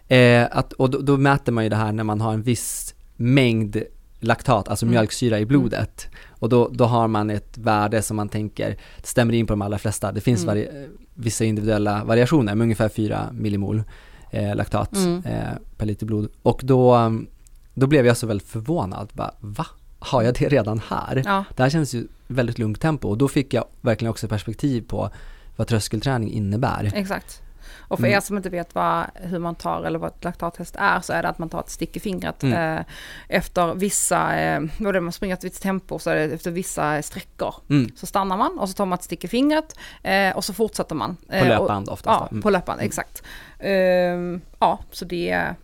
Eh, 0.09 0.49
att, 0.51 0.73
och 0.73 0.91
då, 0.91 0.99
då 0.99 1.17
mäter 1.17 1.53
man 1.53 1.65
ju 1.65 1.71
det 1.71 1.77
här 1.77 1.93
när 1.93 2.05
man 2.05 2.21
har 2.21 2.33
en 2.33 2.43
viss 2.43 2.95
mängd 3.17 3.83
laktat, 4.21 4.69
alltså 4.69 4.85
Mm. 4.87 4.91
mjölksyra 4.93 5.39
i 5.41 5.47
blodet. 5.47 6.07
Och 6.29 6.49
då, 6.49 6.69
då 6.73 6.85
har 6.85 7.09
man 7.09 7.31
ett 7.31 7.59
värde 7.59 8.03
som 8.03 8.17
man 8.17 8.29
tänker 8.29 8.77
stämmer 9.03 9.35
in 9.35 9.47
på 9.47 9.53
de 9.53 9.63
allra 9.63 9.79
flesta. 9.79 10.13
Det 10.13 10.21
finns 10.21 10.43
Mm. 10.43 10.55
vari- 10.57 10.89
vissa 11.15 11.45
individuella 11.45 12.05
variationer 12.05 12.55
med 12.55 12.65
ungefär 12.65 12.89
4 12.89 13.29
millimol 13.33 13.83
eh, 14.31 14.55
laktat 14.57 14.97
Mm. 14.97 15.23
eh, 15.27 15.41
per 15.77 15.87
liter 15.87 16.07
blod. 16.07 16.29
Och 16.43 16.61
då, 16.65 16.97
um, 16.97 17.27
då 17.75 17.87
blev 17.87 18.07
jag 18.07 18.17
så 18.17 18.27
väldigt 18.27 18.49
förvånad. 18.49 19.09
Bara, 19.13 19.35
Va? 19.41 19.67
Har 19.99 20.23
jag 20.23 20.35
det 20.35 20.49
redan 20.49 20.81
här? 20.89 21.23
ja. 21.25 21.45
Det 21.57 21.63
här 21.63 21.71
känns 21.71 21.95
ju 21.95 22.07
väldigt 22.27 22.59
lugnt 22.59 22.81
tempo 22.81 23.09
och 23.09 23.19
då 23.19 23.29
fick 23.29 23.55
jag 23.55 23.65
verkligen 23.81 24.11
också 24.11 24.29
perspektiv 24.29 24.85
på 24.89 25.11
vad 25.57 25.67
tröskelträning 25.67 26.31
innebär. 26.33 26.93
Exakt. 26.95 27.41
Och 27.89 27.99
för 27.99 28.07
Mm. 28.07 28.17
er 28.17 28.21
som 28.21 28.37
inte 28.37 28.51
vet 28.51 28.75
vad, 28.75 29.05
hur 29.15 29.39
man 29.39 29.55
tar 29.55 29.83
eller 29.83 29.99
vad 29.99 30.11
ett 30.11 30.25
laktattest 30.25 30.77
är 30.79 31.01
så 31.01 31.13
är 31.13 31.23
det 31.23 31.29
att 31.29 31.39
man 31.39 31.49
tar 31.49 31.61
ett 31.61 31.71
stick 31.71 31.97
i 31.97 32.01
fingret 32.01 32.43
Mm. 32.43 32.79
eh, 32.79 32.85
efter 33.29 33.75
vissa, 33.75 34.37
eh, 34.41 34.61
vad 34.81 34.95
det 34.95 35.01
man 35.01 35.13
springer 35.13 35.35
ett 35.35 35.45
visst 35.45 35.63
tempo 35.63 35.99
så 35.99 36.11
är 36.11 36.15
det 36.17 36.23
efter 36.35 36.51
vissa 36.51 37.03
sträckor. 37.03 37.55
Mm. 37.71 37.91
Så 37.97 38.07
stannar 38.07 38.37
man 38.37 38.59
och 38.59 38.69
så 38.69 38.75
tar 38.75 38.87
man 38.87 38.99
ett 38.99 39.05
stick 39.05 39.25
i 39.25 39.29
fingret 39.29 39.77
eh, 40.03 40.37
och 40.37 40.45
så 40.45 40.53
fortsätter 40.55 40.95
man. 40.95 41.17
På 41.29 41.35
Eh, 41.35 41.49
löpband 41.49 41.87
och, 41.89 41.93
oftast. 41.93 42.21
Ja, 42.21 42.27
då. 42.31 42.35
Mm. 42.35 42.43
på 42.43 42.51
löpband, 42.51 42.81
exakt. 42.81 43.23
Ehm, 43.59 44.41
ja, 44.59 44.79
så 44.91 45.05
det 45.05 45.31
är 45.31 45.55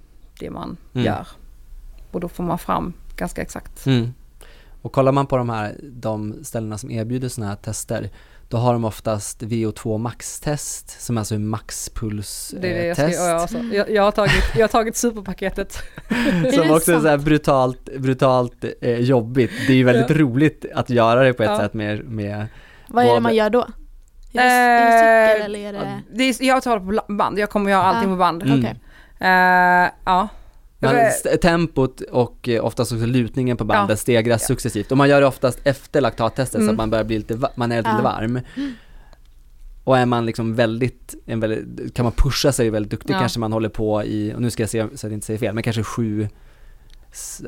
det 0.40 0.50
man 0.50 0.76
Mm. 0.94 1.06
gör. 1.06 1.26
Och 2.10 2.20
då 2.20 2.28
får 2.28 2.44
man 2.44 2.58
fram 2.58 2.92
ganska 3.16 3.42
exakt. 3.42 3.86
Mm. 3.86 4.14
Och 4.82 4.92
kollar 4.92 5.12
man 5.12 5.26
på 5.26 5.36
de 5.36 5.48
här, 5.50 5.76
de 5.82 6.44
ställena 6.44 6.78
som 6.78 6.90
erbjuder 6.90 7.28
sådana 7.28 7.50
här 7.50 7.56
tester, 7.56 8.10
då 8.48 8.56
har 8.56 8.72
de 8.72 8.84
oftast 8.84 9.42
VO2 9.42 9.98
max-test, 9.98 11.02
som 11.02 11.18
alltså 11.18 11.34
är 11.34 11.38
maxpuls 11.38 12.54
Det 12.60 12.68
är 12.68 12.74
det 12.74 12.80
eh, 12.80 12.86
jag, 12.86 13.14
ska, 13.14 13.24
alltså, 13.24 13.58
jag, 13.58 13.90
jag, 13.90 14.02
har 14.02 14.10
tagit, 14.10 14.42
jag 14.56 14.62
har 14.62 14.68
tagit 14.68 14.96
superpaketet. 14.96 15.72
Som 16.54 16.68
det 16.68 16.70
också 16.70 16.92
är 16.92 17.00
så 17.00 17.08
här 17.08 17.18
brutalt, 17.18 17.84
brutalt 17.98 18.64
eh, 18.80 18.98
jobbigt. 18.98 19.50
Det 19.66 19.72
är 19.72 19.76
ju 19.76 19.84
väldigt 19.84 20.16
roligt 20.16 20.64
att 20.74 20.90
göra 20.90 21.22
det 21.22 21.32
på 21.32 21.42
ett 21.42 21.50
Ja. 21.50 21.58
sätt 21.58 21.74
med, 21.74 22.04
med 22.04 22.46
Vad 22.88 23.04
är 23.04 23.14
det 23.14 23.20
man 23.20 23.34
gör 23.34 23.50
då? 23.50 23.60
Är 23.60 23.66
det, 24.32 24.40
är 24.40 24.86
det 24.86 25.32
cykel 25.32 25.40
Eh, 25.40 25.44
eller 25.44 25.58
är 25.58 25.72
det... 25.72 26.02
Det 26.16 26.24
är, 26.24 26.44
jag 26.44 26.62
tar 26.62 26.78
det 26.78 27.02
på 27.06 27.12
band, 27.14 27.38
jag 27.38 27.50
kommer 27.50 27.70
göra 27.70 27.82
allting 27.82 28.10
Ah. 28.10 28.12
på 28.12 28.18
band. 28.18 28.42
Mm. 28.42 28.58
Okej. 28.58 28.80
Eh, 29.20 29.90
ja. 30.04 30.28
St- 30.88 31.36
tempot 31.36 32.00
och 32.00 32.48
eh, 32.48 32.64
oftast 32.64 32.92
också 32.92 33.06
lutningen 33.06 33.56
på 33.56 33.64
bandet 33.64 33.90
Ja. 33.90 33.96
stegras 33.96 34.46
successivt. 34.46 34.92
Och 34.92 34.98
man 34.98 35.08
gör 35.08 35.20
det 35.20 35.26
oftast 35.26 35.58
efter 35.64 36.00
laktattestet 36.00 36.52
så 36.58 36.62
Mm. 36.62 36.70
att 36.70 36.76
man 36.76 36.90
börjar 36.90 37.04
bli 37.04 37.18
lite, 37.18 37.38
man 37.54 37.72
är 37.72 37.76
lite 37.76 37.90
Ja. 37.90 38.02
varm. 38.02 38.40
Och 39.84 39.98
är 39.98 40.06
man 40.06 40.26
liksom 40.26 40.54
väldigt, 40.54 41.14
en 41.26 41.40
väldigt, 41.40 41.94
kan 41.94 42.04
man 42.04 42.12
pusha 42.12 42.52
sig 42.52 42.70
väldigt 42.70 42.90
duktig 42.90 43.14
kanske 43.16 43.40
man 43.40 43.52
håller 43.52 43.68
på 43.68 44.04
i, 44.04 44.34
och 44.34 44.42
nu 44.42 44.50
ska 44.50 44.62
jag 44.62 44.70
se 44.70 44.80
så 44.88 44.92
att 44.94 45.02
jag 45.02 45.12
inte 45.12 45.26
säger 45.26 45.38
fel, 45.38 45.54
men 45.54 45.62
kanske 45.62 45.82
sju, 45.82 46.28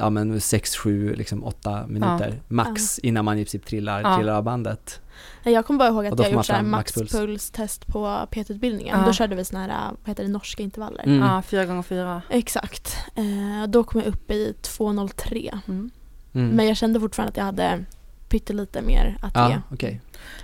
ja 0.01 0.11
men 0.11 0.40
sex, 0.40 0.77
sju, 0.77 1.14
liksom 1.14 1.44
åtta 1.44 1.87
minuter 1.87 2.40
max 2.48 2.98
innan 2.98 3.25
man 3.25 3.38
i 3.38 3.44
princip 3.44 3.66
trillar, 3.66 4.01
Ja. 4.01 4.16
trillar 4.16 4.35
av 4.35 4.42
bandet. 4.44 5.01
Nej, 5.44 5.55
Jag 5.55 5.66
kommer 5.66 5.79
bara 5.79 5.88
ihåg 5.88 6.07
att 6.07 6.18
jag 6.18 6.33
gjort 6.33 6.46
så 6.46 6.62
maxpulstest 6.62 7.87
på 7.87 8.27
PT-utbildningen. 8.31 8.98
Ja. 9.01 9.07
Då 9.07 9.12
körde 9.12 9.35
vi 9.37 9.44
såna 9.44 9.61
här, 9.62 9.90
vad 10.01 10.09
heter 10.09 10.22
det, 10.25 10.31
norska 10.31 10.62
intervaller. 10.62 11.05
Mm. 11.05 11.18
Ja, 11.20 11.42
fyra 11.42 11.64
gånger 11.66 11.83
fyra. 11.83 12.22
Exakt. 12.29 12.96
Eh, 13.14 13.68
då 13.68 13.85
kom 13.85 14.01
jag 14.01 14.09
upp 14.09 14.31
i 14.31 14.55
2.03. 14.62 15.59
Mm. 15.68 15.90
Mm. 16.35 16.48
Men 16.57 16.66
jag 16.68 16.77
kände 16.77 17.01
fortfarande 17.01 17.31
att 17.31 17.37
jag 17.37 17.44
hade 17.44 17.85
pyttelite 18.29 18.83
mer 18.83 19.16
att 19.22 19.37
ge. 19.48 19.55
Ja, 19.55 19.62
okej. 19.72 20.01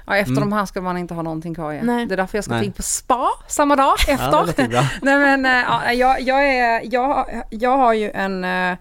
Ja, 0.07 0.17
efter 0.17 0.33
Mm. 0.33 0.51
de 0.51 0.57
här 0.57 0.67
ska 0.67 0.81
man 0.81 0.97
inte 0.99 1.15
ha 1.15 1.23
någonting 1.23 1.55
kvar 1.55 1.73
i. 1.73 1.83
Nej. 1.83 2.07
Det 2.07 2.15
är 2.15 2.17
därför 2.17 2.39
jag 2.39 2.45
ska 2.45 2.63
in 2.63 2.73
på 2.73 2.83
spa 2.83 3.29
samma 3.49 3.77
dag 3.77 3.95
Ja, 4.09 4.45
efter. 4.49 4.69
bra. 4.69 4.81
Nej 5.03 5.19
men 5.19 5.47
eh, 5.47 5.53
ja, 5.53 5.93
jag, 5.93 6.21
jag, 6.21 6.49
är, 6.49 6.93
jag, 6.93 7.27
jag 7.51 7.77
har 7.77 7.93
ju 7.95 8.11
en, 8.11 8.45
eh, 8.45 8.77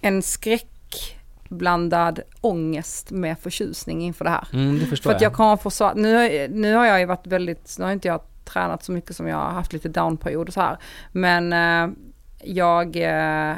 en 0.00 0.22
skräckblandad 0.22 2.20
ångest 2.40 3.10
med 3.10 3.38
förtjusning 3.38 4.02
inför 4.02 4.24
det 4.24 4.30
här. 4.30 4.48
Mm, 4.52 4.78
det 4.78 4.86
förstår 4.86 5.10
För 5.10 5.16
att 5.16 5.22
jag 5.22 5.32
kommer 5.32 5.56
få 5.56 5.70
svart, 5.70 5.96
nu, 5.96 6.48
nu 6.48 6.74
har 6.74 6.86
jag 6.86 7.00
ju 7.00 7.06
varit 7.06 7.26
väldigt, 7.26 7.76
nu 7.78 7.84
har 7.84 7.92
inte 7.92 8.08
jag 8.08 8.20
tränat 8.44 8.84
så 8.84 8.92
mycket 8.92 9.16
som 9.16 9.26
jag 9.26 9.36
har 9.36 9.50
haft 9.50 9.72
lite 9.72 9.88
downperiod 9.88 10.48
och 10.48 10.54
så 10.54 10.60
här. 10.60 10.78
Men 11.12 11.52
eh, 11.52 11.96
jag, 12.42 12.96
eh, 12.96 13.56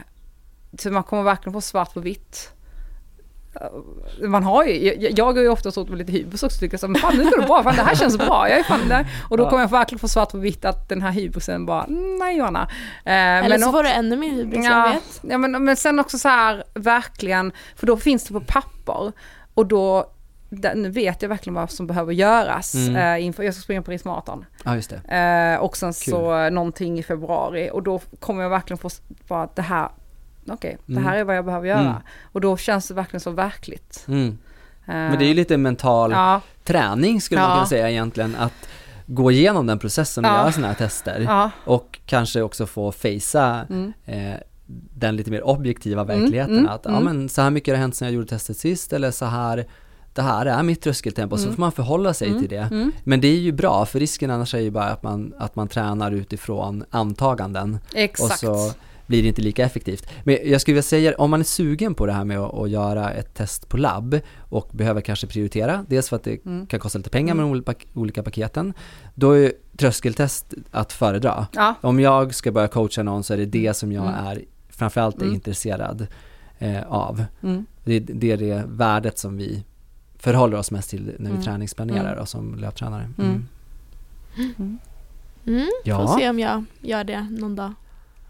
så 0.78 0.90
man 0.90 1.02
kommer 1.02 1.22
verkligen 1.22 1.52
få 1.52 1.60
svart 1.60 1.94
på 1.94 2.00
vitt. 2.00 2.52
Man 4.28 4.42
har 4.42 4.64
ju, 4.64 4.94
jag, 5.00 5.18
jag 5.18 5.24
har 5.24 5.40
ju 5.42 5.48
ofta 5.48 5.70
stått 5.70 5.88
med 5.88 5.98
lite 5.98 6.12
hybris 6.12 6.42
också 6.42 6.58
tycker 6.58 6.72
jag 6.74 6.80
så, 6.80 6.88
men 6.88 7.00
fan 7.00 7.16
nu 7.16 7.24
går 7.24 7.40
det 7.40 7.46
bra, 7.46 7.62
fan 7.62 7.76
det 7.76 7.82
här 7.82 7.94
känns 7.94 8.18
bra, 8.18 8.48
jag 8.48 8.58
är 8.58 8.62
fan 8.62 8.88
där. 8.88 9.06
Och 9.30 9.36
då 9.36 9.44
Ja. 9.44 9.50
kommer 9.50 9.62
jag 9.62 9.70
verkligen 9.70 9.98
få 9.98 10.08
svart 10.08 10.30
på 10.30 10.38
vitt 10.38 10.64
att 10.64 10.88
den 10.88 11.02
här 11.02 11.10
hybrisen 11.10 11.66
bara, 11.66 11.86
nej 12.18 12.36
Johanna. 12.38 12.62
Eh, 13.04 13.12
Eller 13.44 13.58
så 13.58 13.72
får 13.72 13.82
du 13.82 13.88
ännu 13.88 14.16
mer 14.16 14.30
hybris, 14.30 14.64
jag 14.64 14.72
Ja, 14.88 14.92
vet. 14.92 15.20
ja 15.30 15.38
men, 15.38 15.64
men 15.64 15.76
sen 15.76 15.98
också 16.00 16.18
så 16.18 16.28
här 16.28 16.64
verkligen, 16.74 17.52
för 17.76 17.86
då 17.86 17.96
finns 17.96 18.24
det 18.24 18.34
på 18.34 18.40
papper 18.40 19.12
och 19.54 19.66
då, 19.66 20.10
nu 20.74 20.90
vet 20.90 21.22
jag 21.22 21.28
verkligen 21.28 21.54
vad 21.54 21.70
som 21.70 21.86
behöver 21.86 22.12
göras 22.12 22.74
Mm. 22.74 22.96
eh, 22.96 23.24
inför, 23.26 23.42
jag 23.42 23.54
ska 23.54 23.62
springa 23.62 23.82
Paris 23.82 24.04
Marathon. 24.04 24.44
Det. 24.64 25.16
Eh, 25.56 25.60
och 25.64 25.76
sen 25.76 25.94
så 25.94 26.50
någonting 26.50 26.98
i 26.98 27.02
februari 27.02 27.70
och 27.72 27.82
då 27.82 28.00
kommer 28.20 28.42
jag 28.42 28.50
verkligen 28.50 28.78
få 28.78 28.90
bara 29.28 29.42
att 29.42 29.56
det 29.56 29.62
här, 29.62 29.88
okej, 30.48 30.78
det 30.86 30.92
Mm. 30.92 31.04
här 31.04 31.16
är 31.16 31.24
vad 31.24 31.36
jag 31.36 31.44
behöver 31.44 31.68
göra. 31.68 31.80
Mm. 31.80 31.94
Och 32.32 32.40
då 32.40 32.56
känns 32.56 32.88
det 32.88 32.94
verkligen 32.94 33.20
så 33.20 33.30
verkligt. 33.30 34.04
Mm. 34.08 34.28
Eh, 34.86 34.94
Men 34.94 35.18
det 35.18 35.24
är 35.24 35.28
ju 35.28 35.34
lite 35.34 35.56
mental 35.56 36.10
Ja, 36.10 36.40
träning 36.64 37.20
skulle 37.20 37.40
man 37.40 37.50
Ja. 37.50 37.56
kunna 37.56 37.66
säga 37.66 37.90
egentligen, 37.90 38.36
att 38.36 38.52
gå 39.06 39.30
igenom 39.30 39.66
den 39.66 39.78
processen 39.78 40.24
och 40.24 40.30
Ja. 40.30 40.34
göra 40.36 40.52
sådana 40.52 40.68
här 40.68 40.74
tester. 40.74 41.50
Och 41.64 42.00
kanske 42.06 42.42
också 42.42 42.66
få 42.66 42.92
facea 42.92 43.66
mm, 43.70 43.92
eh, 44.06 44.34
den 44.94 45.16
lite 45.16 45.30
mer 45.30 45.42
objektiva 45.46 46.02
Mm, 46.02 46.20
verkligheten. 46.20 46.58
mm, 46.58 46.68
att 46.70 46.80
ja, 46.84 46.90
mm. 46.90 47.04
men 47.04 47.28
så 47.28 47.42
här 47.42 47.50
mycket 47.50 47.74
har 47.74 47.80
hänt 47.80 47.96
sedan 47.96 48.08
jag 48.08 48.14
gjorde 48.14 48.26
testet 48.28 48.56
sist, 48.56 48.92
eller 48.92 49.10
så 49.10 49.24
här, 49.26 49.66
det 50.14 50.22
här 50.22 50.46
är 50.46 50.62
mitt 50.62 50.82
tröskeltempo, 50.82 51.36
så 51.36 51.42
Mm. 51.42 51.54
får 51.56 51.60
man 51.60 51.72
förhålla 51.72 52.14
sig 52.14 52.28
Mm, 52.28 52.40
till 52.40 52.48
det. 52.50 52.68
mm, 52.70 52.92
Men 53.04 53.20
det 53.20 53.28
är 53.28 53.38
ju 53.38 53.52
bra, 53.52 53.86
för 53.86 53.98
risken 54.00 54.30
annars 54.30 54.54
är 54.54 54.58
ju 54.60 54.70
bara 54.70 54.84
att 54.88 55.02
man, 55.02 55.34
att 55.38 55.56
man 55.56 55.68
tränar 55.68 56.10
utifrån 56.12 56.84
antaganden 56.90 57.78
exakt. 57.94 58.32
och 58.44 58.56
så 58.58 58.72
blir 59.12 59.22
det 59.22 59.28
inte 59.28 59.42
lika 59.42 59.64
effektivt. 59.64 60.08
Men 60.24 60.38
jag 60.44 60.60
skulle 60.60 60.72
vilja 60.72 60.82
säga, 60.82 61.14
om 61.18 61.30
man 61.30 61.40
är 61.40 61.44
sugen 61.44 61.94
på 61.94 62.06
det 62.06 62.12
här 62.12 62.24
med 62.24 62.38
att, 62.38 62.54
att 62.54 62.70
göra 62.70 63.10
ett 63.10 63.34
test 63.34 63.68
på 63.68 63.76
labb 63.76 64.20
och 64.38 64.68
behöver 64.72 65.00
kanske 65.00 65.26
prioritera, 65.26 65.84
dels 65.88 66.08
för 66.08 66.16
att 66.16 66.24
det 66.24 66.44
Mm. 66.46 66.66
kan 66.66 66.80
kosta 66.80 66.98
lite 66.98 67.10
pengar 67.10 67.34
Mm. 67.34 67.36
med 67.36 67.44
de 67.46 67.50
olika, 67.50 67.74
olika 67.94 68.22
paketen, 68.22 68.72
då 69.14 69.30
är 69.32 69.52
tröskeltest 69.76 70.54
att 70.70 70.92
föredra. 70.92 71.46
Ja, 71.54 71.74
Om 71.80 72.00
jag 72.00 72.34
ska 72.34 72.52
börja 72.52 72.68
coacha 72.68 73.02
någon 73.02 73.24
så 73.24 73.32
är 73.34 73.38
det 73.38 73.46
det 73.46 73.74
som 73.74 73.92
jag 73.92 74.02
Mm. 74.08 74.26
är 74.26 74.42
framförallt 74.70 75.16
är 75.16 75.22
Mm. 75.22 75.34
intresserad 75.34 76.06
eh, 76.58 76.82
av. 76.88 77.24
mm, 77.42 77.66
Det, 77.84 78.00
det 78.00 78.32
är 78.32 78.36
det 78.36 78.62
värdet 78.68 79.18
som 79.18 79.36
vi 79.36 79.64
förhåller 80.18 80.56
oss 80.58 80.70
mest 80.70 80.90
till 80.90 81.04
när 81.18 81.30
vi 81.30 81.36
Mm. 81.36 81.42
träningsplanerar 81.42 82.08
Mm. 82.12 82.18
och 82.18 82.28
som 82.28 82.54
löptränare. 82.54 83.08
Mm. 83.18 83.46
Mm, 85.46 85.68
Ja. 85.84 86.06
Får 86.06 86.18
se 86.18 86.30
om 86.30 86.38
jag 86.38 86.64
gör 86.80 87.04
det 87.04 87.26
någon 87.30 87.56
dag. 87.56 87.72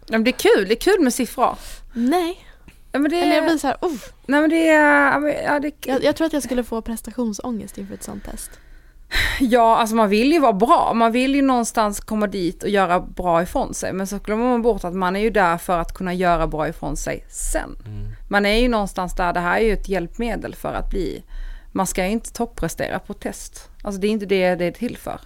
Ja, 0.07 0.11
men 0.17 0.23
det 0.23 0.29
är 0.29 0.55
kul, 0.57 0.67
det 0.67 0.73
är 0.73 0.93
kul 0.93 1.01
med 1.01 1.13
siffror. 1.13 1.57
Nej. 1.93 2.45
Ja, 2.91 2.99
men 2.99 3.11
det, 3.11 3.19
Eller 3.19 3.35
jag 3.35 3.45
blir 3.45 3.57
så 3.57 3.67
här, 3.67 3.77
oh, 3.81 3.97
nej 4.25 4.41
men 4.41 4.49
det 4.49 4.69
är, 4.69 5.27
ja, 5.43 5.59
det, 5.59 5.71
jag, 5.85 6.03
jag 6.03 6.15
tror 6.15 6.27
att 6.27 6.33
jag 6.33 6.43
skulle 6.43 6.63
få 6.63 6.81
prestationsångest 6.81 7.77
inför 7.77 7.93
ett 7.93 8.03
sånt 8.03 8.23
test. 8.25 8.51
Ja, 9.39 9.77
alltså 9.77 9.95
man 9.95 10.09
vill 10.09 10.31
ju 10.31 10.39
vara 10.39 10.53
bra. 10.53 10.91
Man 10.95 11.11
vill 11.11 11.35
ju 11.35 11.41
någonstans 11.41 11.99
komma 11.99 12.27
dit 12.27 12.63
och 12.63 12.69
göra 12.69 12.99
bra 12.99 13.43
ifrån 13.43 13.73
sig. 13.73 13.93
Men 13.93 14.07
så 14.07 14.17
glömmer 14.17 14.45
man 14.45 14.61
bort 14.61 14.83
att 14.83 14.93
man 14.93 15.15
är 15.15 15.19
ju 15.19 15.29
där 15.29 15.57
för 15.57 15.79
att 15.79 15.93
kunna 15.93 16.13
göra 16.13 16.47
bra 16.47 16.67
ifrån 16.67 16.97
sig 16.97 17.25
sen. 17.29 17.77
Man 18.29 18.45
är 18.45 18.57
ju 18.57 18.67
någonstans 18.67 19.15
där, 19.15 19.33
det 19.33 19.39
här 19.39 19.57
är 19.59 19.65
ju 19.65 19.73
ett 19.73 19.89
hjälpmedel 19.89 20.55
för 20.55 20.73
att 20.73 20.89
bli, 20.89 21.23
man 21.71 21.87
ska 21.87 22.05
ju 22.05 22.11
inte 22.11 22.33
topprestera 22.33 22.99
på 22.99 23.13
test. 23.13 23.69
Alltså 23.83 24.01
det 24.01 24.07
är 24.07 24.11
inte 24.11 24.25
det 24.25 24.55
det 24.55 24.65
är 24.65 24.71
till 24.71 24.97
för. 24.97 25.19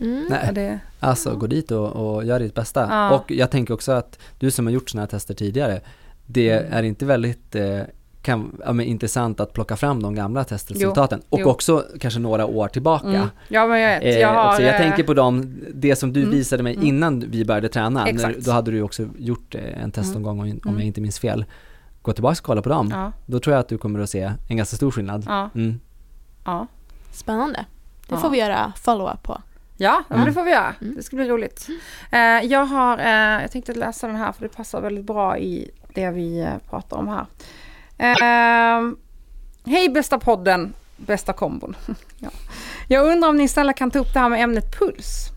Mm. 0.00 0.26
Ja, 0.30 0.36
Nej, 0.44 0.54
det, 0.54 0.78
alltså 1.00 1.36
gå 1.36 1.46
dit 1.46 1.70
och, 1.70 1.88
och 2.16 2.24
gör 2.24 2.38
ditt 2.40 2.54
bästa. 2.54 2.86
Ja. 2.90 3.10
Och 3.14 3.30
jag 3.30 3.50
tänker 3.50 3.74
också 3.74 3.92
att 3.92 4.18
du 4.38 4.50
som 4.50 4.66
har 4.66 4.72
gjort 4.72 4.90
sådana 4.90 5.02
här 5.02 5.08
tester 5.10 5.34
tidigare, 5.34 5.80
det 6.26 6.50
Mm. 6.50 6.72
är 6.72 6.82
inte 6.82 7.04
väldigt 7.06 7.54
eh, 7.54 7.80
kan, 8.22 8.60
ja, 8.66 8.72
men 8.72 8.86
intressant 8.86 9.40
att 9.40 9.52
plocka 9.52 9.76
fram 9.76 10.02
de 10.02 10.14
gamla 10.14 10.44
testresultaten 10.44 11.22
och 11.28 11.40
jo. 11.40 11.48
också 11.48 11.84
kanske 12.00 12.20
några 12.20 12.46
år 12.46 12.68
tillbaka. 12.68 13.08
mm. 13.08 13.28
Ja 13.48 13.66
men 13.66 13.80
jag 13.80 14.00
vet, 14.00 14.14
Eh, 14.14 14.20
jag 14.20 14.28
har... 14.34 14.48
också, 14.48 14.62
jag 14.62 14.74
eh, 14.74 14.80
tänker 14.80 15.02
på 15.04 15.14
dem, 15.14 15.56
det 15.74 15.96
som 15.96 16.12
du 16.12 16.20
Mm, 16.20 16.32
visade 16.34 16.62
mig 16.62 16.74
mm. 16.74 16.86
innan 16.86 17.20
vi 17.30 17.44
började 17.44 17.68
träna, 17.68 18.04
när, 18.04 18.34
då 18.44 18.50
hade 18.50 18.70
du 18.70 18.82
också 18.82 19.08
gjort 19.18 19.54
eh, 19.54 19.82
en 19.82 19.90
testomgång 19.90 20.40
om, 20.40 20.46
om 20.46 20.60
Mm. 20.64 20.74
jag 20.80 20.86
inte 20.86 21.00
minns 21.00 21.18
fel. 21.18 21.44
Gå 22.02 22.12
tillbaka 22.12 22.32
och 22.40 22.46
kolla 22.46 22.62
på 22.62 22.68
dem, 22.68 22.90
Ja, 22.94 23.12
då 23.26 23.40
tror 23.40 23.54
jag 23.54 23.60
att 23.60 23.68
du 23.68 23.78
kommer 23.78 24.00
att 24.00 24.10
se 24.10 24.32
en 24.48 24.56
ganska 24.56 24.76
stor 24.76 24.90
skillnad. 24.90 25.24
ja, 25.28 25.50
Mm. 25.54 25.80
ja. 26.44 26.66
Spännande. 27.12 27.58
Det 28.08 28.14
Ja. 28.14 28.16
får 28.20 28.30
vi 28.30 28.38
göra 28.38 28.72
follow-up 28.76 29.22
på. 29.22 29.40
Ja, 29.76 30.02
Mm. 30.10 30.24
det 30.26 30.32
får 30.32 30.42
vi 30.44 30.50
göra. 30.50 30.74
Mm. 30.80 30.94
Det 30.96 31.02
ska 31.02 31.16
bli 31.16 31.28
roligt. 31.28 31.68
Eh, 32.12 32.20
jag 32.20 32.64
har, 32.64 32.98
eh, 32.98 33.42
jag 33.42 33.50
tänkte 33.50 33.72
läsa 33.74 34.06
den 34.06 34.16
här 34.16 34.32
för 34.32 34.42
det 34.42 34.48
passar 34.48 34.80
väldigt 34.80 35.04
bra 35.04 35.38
i 35.38 35.70
det 35.94 36.10
vi 36.10 36.40
eh, 36.40 36.58
pratar 36.70 36.96
om 36.96 37.08
här. 37.08 37.26
Eh, 37.98 38.82
Hej 39.66 39.88
bästa 39.88 40.18
podden, 40.18 40.72
bästa 40.96 41.32
kombon. 41.32 41.76
ja. 42.18 42.28
Jag 42.88 43.06
undrar 43.12 43.28
om 43.28 43.36
ni 43.36 43.48
snälla 43.48 43.72
kan 43.72 43.90
ta 43.90 43.98
upp 43.98 44.12
det 44.14 44.20
här 44.20 44.28
med 44.28 44.42
ämnet 44.42 44.78
puls. 44.78 45.28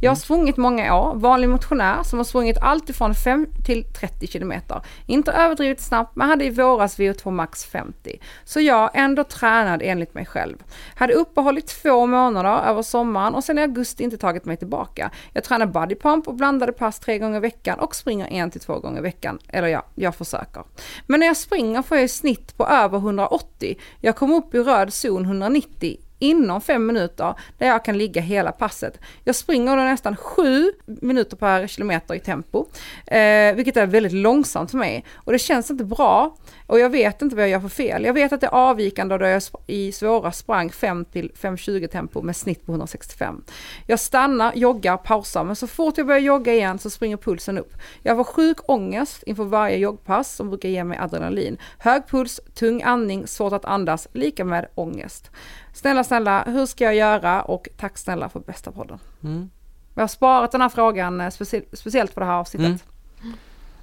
Jag 0.00 0.10
har 0.10 0.16
sprungit 0.16 0.56
många 0.56 0.96
år, 0.96 1.14
vanlig 1.14 1.48
motionär 1.48 2.02
som 2.02 2.18
har 2.18 2.24
sprungit 2.24 2.58
allt 2.60 2.90
ifrån 2.90 3.14
5 3.14 3.46
till 3.64 3.84
30 3.84 4.26
kilometer. 4.26 4.82
Inte 5.06 5.32
överdrivet 5.32 5.80
snabbt 5.80 6.16
men 6.16 6.28
hade 6.28 6.44
i 6.44 6.50
våras 6.50 6.98
VO2 6.98 7.30
max 7.30 7.64
50. 7.64 8.20
Så 8.44 8.60
jag 8.60 8.90
ändå 8.94 9.24
tränad 9.24 9.80
enligt 9.84 10.14
mig 10.14 10.26
själv. 10.26 10.56
Hade 10.94 11.12
uppehåll 11.12 11.58
i 11.58 11.60
två 11.60 12.06
månader 12.06 12.68
över 12.70 12.82
sommaren 12.82 13.34
och 13.34 13.44
sen 13.44 13.58
i 13.58 13.62
augusti 13.62 14.04
inte 14.04 14.18
tagit 14.18 14.44
mig 14.44 14.56
tillbaka. 14.56 15.10
Jag 15.32 15.44
tränar 15.44 15.66
bodypump 15.66 16.28
och 16.28 16.34
blandade 16.34 16.72
pass 16.72 17.00
tre 17.00 17.18
gånger 17.18 17.36
i 17.36 17.40
veckan 17.40 17.78
och 17.78 17.94
springer 17.94 18.26
en 18.26 18.50
till 18.50 18.60
två 18.60 18.78
gånger 18.78 18.98
i 18.98 19.02
veckan. 19.02 19.38
Eller 19.48 19.68
ja, 19.68 19.84
jag 19.94 20.14
försöker. 20.14 20.62
Men 21.06 21.20
när 21.20 21.26
jag 21.26 21.36
springer 21.36 21.82
får 21.82 21.96
jag 21.96 22.04
i 22.04 22.08
snitt 22.08 22.56
på 22.56 22.66
över 22.66 22.98
180. 22.98 23.78
Jag 24.00 24.16
kom 24.16 24.32
upp 24.32 24.54
i 24.54 24.58
röd 24.58 24.92
zon 24.92 25.24
190 25.24 25.96
inom 26.18 26.60
fem 26.60 26.86
minuter 26.86 27.34
där 27.58 27.66
jag 27.66 27.84
kan 27.84 27.98
ligga 27.98 28.22
hela 28.22 28.52
passet. 28.52 29.00
Jag 29.24 29.34
springer 29.34 29.76
då 29.76 29.82
nästan 29.82 30.16
sju 30.16 30.72
minuter 30.86 31.36
per 31.36 31.66
kilometer 31.66 32.14
i 32.14 32.20
tempo, 32.20 32.66
eh, 33.06 33.54
vilket 33.54 33.76
är 33.76 33.86
väldigt 33.86 34.12
långsamt 34.12 34.70
för 34.70 34.78
mig. 34.78 35.04
Och 35.14 35.32
det 35.32 35.38
känns 35.38 35.70
inte 35.70 35.84
bra 35.84 36.36
och 36.68 36.78
jag 36.78 36.90
vet 36.90 37.22
inte 37.22 37.36
vad 37.36 37.42
jag 37.44 37.50
gör 37.50 37.60
för 37.60 37.68
fel. 37.68 38.04
Jag 38.04 38.12
vet 38.14 38.32
att 38.32 38.40
det 38.40 38.46
är 38.46 38.54
avvikande 38.54 39.18
då 39.18 39.26
jag 39.26 39.42
i 39.66 39.92
svåra 39.92 40.32
sprang 40.32 40.70
5 40.70 41.04
till 41.04 41.32
5.20 41.34 41.86
tempo 41.86 42.22
med 42.22 42.36
snitt 42.36 42.66
på 42.66 42.72
165. 42.72 43.44
Jag 43.86 44.00
stannar, 44.00 44.52
joggar, 44.54 44.96
pausar, 44.96 45.44
men 45.44 45.56
så 45.56 45.66
fort 45.66 45.98
jag 45.98 46.06
börjar 46.06 46.20
jogga 46.20 46.54
igen 46.54 46.78
så 46.78 46.90
springer 46.90 47.16
pulsen 47.16 47.58
upp. 47.58 47.72
Jag 48.02 48.16
får 48.16 48.24
sjuk 48.24 48.70
ångest 48.70 49.22
inför 49.22 49.44
varje 49.44 49.76
joggpass 49.76 50.34
som 50.34 50.48
brukar 50.48 50.68
ge 50.68 50.84
mig 50.84 50.98
adrenalin. 50.98 51.58
Hög 51.78 52.08
puls, 52.08 52.40
tung 52.54 52.82
andning, 52.82 53.26
svårt 53.26 53.52
att 53.52 53.64
andas, 53.64 54.08
lika 54.12 54.44
med 54.44 54.68
ångest. 54.74 55.30
Snälla, 55.74 56.04
snälla, 56.04 56.44
hur 56.46 56.66
ska 56.66 56.84
jag 56.84 56.94
göra? 56.94 57.42
Och 57.42 57.68
tack 57.76 57.98
snälla 57.98 58.28
för 58.28 58.40
bästa 58.40 58.72
podden. 58.72 58.98
Mm. 59.24 59.50
Jag 59.94 60.02
har 60.02 60.08
sparat 60.08 60.52
den 60.52 60.60
här 60.60 60.68
frågan 60.68 61.20
eh, 61.20 61.26
specie- 61.30 61.64
speciellt 61.76 62.12
för 62.12 62.20
det 62.20 62.26
här 62.26 62.34
avsnittet. 62.38 62.66
Mm. 62.66 62.78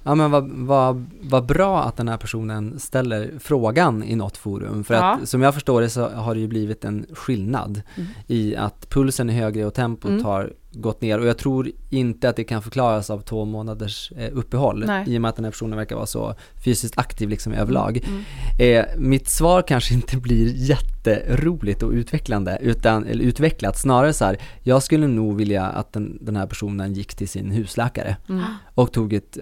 Ja 0.06 0.14
men 0.14 0.30
vad, 0.30 0.48
vad, 0.50 1.06
vad 1.22 1.46
bra 1.46 1.82
att 1.82 1.96
den 1.96 2.08
här 2.08 2.16
personen 2.16 2.78
ställer 2.78 3.30
frågan 3.40 4.02
i 4.04 4.16
något 4.16 4.36
forum. 4.36 4.84
För 4.84 4.94
Ja. 4.94 5.14
att 5.22 5.28
som 5.28 5.42
jag 5.42 5.54
förstår 5.54 5.80
det 5.80 5.90
så 5.90 6.08
har 6.08 6.34
det 6.34 6.40
ju 6.40 6.48
blivit 6.48 6.84
en 6.84 7.06
skillnad 7.12 7.82
Mm. 7.96 8.08
i 8.26 8.56
att 8.56 8.88
pulsen 8.90 9.30
är 9.30 9.34
högre 9.34 9.64
och 9.66 9.74
tempot 9.74 10.10
Mm. 10.10 10.24
har 10.24 10.52
gått 10.72 11.00
ner. 11.00 11.18
Och 11.18 11.26
jag 11.26 11.38
tror 11.38 11.70
inte 11.90 12.28
att 12.28 12.36
det 12.36 12.44
kan 12.44 12.62
förklaras 12.62 13.10
av 13.10 13.20
två 13.20 13.44
månaders 13.44 14.12
eh, 14.16 14.30
uppehåll. 14.32 14.84
Nej. 14.86 15.04
I 15.14 15.16
och 15.18 15.22
med 15.22 15.28
att 15.28 15.36
den 15.36 15.44
här 15.44 15.52
personen 15.52 15.76
verkar 15.78 15.96
vara 15.96 16.06
så 16.06 16.34
fysiskt 16.64 16.98
aktiv 16.98 17.28
liksom 17.28 17.52
överlag. 17.52 18.00
Mm. 18.08 18.22
Eh, 18.58 18.84
mitt 18.98 19.28
svar 19.28 19.62
kanske 19.62 19.94
inte 19.94 20.16
blir 20.16 20.52
jätteroligt 20.54 21.82
och 21.82 21.90
utvecklande, 21.90 22.58
utan, 22.62 23.04
eller 23.06 23.24
utvecklat. 23.24 23.78
Snarare 23.78 24.12
så 24.12 24.24
här, 24.24 24.36
jag 24.62 24.82
skulle 24.82 25.06
nog 25.06 25.36
vilja 25.36 25.64
att 25.66 25.92
den, 25.92 26.18
den 26.20 26.36
här 26.36 26.46
personen 26.46 26.92
gick 26.92 27.14
till 27.14 27.28
sin 27.28 27.50
husläkare 27.50 28.16
Mm. 28.28 28.42
och 28.74 28.92
tog 28.92 29.12
ett, 29.12 29.38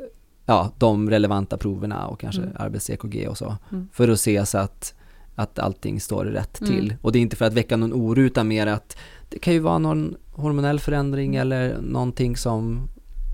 ja, 0.46 0.72
de 0.78 1.10
relevanta 1.10 1.56
proverna 1.56 2.06
och 2.06 2.20
kanske 2.20 2.42
Mm. 2.42 2.54
arbets-EKG 2.56 3.26
och 3.28 3.38
så. 3.38 3.56
Mm. 3.72 3.88
För 3.92 4.08
att 4.08 4.20
se 4.20 4.46
så 4.46 4.58
att, 4.58 4.94
att 5.34 5.58
allting 5.58 6.00
står 6.00 6.24
rätt 6.24 6.60
Mm. 6.60 6.72
till. 6.72 6.94
Och 7.02 7.12
det 7.12 7.18
är 7.18 7.20
inte 7.20 7.36
för 7.36 7.44
att 7.44 7.52
väcka 7.54 7.76
någon 7.76 7.92
oro 7.92 8.20
utan 8.20 8.48
mer 8.48 8.66
att 8.66 8.96
det 9.28 9.38
kan 9.38 9.52
ju 9.52 9.58
vara 9.58 9.78
någon 9.78 10.14
hormonell 10.32 10.80
förändring 10.80 11.36
Mm. 11.36 11.40
eller 11.40 11.76
någonting 11.80 12.36
som 12.36 12.88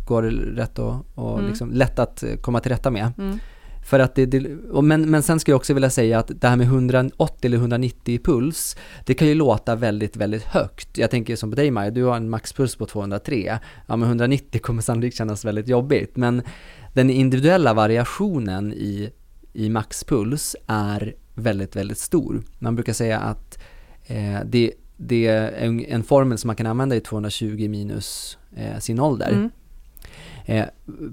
går 0.08 0.22
rätt 0.22 0.78
och, 0.78 0.94
och 1.14 1.38
Mm. 1.38 1.50
liksom 1.50 1.70
lätt 1.72 1.98
att 1.98 2.24
komma 2.42 2.60
till 2.60 2.72
rätta 2.72 2.90
med. 2.90 3.12
Mm. 3.18 3.38
För 3.84 4.00
att 4.00 4.14
det, 4.14 4.26
det 4.26 4.40
men, 4.82 5.10
men 5.10 5.22
sen 5.22 5.40
skulle 5.40 5.52
jag 5.52 5.56
också 5.58 5.74
vilja 5.74 5.90
säga 5.90 6.18
att 6.18 6.30
det 6.40 6.48
här 6.48 6.56
med 6.56 6.66
180 6.66 7.36
eller 7.46 7.56
190 7.56 8.14
i 8.14 8.18
puls, 8.18 8.76
det 9.06 9.14
kan 9.14 9.28
ju 9.28 9.34
låta 9.34 9.76
väldigt, 9.76 10.16
väldigt 10.16 10.42
högt. 10.42 10.98
Jag 10.98 11.10
tänker 11.10 11.36
som 11.36 11.50
på 11.50 11.56
dig 11.56 11.70
Maja, 11.70 11.90
du 11.90 12.04
har 12.04 12.16
en 12.16 12.30
maxpuls 12.30 12.76
på 12.76 12.86
203. 12.86 13.58
Ja 13.86 13.96
men 13.96 14.08
190 14.08 14.60
kommer 14.60 14.82
sannolikt 14.82 15.16
kännas 15.16 15.44
väldigt 15.44 15.68
jobbigt. 15.68 16.16
Men 16.16 16.42
den 16.92 17.10
individuella 17.10 17.74
variationen 17.74 18.72
i, 18.72 19.10
i 19.52 19.68
maxpuls 19.68 20.56
är 20.66 21.14
väldigt, 21.34 21.76
väldigt 21.76 21.98
stor. 21.98 22.42
Man 22.58 22.74
brukar 22.74 22.92
säga 22.92 23.18
att 23.18 23.58
eh, 24.06 24.40
det, 24.44 24.72
det 24.96 25.26
är 25.26 25.52
en, 25.52 25.84
en 25.84 26.02
formel 26.02 26.38
som 26.38 26.48
man 26.48 26.56
kan 26.56 26.66
använda 26.66 26.96
i 26.96 27.00
220 27.00 27.68
minus 27.68 28.38
eh, 28.56 28.78
sin 28.78 29.00
ålder. 29.00 29.30
Mm. 29.30 29.50
Eh, 30.44 30.66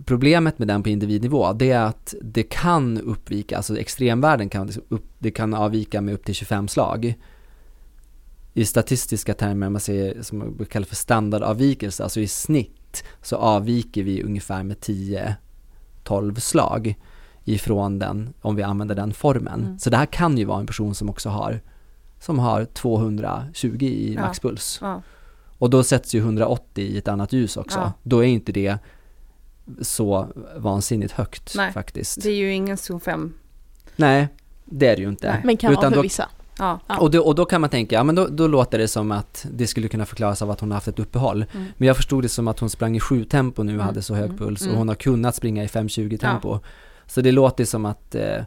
problemet 0.06 0.60
med 0.60 0.68
den 0.68 0.84
på 0.84 0.90
individnivå, 0.90 1.54
det 1.54 1.72
är 1.72 1.80
att 1.82 2.16
det 2.22 2.44
kan 2.44 3.02
uppvika, 3.02 3.58
alltså 3.58 3.78
extremvärden 3.78 4.50
kan, 4.50 4.66
liksom 4.66 4.84
upp, 4.90 5.06
det 5.20 5.32
kan 5.32 5.54
avvika 5.54 6.02
med 6.02 6.14
upp 6.14 6.26
till 6.26 6.36
25 6.36 6.68
slag. 6.68 7.14
I 8.54 8.66
statistiska 8.66 9.34
termer, 9.34 9.70
man 9.70 9.82
säger, 9.82 10.22
som 10.22 10.38
man 10.38 10.56
brukar 10.56 10.72
kalla 10.72 10.86
för 10.86 10.96
standardavvikelse, 10.96 12.04
alltså 12.04 12.20
i 12.20 12.28
snitt, 12.28 13.04
så 13.22 13.36
avviker 13.36 14.04
vi 14.04 14.24
ungefär 14.24 14.64
med 14.64 14.80
10-12 16.08 16.36
slag 16.40 16.96
ifrån 17.44 18.00
den, 18.00 18.34
om 18.42 18.56
vi 18.56 18.64
använder 18.64 18.96
den 18.96 19.14
formen. 19.14 19.64
Mm. 19.66 19.80
Så 19.80 19.90
det 19.90 19.98
här 19.98 20.06
kan 20.06 20.38
ju 20.38 20.46
vara 20.46 20.60
en 20.60 20.68
person 20.68 20.96
som 20.96 21.10
också 21.10 21.30
har, 21.30 21.62
som 22.20 22.40
har 22.40 22.66
220 22.66 23.78
i 23.86 24.14
Ja. 24.14 24.22
maxpuls. 24.22 24.80
Ja. 24.82 25.02
Och 25.60 25.70
då 25.70 25.84
sätts 25.84 26.16
ju 26.16 26.20
180 26.20 26.84
i 26.84 26.98
ett 26.98 27.08
annat 27.08 27.34
ljus 27.34 27.58
också. 27.58 27.80
Ja. 27.80 27.92
Då 28.04 28.24
är 28.24 28.28
inte 28.28 28.52
det 28.52 28.78
så 29.82 30.28
vansinnigt 30.58 31.12
högt 31.14 31.54
Nej, 31.56 31.72
faktiskt. 31.72 32.24
Det 32.24 32.30
är 32.30 32.36
ju 32.36 32.54
ingen 32.54 32.78
zon 32.78 33.00
5. 33.00 33.34
Nej, 33.96 34.28
det 34.66 34.88
är 34.88 34.96
det 34.96 35.02
ju 35.02 35.10
inte. 35.10 35.32
Nej. 35.32 35.42
Men 35.44 35.58
kan 35.58 35.74
vara 35.74 35.80
Utan 35.82 35.92
för 35.92 35.96
då- 35.96 36.02
vissa. 36.02 36.30
Ja. 36.60 36.80
Och, 37.00 37.12
då, 37.12 37.22
och 37.22 37.36
då 37.36 37.46
kan 37.46 37.62
man 37.62 37.70
tänka, 37.70 37.96
ja 37.96 38.04
men 38.04 38.16
då, 38.16 38.28
då 38.28 38.48
låter 38.48 38.78
det 38.78 38.88
som 38.88 39.12
att 39.12 39.46
det 39.52 39.68
skulle 39.68 39.88
kunna 39.88 40.06
förklaras 40.06 40.42
av 40.42 40.52
att 40.52 40.60
hon 40.60 40.72
har 40.72 40.76
haft 40.76 40.88
ett 40.88 41.00
uppehåll. 41.00 41.46
Mm. 41.54 41.66
Men 41.78 41.88
jag 41.88 41.96
förstod 41.96 42.24
det 42.24 42.30
som 42.30 42.48
att 42.48 42.60
hon 42.60 42.70
sprang 42.70 42.96
i 42.96 43.00
7 43.00 43.24
tempo 43.26 43.64
nu 43.64 43.72
och 43.72 43.74
Mm. 43.76 43.86
hade 43.86 44.02
så 44.02 44.16
hög 44.16 44.26
Mm. 44.26 44.38
puls 44.38 44.62
Mm. 44.62 44.74
och 44.74 44.78
hon 44.80 44.88
har 44.88 44.96
kunnat 44.96 45.36
springa 45.36 45.64
i 45.64 45.68
5.20 45.68 46.18
tempo. 46.18 46.60
Så 47.08 47.22
det 47.22 47.32
låter 47.32 47.66
som 47.66 47.86
att, 47.86 48.16
eh, 48.16 48.44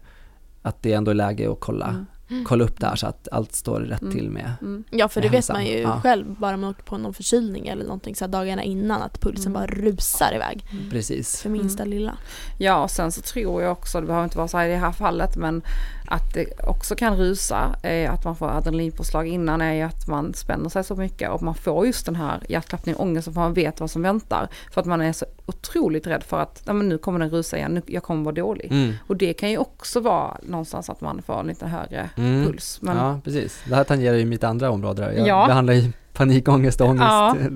att 0.62 0.82
det 0.82 0.92
ändå 0.92 1.10
är 1.10 1.14
läge 1.14 1.52
att 1.52 1.60
kolla, 1.60 2.06
Mm. 2.30 2.44
kolla 2.44 2.64
upp 2.64 2.80
det 2.80 2.86
här 2.86 2.96
så 2.96 3.06
att 3.06 3.28
allt 3.32 3.54
står 3.54 3.80
rätt 3.80 4.02
Mm. 4.02 4.14
till 4.14 4.30
med. 4.30 4.52
Mm. 4.60 4.84
Ja 4.90 5.08
för 5.08 5.20
det 5.20 5.28
vet 5.28 5.48
man 5.48 5.66
ju 5.66 5.78
Ja. 5.78 6.00
själv 6.00 6.24
bara 6.38 6.56
man 6.56 6.70
åker 6.70 6.82
på 6.82 6.98
någon 6.98 7.14
förkylning 7.14 7.66
eller 7.68 7.84
någonting 7.84 8.14
så 8.14 8.24
här 8.24 8.32
dagarna 8.32 8.62
innan 8.62 9.02
att 9.02 9.20
pulsen 9.20 9.46
Mm. 9.46 9.52
bara 9.52 9.66
rusar 9.66 10.32
iväg 10.34 10.64
Precis. 10.90 11.42
för 11.42 11.50
minsta 11.50 11.84
lilla. 11.84 12.14
Ja, 12.58 12.82
och 12.82 12.90
sen 12.90 13.12
så 13.12 13.20
tror 13.20 13.62
jag 13.62 13.72
också, 13.72 14.00
det 14.00 14.06
behöver 14.06 14.24
inte 14.24 14.38
vara 14.38 14.48
så 14.48 14.58
här 14.58 14.68
i 14.68 14.70
det 14.70 14.76
här 14.78 14.92
fallet, 14.92 15.36
men 15.36 15.62
att 16.10 16.34
det 16.34 16.46
också 16.64 16.94
kan 16.94 17.16
rusa, 17.16 17.76
eh, 17.82 18.12
att 18.12 18.24
man 18.24 18.36
får 18.36 18.48
adrenalinpåslag 18.50 19.26
innan 19.28 19.60
är 19.60 19.72
ju 19.74 19.82
att 19.82 20.06
man 20.08 20.34
spänner 20.34 20.68
sig 20.68 20.84
så 20.84 20.96
mycket 20.96 21.30
och 21.30 21.42
man 21.42 21.54
får 21.54 21.86
just 21.86 22.06
den 22.06 22.16
här 22.16 22.42
hjärtklappningen, 22.48 23.00
ångesten 23.00 23.34
för 23.34 23.40
man 23.40 23.54
vet 23.54 23.80
vad 23.80 23.90
som 23.90 24.02
väntar. 24.02 24.48
För 24.72 24.80
att 24.80 24.86
man 24.86 25.00
är 25.00 25.12
så 25.12 25.26
otroligt 25.46 26.06
rädd 26.06 26.22
för 26.22 26.40
att, 26.40 26.62
nej 26.66 26.74
men 26.74 26.88
nu 26.88 26.98
kommer 26.98 27.18
den 27.18 27.30
rusa 27.30 27.56
igen, 27.56 27.74
nu, 27.74 27.82
jag 27.86 28.02
kommer 28.02 28.24
vara 28.24 28.34
dålig. 28.34 28.68
Mm. 28.72 28.92
Och 29.06 29.16
det 29.16 29.32
kan 29.32 29.50
ju 29.50 29.58
också 29.58 30.00
vara 30.00 30.36
någonstans 30.42 30.90
att 30.90 31.00
man 31.00 31.22
får 31.22 31.40
en 31.40 31.46
lite 31.46 31.66
högre 31.66 32.10
Mm. 32.16 32.46
puls. 32.46 32.78
Men, 32.82 32.96
Ja, 32.96 33.20
precis. 33.24 33.62
Det 33.68 33.74
här 33.74 33.84
tangerar 33.84 34.16
ju 34.16 34.24
mitt 34.24 34.44
andra 34.44 34.70
område. 34.70 35.02
där. 35.02 35.12
Jag 35.12 35.28
Ja. 35.28 35.46
behandlar 35.46 35.74
ju 35.74 35.92
panikångest 36.12 36.80
och 36.80 36.88
ångest 36.88 37.10
eh, 37.40 37.46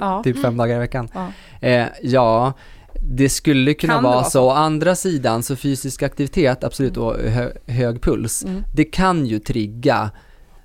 Ja. 0.00 0.22
typ 0.22 0.42
fem 0.42 0.56
dagar 0.56 0.76
i 0.76 0.78
veckan. 0.78 1.08
Ja. 1.14 1.28
Eh, 1.68 1.86
ja, 2.02 2.52
Det 3.02 3.28
skulle 3.28 3.74
kunna 3.74 3.94
Kan 3.94 4.02
vara 4.04 4.24
så. 4.24 4.30
så? 4.30 4.44
Å 4.46 4.50
andra 4.50 4.94
sidan, 4.96 5.42
så 5.42 5.56
fysisk 5.56 6.02
aktivitet, 6.02 6.64
absolut, 6.64 6.96
och 6.96 7.14
hö, 7.16 7.50
hög 7.66 8.00
puls, 8.02 8.44
Mm. 8.44 8.62
det 8.74 8.84
kan 8.84 9.26
ju 9.26 9.38
trigga 9.38 10.10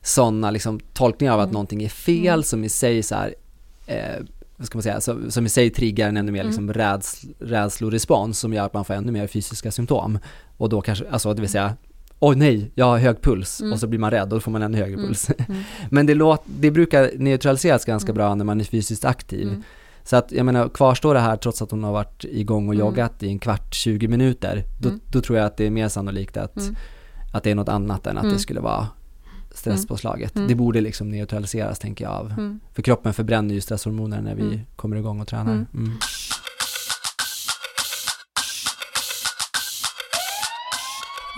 sådana 0.01 0.51
liksom, 0.51 0.79
tolkningar 0.93 1.33
av 1.33 1.39
att 1.39 1.45
Mm. 1.45 1.53
någonting 1.53 1.83
är 1.83 1.89
fel 1.89 2.27
Mm. 2.27 2.43
som 2.43 2.63
i 2.63 2.69
sig 2.69 3.03
så 3.03 3.15
här, 3.15 3.33
eh, 3.87 4.25
vad 4.57 4.67
ska 4.67 4.77
man 4.77 4.83
säga, 4.83 5.01
som, 5.01 5.31
som 5.31 5.45
i 5.45 5.49
sig 5.49 5.69
triggar 5.69 6.07
en 6.09 6.17
ännu 6.17 6.31
mer 6.31 6.39
Mm. 6.39 6.47
liksom, 6.49 6.73
räds, 6.73 7.21
rädslorespons 7.39 8.39
som 8.39 8.53
gör 8.53 8.65
att 8.65 8.73
man 8.73 8.85
får 8.85 8.93
ännu 8.93 9.11
mer 9.11 9.27
fysiska 9.27 9.71
symptom. 9.71 10.19
Och 10.57 10.69
då 10.69 10.81
kanske, 10.81 11.05
alltså 11.11 11.33
det 11.33 11.41
vill 11.41 11.49
säga, 11.49 11.75
oj 12.19 12.35
nej, 12.35 12.71
jag 12.75 12.85
har 12.85 12.97
hög 12.97 13.21
puls 13.21 13.61
Mm. 13.61 13.73
och 13.73 13.79
så 13.79 13.87
blir 13.87 13.99
man 13.99 14.11
rädd 14.11 14.23
och 14.23 14.29
då 14.29 14.39
får 14.39 14.51
man 14.51 14.61
ännu 14.61 14.77
högre 14.77 14.93
Mm. 14.93 15.07
puls. 15.07 15.29
Mm. 15.29 15.61
Men 15.89 16.05
det, 16.05 16.13
låt, 16.15 16.43
det 16.45 16.71
brukar 16.71 17.11
neutraliseras 17.17 17.85
ganska 17.85 18.07
Mm. 18.11 18.15
bra 18.15 18.35
när 18.35 18.45
man 18.45 18.59
är 18.59 18.63
fysiskt 18.65 19.05
aktiv. 19.05 19.63
Mm. 20.01 20.05
Så 20.05 20.15
att 20.15 20.31
jag 20.31 20.45
menar, 20.45 20.69
kvarstår 20.69 21.13
det 21.13 21.19
här 21.19 21.35
trots 21.37 21.61
att 21.61 21.71
hon 21.71 21.83
har 21.83 21.91
varit 21.91 22.23
igång 22.23 22.67
och 22.67 22.73
Mm. 22.73 22.85
joggat 22.87 23.23
i 23.23 23.27
en 23.27 23.39
kvart, 23.39 23.73
20 23.75 24.07
minuter, 24.07 24.63
då, 24.79 24.89
Mm. 24.89 24.99
då 25.11 25.21
tror 25.21 25.37
jag 25.37 25.45
att 25.45 25.57
det 25.57 25.65
är 25.65 25.69
mer 25.71 25.87
sannolikt 25.89 26.37
att, 26.37 26.57
Mm. 26.57 26.75
att 27.33 27.43
det 27.43 27.51
är 27.51 27.55
något 27.55 27.69
annat 27.69 28.07
än 28.07 28.17
att 28.17 28.23
Mm. 28.23 28.33
det 28.33 28.39
skulle 28.39 28.59
vara 28.59 28.87
stresspåslaget. 29.55 30.35
Mm. 30.35 30.47
Det 30.47 30.55
borde 30.55 30.81
liksom 30.81 31.09
neutraliseras 31.09 31.79
tänker 31.79 32.05
jag 32.05 32.13
av. 32.13 32.31
Mm. 32.31 32.59
För 32.73 32.81
kroppen 32.81 33.13
förbränner 33.13 33.53
ju 33.55 33.61
stresshormoner 33.61 34.21
när 34.21 34.35
vi 34.35 34.41
Mm. 34.41 34.59
kommer 34.75 34.95
igång 34.97 35.21
och 35.21 35.27
tränar. 35.27 35.51
Mm. 35.53 35.67
Mm. 35.73 35.97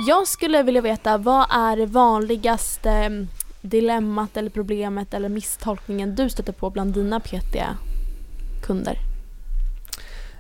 Jag 0.08 0.28
skulle 0.28 0.64
vilja 0.64 0.82
veta, 0.82 1.18
vad 1.18 1.46
är 1.50 1.78
det 1.78 1.86
vanligaste 1.86 2.90
mm, 2.92 3.28
dilemmat 3.62 4.38
eller 4.38 4.50
problemet 4.50 5.14
eller 5.14 5.30
misstolkningen 5.30 6.16
du 6.16 6.30
stöter 6.30 6.54
på 6.54 6.70
bland 6.70 6.94
dina 6.94 7.20
PT-kunder? 8.64 9.00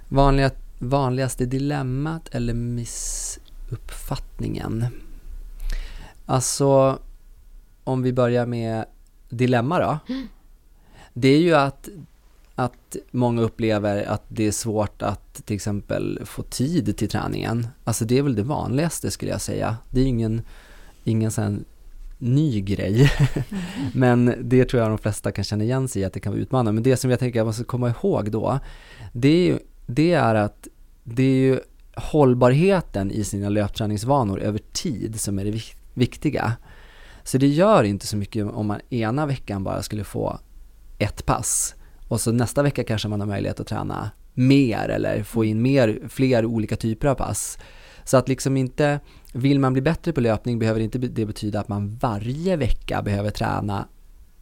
Vanliga, 0.07 0.51
vanligaste 0.79 1.45
dilemmat 1.45 2.29
eller 2.31 2.53
missuppfattningen? 2.53 4.85
Alltså, 6.25 6.99
om 7.83 8.01
vi 8.01 8.13
börjar 8.13 8.45
med 8.45 8.85
dilemma 9.29 9.79
då. 9.79 9.99
Det 11.13 11.27
är 11.27 11.39
ju 11.39 11.55
att, 11.55 11.89
att 12.55 12.95
många 13.11 13.41
upplever 13.41 14.03
att 14.03 14.23
det 14.27 14.47
är 14.47 14.51
svårt 14.51 15.01
att 15.01 15.45
till 15.45 15.55
exempel 15.55 16.21
få 16.25 16.43
tid 16.43 16.97
till 16.97 17.09
träningen. 17.09 17.67
Alltså 17.83 18.05
det 18.05 18.17
är 18.17 18.21
väl 18.21 18.35
det 18.35 18.43
vanligaste 18.43 19.11
skulle 19.11 19.31
jag 19.31 19.41
säga. 19.41 19.77
Det 19.89 20.01
är 20.01 20.05
ingen, 20.05 20.41
ingen 21.03 21.31
sån 21.31 21.65
ny 22.23 22.61
grej. 22.61 23.11
Men 23.93 24.35
det 24.41 24.65
tror 24.65 24.81
jag 24.81 24.91
de 24.91 24.97
flesta 24.97 25.31
kan 25.31 25.43
känna 25.43 25.63
igen 25.63 25.87
sig 25.87 26.01
i 26.01 26.05
att 26.05 26.13
det 26.13 26.19
kan 26.19 26.31
vara 26.31 26.41
utmanande. 26.41 26.71
Men 26.71 26.83
det 26.83 26.97
som 26.97 27.09
jag 27.09 27.19
tänker 27.19 27.39
att 27.39 27.45
man 27.45 27.53
ska 27.53 27.63
komma 27.63 27.89
ihåg 27.89 28.31
då, 28.31 28.59
det 29.13 29.27
är, 29.27 29.45
ju, 29.45 29.59
det 29.85 30.13
är 30.13 30.35
att 30.35 30.67
det 31.03 31.23
är 31.23 31.35
ju 31.35 31.59
hållbarheten 31.95 33.11
i 33.11 33.23
sina 33.23 33.49
löpträningsvanor 33.49 34.39
över 34.39 34.59
tid 34.71 35.19
som 35.19 35.39
är 35.39 35.45
det 35.45 35.51
vik- 35.51 35.75
viktiga. 35.93 36.53
Så 37.23 37.37
det 37.37 37.47
gör 37.47 37.83
inte 37.83 38.07
så 38.07 38.17
mycket 38.17 38.45
om 38.45 38.67
man 38.67 38.79
ena 38.89 39.25
veckan 39.25 39.63
bara 39.63 39.81
skulle 39.81 40.03
få 40.03 40.39
ett 40.99 41.25
pass 41.25 41.75
och 42.07 42.21
så 42.21 42.31
nästa 42.31 42.63
vecka 42.63 42.83
kanske 42.83 43.07
man 43.07 43.19
har 43.19 43.27
möjlighet 43.27 43.59
att 43.59 43.67
träna 43.67 44.11
mer 44.33 44.89
eller 44.89 45.23
få 45.23 45.45
in 45.45 45.61
mer, 45.61 45.99
fler 46.09 46.45
olika 46.45 46.75
typer 46.75 47.07
av 47.07 47.15
pass. 47.15 47.57
Så 48.03 48.17
att 48.17 48.29
liksom 48.29 48.57
inte, 48.57 48.99
vill 49.33 49.59
man 49.59 49.73
bli 49.73 49.81
bättre 49.81 50.13
på 50.13 50.21
löpning 50.21 50.59
behöver 50.59 50.79
inte 50.79 50.97
det 50.97 51.25
betyda 51.25 51.59
att 51.59 51.67
man 51.67 51.97
varje 52.01 52.55
vecka 52.55 53.01
behöver 53.01 53.29
träna 53.29 53.87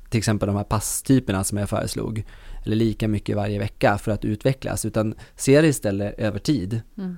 till 0.10 0.18
exempel 0.18 0.48
de 0.48 0.56
här 0.56 0.64
passtyperna 0.64 1.44
som 1.44 1.58
jag 1.58 1.70
föreslog 1.70 2.24
eller 2.66 2.76
lika 2.76 3.08
mycket 3.08 3.36
varje 3.36 3.60
vecka 3.60 3.98
för 3.98 4.12
att 4.12 4.26
utvecklas 4.26 4.86
utan 4.86 5.16
se 5.36 5.62
det 5.62 5.68
istället 5.68 6.20
över 6.20 6.40
tid. 6.40 6.82
Mm. 6.98 7.18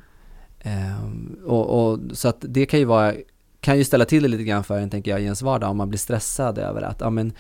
Ehm, 0.60 1.38
och, 1.46 1.92
och, 1.92 2.00
så 2.12 2.28
att 2.28 2.38
det 2.40 2.66
kan 2.66 2.80
ju 2.80 2.86
vara, 2.86 3.14
kan 3.60 3.78
ju 3.78 3.84
ställa 3.84 4.06
till 4.06 4.24
det 4.24 4.30
lite 4.30 4.44
grann 4.44 4.64
för 4.64 4.80
en 4.80 4.90
tänker 4.90 5.12
jag 5.12 5.22
i 5.22 5.24
ens 5.24 5.42
vardag 5.42 5.70
om 5.70 5.78
man 5.78 5.90
blir 5.90 6.00
stressad 6.00 6.58
över 6.58 6.82
att, 6.82 7.02
ja 7.02 7.10
men 7.10 7.34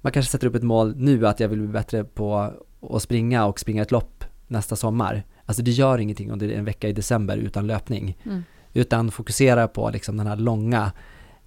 man 0.00 0.12
kanske 0.12 0.32
sätter 0.32 0.46
upp 0.46 0.54
ett 0.54 0.62
mål 0.62 0.94
nu 0.96 1.26
att 1.26 1.40
jag 1.40 1.48
vill 1.48 1.58
bli 1.58 1.68
bättre 1.68 2.04
på 2.04 2.52
att 2.90 3.02
springa 3.02 3.46
och 3.46 3.60
springa 3.60 3.82
ett 3.82 3.90
lopp 3.90 4.24
nästa 4.46 4.76
sommar. 4.76 5.24
Alltså 5.46 5.62
det 5.62 5.70
gör 5.70 5.98
ingenting 5.98 6.32
om 6.32 6.38
det 6.38 6.46
är 6.46 6.58
en 6.58 6.64
vecka 6.64 6.88
i 6.88 6.92
december 6.92 7.36
utan 7.36 7.66
löpning. 7.66 8.18
Mm. 8.24 8.42
Utan 8.74 9.10
fokusera 9.10 9.68
på 9.68 9.90
liksom 9.90 10.16
den 10.16 10.26
här 10.26 10.36
långa 10.36 10.92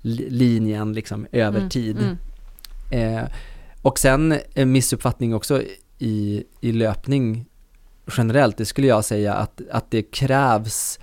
li- 0.01 0.29
linjen 0.29 0.93
liksom 0.93 1.27
över 1.31 1.57
Mm. 1.57 1.69
tid. 1.69 1.97
Mm. 2.91 3.17
Eh, 3.17 3.29
och 3.81 3.99
sen 3.99 4.39
en 4.53 4.71
missuppfattning 4.71 5.33
också 5.35 5.61
i, 5.99 6.43
i 6.61 6.71
löpning 6.71 7.45
generellt, 8.17 8.57
det 8.57 8.65
skulle 8.65 8.87
jag 8.87 9.05
säga 9.05 9.33
att, 9.33 9.61
att 9.71 9.91
det 9.91 10.01
krävs 10.03 10.99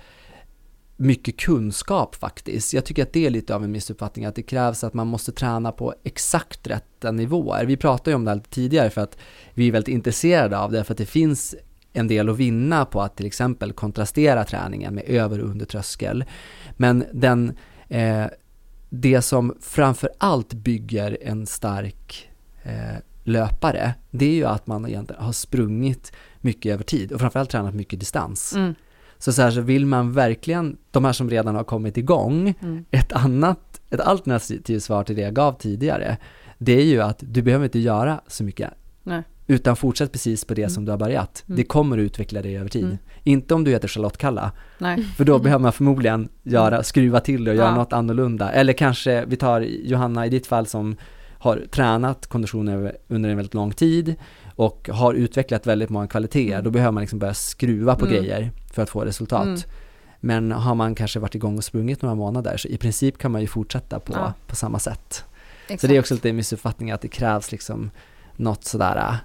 mycket 0.97 1.37
kunskap 1.37 2.15
faktiskt. 2.15 2.73
Jag 2.73 2.85
tycker 2.85 3.03
att 3.03 3.13
det 3.13 3.25
är 3.25 3.29
lite 3.29 3.55
av 3.55 3.63
en 3.63 3.71
missuppfattning, 3.71 4.25
att 4.25 4.35
det 4.35 4.41
krävs 4.43 4.83
att 4.83 4.93
man 4.93 5.07
måste 5.07 5.31
träna 5.31 5.71
på 5.71 5.93
exakt 6.03 6.67
rätta 6.67 7.11
nivåer. 7.11 7.65
Vi 7.65 7.77
pratade 7.77 8.11
ju 8.11 8.15
om 8.15 8.25
det 8.25 8.31
här 8.31 8.41
tidigare 8.49 8.89
för 8.89 9.01
att 9.01 9.17
vi 9.53 9.67
är 9.67 9.71
väldigt 9.71 9.93
intresserade 9.93 10.57
av 10.59 10.71
det, 10.71 10.83
för 10.83 10.93
att 10.93 10.97
det 10.97 11.05
finns 11.05 11.55
en 11.95 12.07
del 12.07 12.29
att 12.29 12.37
vinna 12.37 12.85
på 12.85 13.01
att 13.01 13.17
till 13.17 13.25
exempel 13.25 13.73
kontrastera 13.73 14.43
träningen 14.43 14.95
med 14.95 15.03
över 15.07 15.41
och 15.41 15.49
undertröskel. 15.49 16.25
Men 16.77 17.05
den, 17.13 17.57
eh, 17.87 18.25
det 18.89 19.21
som 19.21 19.53
framför 19.61 20.09
allt 20.17 20.53
bygger 20.53 21.17
en 21.21 21.45
stark 21.45 22.29
eh, 22.63 22.97
löpare, 23.23 23.93
det 24.11 24.25
är 24.25 24.33
ju 24.33 24.45
att 24.45 24.67
man 24.67 24.87
egentligen 24.87 25.23
har 25.23 25.31
sprungit 25.31 26.11
mycket 26.41 26.73
över 26.73 26.83
tid 26.83 27.11
och 27.11 27.19
framförallt 27.19 27.49
tränat 27.49 27.73
mycket 27.73 27.99
distans. 27.99 28.55
Mm. 28.55 28.75
Så, 29.17 29.33
så 29.33 29.41
här 29.41 29.51
så 29.51 29.61
vill 29.61 29.85
man 29.85 30.13
verkligen, 30.13 30.77
de 30.91 31.05
här 31.05 31.13
som 31.13 31.29
redan 31.29 31.55
har 31.55 31.63
kommit 31.63 31.97
igång, 31.97 32.53
Mm. 32.61 32.85
ett 32.91 33.11
annat, 33.11 33.81
ett 33.89 33.99
alternativt 33.99 34.83
svar 34.83 35.03
till 35.03 35.15
det 35.15 35.21
jag 35.21 35.33
gav 35.33 35.53
tidigare, 35.53 36.17
det 36.57 36.73
är 36.73 36.85
ju 36.85 37.01
att 37.01 37.17
du 37.19 37.41
behöver 37.41 37.65
inte 37.65 37.79
göra 37.79 38.21
så 38.27 38.43
mycket. 38.43 38.71
Nej. 39.03 39.23
Utan 39.47 39.75
fortsätt 39.75 40.11
precis 40.11 40.45
på 40.45 40.53
det 40.53 40.61
Mm. 40.61 40.69
som 40.69 40.85
du 40.85 40.91
har 40.91 40.97
börjat. 40.97 41.43
Mm. 41.47 41.57
Det 41.57 41.63
kommer 41.63 41.97
att 41.97 42.01
utveckla 42.01 42.41
dig 42.41 42.57
över 42.57 42.69
tid. 42.69 42.83
Mm. 42.83 42.97
Inte 43.23 43.53
om 43.53 43.63
du 43.63 43.71
heter 43.71 43.87
Charlotte 43.87 44.17
Kalla, 44.17 44.51
Nej. 44.77 45.03
för 45.03 45.23
då 45.25 45.39
behöver 45.39 45.61
man 45.61 45.73
förmodligen 45.73 46.29
göra, 46.43 46.83
skruva 46.83 47.19
till 47.19 47.43
det 47.43 47.51
och 47.51 47.57
göra 47.57 47.67
Ja. 47.67 47.75
något 47.75 47.93
annorlunda. 47.93 48.51
Eller 48.51 48.73
kanske, 48.73 49.25
vi 49.25 49.35
tar 49.35 49.61
Johanna 49.61 50.25
i 50.25 50.29
ditt 50.29 50.47
fall 50.47 50.67
som 50.67 50.95
har 51.39 51.61
tränat 51.71 52.27
kondition 52.27 52.67
under 53.07 53.29
en 53.29 53.37
väldigt 53.37 53.53
lång 53.53 53.71
tid 53.71 54.15
och 54.55 54.89
har 54.93 55.13
utvecklat 55.13 55.67
väldigt 55.67 55.89
många 55.89 56.07
kvaliteter. 56.07 56.53
Mm. 56.53 56.63
Då 56.63 56.69
behöver 56.71 56.91
man 56.91 57.01
liksom 57.01 57.19
börja 57.19 57.33
skruva 57.33 57.95
på 57.95 58.05
Mm. 58.05 58.17
grejer 58.17 58.51
för 58.73 58.81
att 58.83 58.89
få 58.89 59.01
resultat. 59.05 59.45
Mm. 59.45 59.59
Men 60.19 60.51
har 60.51 60.75
man 60.75 60.95
kanske 60.95 61.19
varit 61.19 61.35
igång 61.35 61.57
och 61.57 61.63
sprungit 61.63 62.01
några 62.01 62.15
månader 62.15 62.57
så 62.57 62.67
i 62.67 62.77
princip 62.77 63.17
kan 63.17 63.31
man 63.31 63.41
ju 63.41 63.47
fortsätta 63.47 63.99
på, 63.99 64.13
Ja. 64.13 64.33
på 64.47 64.55
samma 64.55 64.79
sätt. 64.79 65.23
Exakt. 65.67 65.81
Så 65.81 65.87
det 65.87 65.95
är 65.95 65.99
också 65.99 66.13
lite 66.13 66.33
missuppfattning 66.33 66.91
att 66.91 67.01
det 67.01 67.07
krävs 67.07 67.51
liksom 67.51 67.91
något 68.35 68.63
sådär, 68.65 68.95
mm, 68.97 69.15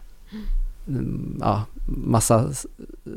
ja, 1.40 1.62
massa 1.86 2.50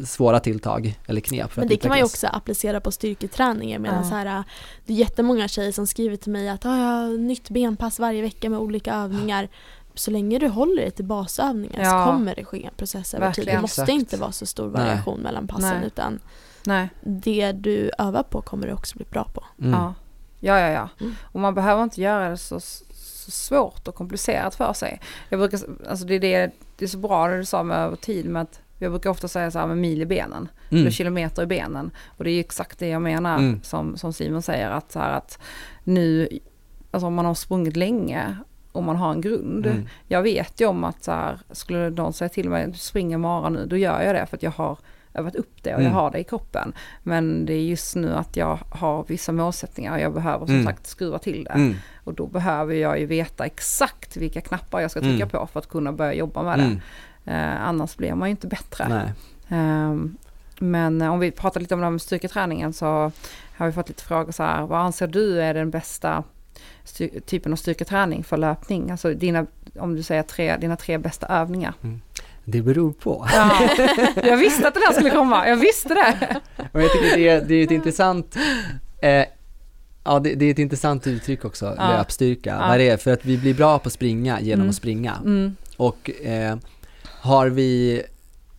svåra 0.06 0.40
tilltag 0.40 1.00
eller 1.08 1.22
knep 1.22 1.52
för 1.52 1.62
Men 1.62 1.66
att 1.66 1.70
det 1.70 1.78
kan 1.78 1.90
man 1.90 1.98
ju 1.98 2.04
också 2.04 2.28
applicera 2.28 2.80
på 2.82 2.92
styrketräningar 2.92 3.80
medan 3.80 4.04
Ja. 4.04 4.10
så 4.10 4.16
här, 4.16 4.44
det 4.86 4.94
är 4.94 4.98
jättemånga 4.98 5.48
tjejer 5.48 5.72
som 5.72 5.88
skriver 5.88 6.16
till 6.18 6.32
mig 6.32 6.50
att 6.50 6.66
"Ah, 6.66 6.78
jag 6.78 6.86
har 6.86 7.18
nytt 7.18 7.50
benpass 7.50 8.00
varje 8.00 8.22
vecka 8.22 8.50
med 8.50 8.60
olika 8.60 8.94
övningar. 8.96 9.48
Så 9.96 10.12
länge 10.12 10.40
du 10.40 10.48
håller 10.48 10.82
dig 10.82 10.92
till 10.92 11.06
basövningar 11.06 11.84
Ja. 11.84 12.06
så 12.06 12.12
kommer 12.12 12.36
det 12.36 12.46
ske 12.46 12.66
en 12.66 12.74
process 12.78 13.14
över 13.14 13.32
tid. 13.32 13.36
Verkligen. 13.38 13.58
Det 13.58 13.62
måste 13.62 13.82
Exakt. 13.82 14.00
inte 14.00 14.18
vara 14.18 14.32
så 14.32 14.46
stor 14.46 14.64
Nej. 14.64 14.74
variation 14.74 15.20
mellan 15.20 15.48
passen 15.48 15.78
Nej. 15.78 15.88
utan 15.88 16.20
Nej. 16.66 16.90
det 17.04 17.52
du 17.52 17.92
övar 18.00 18.24
på 18.24 18.42
kommer 18.42 18.68
du 18.68 18.74
också 18.74 18.98
bli 18.98 19.06
bra 19.10 19.24
på. 19.24 19.44
Mm. 19.60 19.72
Ja. 19.72 19.94
ja, 20.40 20.60
ja, 20.60 20.70
ja. 20.70 20.90
Mm. 21.02 21.16
Och 21.24 21.40
man 21.40 21.54
behöver 21.54 21.84
inte 21.84 22.02
göra 22.02 22.30
det 22.30 22.38
så, 22.38 22.60
så 22.60 23.32
svårt 23.32 23.88
och 23.88 23.96
komplicerat 23.96 24.56
för 24.56 24.74
sig. 24.74 25.02
Jag 25.30 25.40
brukar, 25.40 25.60
alltså 25.90 26.06
det, 26.06 26.16
är 26.16 26.20
det, 26.20 26.52
det 26.84 26.86
är 26.86 26.90
så 26.90 26.98
bra 26.98 27.28
det 27.28 27.38
du 27.38 27.46
sa 27.46 27.64
med 27.64 27.78
över 27.78 27.96
tid 27.96 28.26
med 28.30 28.42
att 28.42 28.60
jag 28.80 28.92
brukar 28.92 29.10
ofta 29.10 29.28
säga 29.28 29.52
så 29.52 29.60
här 29.60 29.68
med 29.68 29.78
mil 29.78 30.02
i 30.02 30.06
benen, 30.06 30.48
Mm. 30.70 30.82
eller 30.82 30.92
kilometer 30.92 31.44
i 31.44 31.46
benen. 31.46 31.92
Och 32.18 32.24
det 32.24 32.32
är 32.32 32.40
exakt 32.40 32.80
det 32.80 32.88
jag 32.88 33.02
menar 33.02 33.38
Mm. 33.38 33.62
som, 33.64 33.98
som 33.98 34.14
Simon 34.14 34.42
säger 34.42 34.70
att, 34.70 34.92
så 34.92 35.00
här, 35.00 35.12
att 35.18 35.40
nu, 35.84 36.28
alltså 36.92 37.08
om 37.08 37.14
man 37.14 37.26
har 37.26 37.34
sprungit 37.34 37.76
länge 37.76 38.38
och 38.72 38.84
man 38.84 38.96
har 38.96 39.12
en 39.12 39.22
grund. 39.22 39.66
Mm. 39.66 39.88
Jag 40.08 40.22
vet 40.22 40.62
ju 40.62 40.66
om 40.66 40.84
att 40.84 41.04
så 41.04 41.12
här, 41.12 41.40
skulle 41.52 41.90
någon 41.90 42.14
säga 42.14 42.30
till 42.30 42.50
mig 42.50 42.74
spring 42.74 43.14
en 43.14 43.22
mara 43.22 43.50
nu, 43.50 43.66
då 43.66 43.78
gör 43.78 44.02
jag 44.02 44.16
det 44.16 44.26
för 44.26 44.38
att 44.38 44.44
jag 44.44 44.52
har 44.52 44.78
övat 45.14 45.36
upp 45.36 45.64
det 45.64 45.70
och 45.76 45.82
jag 45.82 45.86
Mm. 45.86 45.94
har 45.94 46.12
det 46.12 46.20
i 46.20 46.24
kroppen. 46.24 46.74
Men 47.04 47.46
det 47.46 47.54
är 47.54 47.62
just 47.64 47.96
nu 47.96 48.14
att 48.16 48.38
jag 48.38 48.60
har 48.70 49.06
vissa 49.08 49.32
målsättningar 49.32 49.94
och 49.94 50.00
jag 50.00 50.14
behöver 50.14 50.46
som 50.46 50.56
Mm. 50.56 50.66
sagt 50.66 50.88
skruva 50.88 51.20
till 51.20 51.44
det. 51.44 51.50
Mm. 51.52 51.76
Och 52.04 52.14
då 52.14 52.28
behöver 52.28 52.74
jag 52.76 53.00
ju 53.00 53.06
veta 53.06 53.46
exakt 53.46 54.18
vilka 54.18 54.42
knappar 54.42 54.80
jag 54.82 54.92
ska 54.92 55.00
trycka 55.00 55.16
Mm. 55.24 55.30
på 55.30 55.48
för 55.54 55.60
att 55.60 55.70
kunna 55.70 55.92
börja 55.92 56.14
jobba 56.14 56.44
med 56.44 56.60
det. 56.60 56.64
Mm. 56.64 56.80
Eh, 57.26 57.62
annars 57.68 57.96
blir 57.98 58.16
man 58.16 58.28
ju 58.30 58.32
inte 58.32 58.48
bättre. 58.48 59.14
Ehm, 59.50 60.18
men 60.60 61.02
eh, 61.02 61.14
om 61.14 61.20
vi 61.20 61.32
pratar 61.32 61.60
lite 61.62 61.74
om 61.74 61.80
det 61.80 61.86
här 61.86 61.92
med 61.92 62.02
styrketräningen 62.02 62.74
så 62.74 63.12
har 63.58 63.66
vi 63.66 63.72
fått 63.72 63.88
lite 63.90 64.04
frågor 64.04 64.32
så 64.32 64.44
här. 64.44 64.62
Vad 64.66 64.80
anser 64.80 65.08
du 65.08 65.42
är 65.42 65.54
den 65.54 65.70
bästa 65.72 66.24
typen 67.26 67.52
av 67.52 67.56
styrketräning 67.58 68.24
för 68.24 68.38
löpning? 68.38 68.92
Alltså 68.92 69.14
dina, 69.14 69.46
om 69.80 69.96
du 69.96 70.04
säger 70.04 70.24
tre, 70.24 70.58
dina 70.58 70.76
tre 70.76 70.98
bästa 70.98 71.28
övningar. 71.28 71.74
Det 72.46 72.62
beror 72.62 72.92
på. 72.94 73.28
Ja, 73.34 73.52
jag 74.24 74.38
visste 74.38 74.68
att 74.68 74.74
det 74.74 74.80
där 74.80 74.94
skulle 74.94 75.10
komma, 75.10 75.48
jag 75.48 75.58
visste 75.58 75.94
det. 75.94 76.42
Och 76.72 76.82
jag 76.82 76.92
tycker 76.92 77.18
det 77.18 77.28
är, 77.30 77.42
det 77.42 77.56
är 77.56 77.64
ett 77.64 77.72
intressant 77.72 78.36
eh, 79.02 79.24
Ja, 80.06 80.20
det, 80.20 80.36
det 80.36 80.46
är 80.46 80.52
ett 80.52 80.60
intressant 80.60 81.08
uttryck 81.08 81.46
också, 81.46 81.76
Ja. 81.78 81.90
löpstyrka. 81.98 82.50
Ja. 82.62 82.68
Vad 82.68 82.80
det 82.80 82.90
är, 82.90 82.98
för 82.98 83.12
att 83.14 83.26
vi 83.26 83.38
blir 83.38 83.54
bra 83.54 83.80
på 83.80 83.88
att 83.88 83.94
springa 83.94 84.42
genom 84.42 84.60
Mm. 84.62 84.70
att 84.70 84.76
springa. 84.76 85.14
Mm. 85.26 85.56
Och 85.78 86.10
eh, 86.26 86.56
har 87.22 87.48
vi 87.48 88.02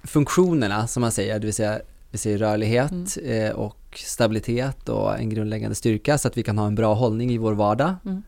funktionerna, 0.05 0.87
som 0.87 1.01
man 1.01 1.13
säger, 1.13 1.39
det 1.39 1.45
vill 1.47 1.55
säga 1.55 1.79
vi 2.11 2.19
säger 2.19 2.39
rörlighet 2.39 2.93
Mm. 3.17 3.45
eh, 3.47 3.51
och 3.53 3.77
stabilitet 4.07 4.89
och 4.89 5.19
en 5.19 5.31
grundläggande 5.31 5.75
styrka 5.75 6.19
så 6.19 6.29
att 6.29 6.37
vi 6.39 6.43
kan 6.43 6.59
ha 6.59 6.67
en 6.67 6.75
bra 6.75 6.95
hållning 6.95 7.31
i 7.31 7.39
vår 7.39 7.53
vardag. 7.53 7.95
Mm. 8.05 8.23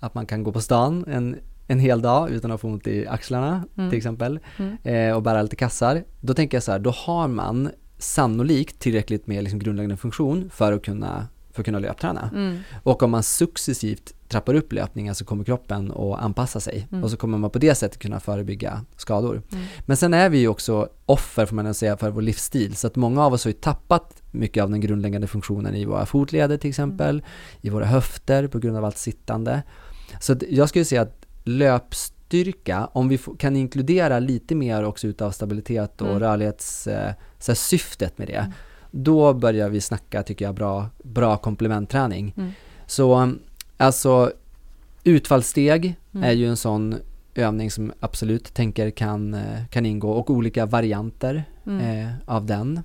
Att 0.00 0.14
man 0.14 0.26
kan 0.26 0.42
gå 0.42 0.52
på 0.52 0.60
stan 0.60 1.04
en, 1.08 1.36
en 1.66 1.78
hel 1.78 2.02
dag 2.02 2.30
utan 2.30 2.50
att 2.50 2.60
få 2.60 2.68
ont 2.68 2.86
i 2.86 3.06
axlarna 3.06 3.64
Mm. 3.76 3.90
till 3.90 3.96
exempel 3.96 4.40
Mm. 4.58 4.76
eh, 4.84 5.16
och 5.16 5.22
bära 5.22 5.42
lite 5.42 5.56
kassar. 5.56 6.04
Då 6.20 6.34
tänker 6.34 6.56
jag 6.56 6.62
så 6.62 6.72
här, 6.72 6.78
då 6.78 6.90
har 6.90 7.28
man 7.28 7.70
sannolikt 7.98 8.78
tillräckligt 8.78 9.26
med 9.26 9.44
liksom 9.44 9.58
grundläggande 9.58 9.96
funktion 9.96 10.50
för 10.54 10.72
att 10.72 10.82
kunna, 10.84 11.26
för 11.52 11.60
att 11.62 11.64
kunna 11.64 11.78
löpträna. 11.78 12.30
Mm. 12.34 12.58
Och 12.82 13.02
om 13.02 13.10
man 13.10 13.22
successivt 13.22 14.12
trappar 14.28 14.54
upp 14.54 14.72
löpningen 14.72 15.14
så 15.14 15.24
kommer 15.24 15.44
kroppen 15.44 15.92
att 15.92 16.20
anpassa 16.22 16.60
sig 16.60 16.86
Mm. 16.90 17.04
och 17.04 17.10
så 17.10 17.16
kommer 17.16 17.38
man 17.38 17.50
på 17.50 17.58
det 17.58 17.74
sättet 17.74 17.98
kunna 17.98 18.20
förebygga 18.20 18.80
skador. 18.96 19.42
Mm. 19.52 19.64
Men 19.86 19.96
sen 19.96 20.14
är 20.14 20.28
vi 20.30 20.38
ju 20.38 20.48
också 20.48 20.88
offer 21.06 21.46
får 21.46 21.56
man 21.56 21.74
säga 21.74 21.96
för 21.96 22.10
vår 22.10 22.22
livsstil 22.22 22.76
så 22.76 22.86
att 22.86 22.96
många 22.96 23.24
av 23.24 23.32
oss 23.32 23.44
har 23.44 23.48
ju 23.50 23.58
tappat 23.58 24.22
mycket 24.30 24.62
av 24.62 24.70
den 24.70 24.80
grundläggande 24.80 25.26
funktionen 25.26 25.74
i 25.74 25.84
våra 25.84 26.06
fotleder 26.06 26.56
till 26.56 26.70
exempel, 26.70 27.22
i 27.60 27.70
våra 27.70 27.84
höfter 27.86 28.46
på 28.48 28.58
grund 28.58 28.76
av 28.76 28.84
allt 28.84 28.98
sittande. 28.98 29.62
Så 30.20 30.36
jag 30.50 30.68
skulle 30.68 30.84
säga 30.84 31.02
att 31.02 31.21
löpstyrka, 31.44 32.88
om 32.92 33.08
vi 33.08 33.18
kan 33.38 33.56
inkludera 33.56 34.18
lite 34.18 34.54
mer 34.54 34.84
också 34.84 35.06
utav 35.06 35.30
stabilitet 35.30 36.00
och 36.00 36.08
Mm. 36.08 36.20
rörlighets, 36.20 36.86
eh, 36.86 37.12
med 38.18 38.28
det, 38.28 38.32
Mm. 38.36 38.52
då 38.90 39.34
börjar 39.34 39.68
vi 39.68 39.80
snacka, 39.80 40.22
tycker 40.22 40.44
jag, 40.44 40.54
bra, 40.54 40.86
bra 41.04 41.36
komplementträning. 41.36 42.34
Mm. 42.36 42.50
Så 42.86 43.32
alltså 43.76 44.32
utfallssteg 45.04 45.94
Mm. 46.14 46.24
är 46.28 46.32
ju 46.32 46.48
en 46.48 46.56
sån 46.56 46.94
övning 47.34 47.70
som 47.70 47.92
absolut 48.00 48.54
tänker 48.54 48.90
kan, 48.90 49.34
eh, 49.34 49.66
kan 49.70 49.86
ingå 49.86 50.10
och 50.10 50.30
olika 50.30 50.66
varianter 50.66 51.44
Mm. 51.66 51.80
eh, 52.06 52.12
av 52.26 52.46
den. 52.46 52.80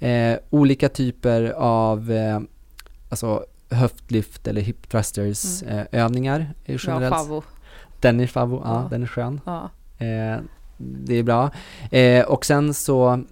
Eh, 0.00 0.38
olika 0.50 0.88
typer 0.88 1.50
av 1.56 2.12
eh, 2.12 2.40
alltså 3.08 3.44
höftlyft 3.70 4.46
eller 4.46 4.60
hip 4.60 4.88
thrusters 4.90 5.62
Mm. 5.62 5.78
eh, 5.78 5.86
övningar 6.04 6.54
generellt. 6.66 7.14
favo. 7.14 7.42
Den 8.02 8.20
är 8.20 8.26
favo, 8.26 8.62
ja, 8.64 8.82
Ja. 8.82 8.88
den 8.90 9.02
är 9.02 9.06
skön. 9.06 9.40
Ja. 9.46 9.70
Eh, 9.98 10.40
det 10.78 11.14
är 11.14 11.22
bra. 11.22 11.50
Eh, 11.90 12.24
och 12.24 12.44
sen 12.44 12.74
så, 12.74 13.22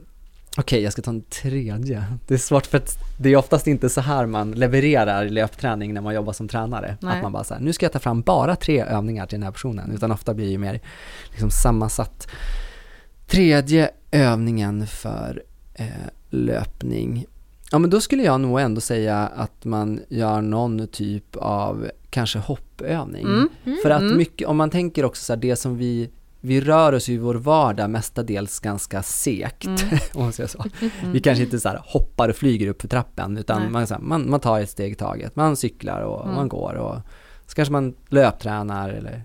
okej 0.56 0.82
jag 0.82 0.92
ska 0.92 1.02
ta 1.02 1.10
en 1.10 1.22
tredje. 1.22 2.04
Det 2.26 2.34
är 2.34 2.38
svårt 2.38 2.66
för 2.66 2.78
att 2.78 2.98
det 3.18 3.28
är 3.28 3.36
oftast 3.36 3.66
inte 3.66 3.88
så 3.88 4.00
här 4.00 4.26
man 4.26 4.52
levererar 4.52 5.24
löpträning 5.28 5.94
när 5.94 6.00
man 6.00 6.14
jobbar 6.14 6.32
som 6.32 6.48
tränare. 6.48 6.96
Nej. 7.00 7.16
Att 7.16 7.22
man 7.22 7.32
bara 7.32 7.44
så 7.44 7.54
här, 7.54 7.60
nu 7.60 7.72
ska 7.72 7.84
jag 7.86 7.92
ta 7.92 7.98
fram 7.98 8.20
bara 8.22 8.56
tre 8.56 8.80
övningar 8.82 9.26
till 9.26 9.36
den 9.38 9.42
här 9.44 9.52
personen. 9.52 9.92
Utan 9.92 10.12
ofta 10.12 10.34
blir 10.34 10.44
det 10.46 10.52
ju 10.52 10.58
mer 10.58 10.80
liksom 11.30 11.50
sammansatt. 11.50 12.26
Tredje 13.26 13.90
övningen 14.10 14.86
för 14.86 15.42
eh, 15.74 15.86
löpning. 16.30 17.26
Ja 17.72 17.78
men 17.78 17.90
då 17.90 18.00
skulle 18.00 18.22
jag 18.22 18.40
nog 18.40 18.60
ändå 18.60 18.80
säga 18.80 19.16
att 19.18 19.64
man 19.64 20.00
gör 20.08 20.40
någon 20.40 20.88
typ 20.88 21.36
av 21.36 21.90
kanske 22.10 22.38
hoppövning. 22.38 23.26
Mm. 23.26 23.48
För 23.82 23.90
att 23.90 24.02
Mm. 24.02 24.16
mycket, 24.16 24.48
om 24.48 24.56
man 24.56 24.70
tänker 24.70 25.04
också 25.04 25.24
så 25.24 25.32
här, 25.32 25.40
det 25.40 25.56
som 25.56 25.76
vi, 25.76 26.10
vi 26.40 26.60
rör 26.60 26.92
oss 26.92 27.08
i 27.08 27.18
vår 27.18 27.34
vardag 27.34 27.90
mestadels 27.90 28.58
ganska 28.60 29.02
segt, 29.02 29.66
Mm. 29.66 29.78
om 30.14 30.22
man 30.22 30.32
säger 30.32 30.48
så. 30.48 30.64
Mm. 30.80 31.12
Vi 31.12 31.20
kanske 31.20 31.44
inte 31.44 31.60
så 31.60 31.68
här 31.68 31.82
hoppar 31.84 32.28
och 32.28 32.36
flyger 32.36 32.66
upp 32.68 32.80
för 32.80 32.88
trappen, 32.88 33.38
utan 33.38 33.72
man, 33.72 33.86
så 33.86 33.94
här, 33.94 34.00
man, 34.00 34.30
man 34.30 34.40
tar 34.40 34.60
ett 34.60 34.70
steg 34.70 34.92
i 34.92 34.94
taget. 34.94 35.36
Man 35.36 35.56
cyklar 35.56 36.00
och 36.02 36.22
Mm. 36.24 36.34
man 36.34 36.48
går 36.48 36.74
och 36.74 36.96
så 37.46 37.54
kanske 37.54 37.72
man 37.72 37.94
löptränar 38.08 38.88
eller 38.88 39.24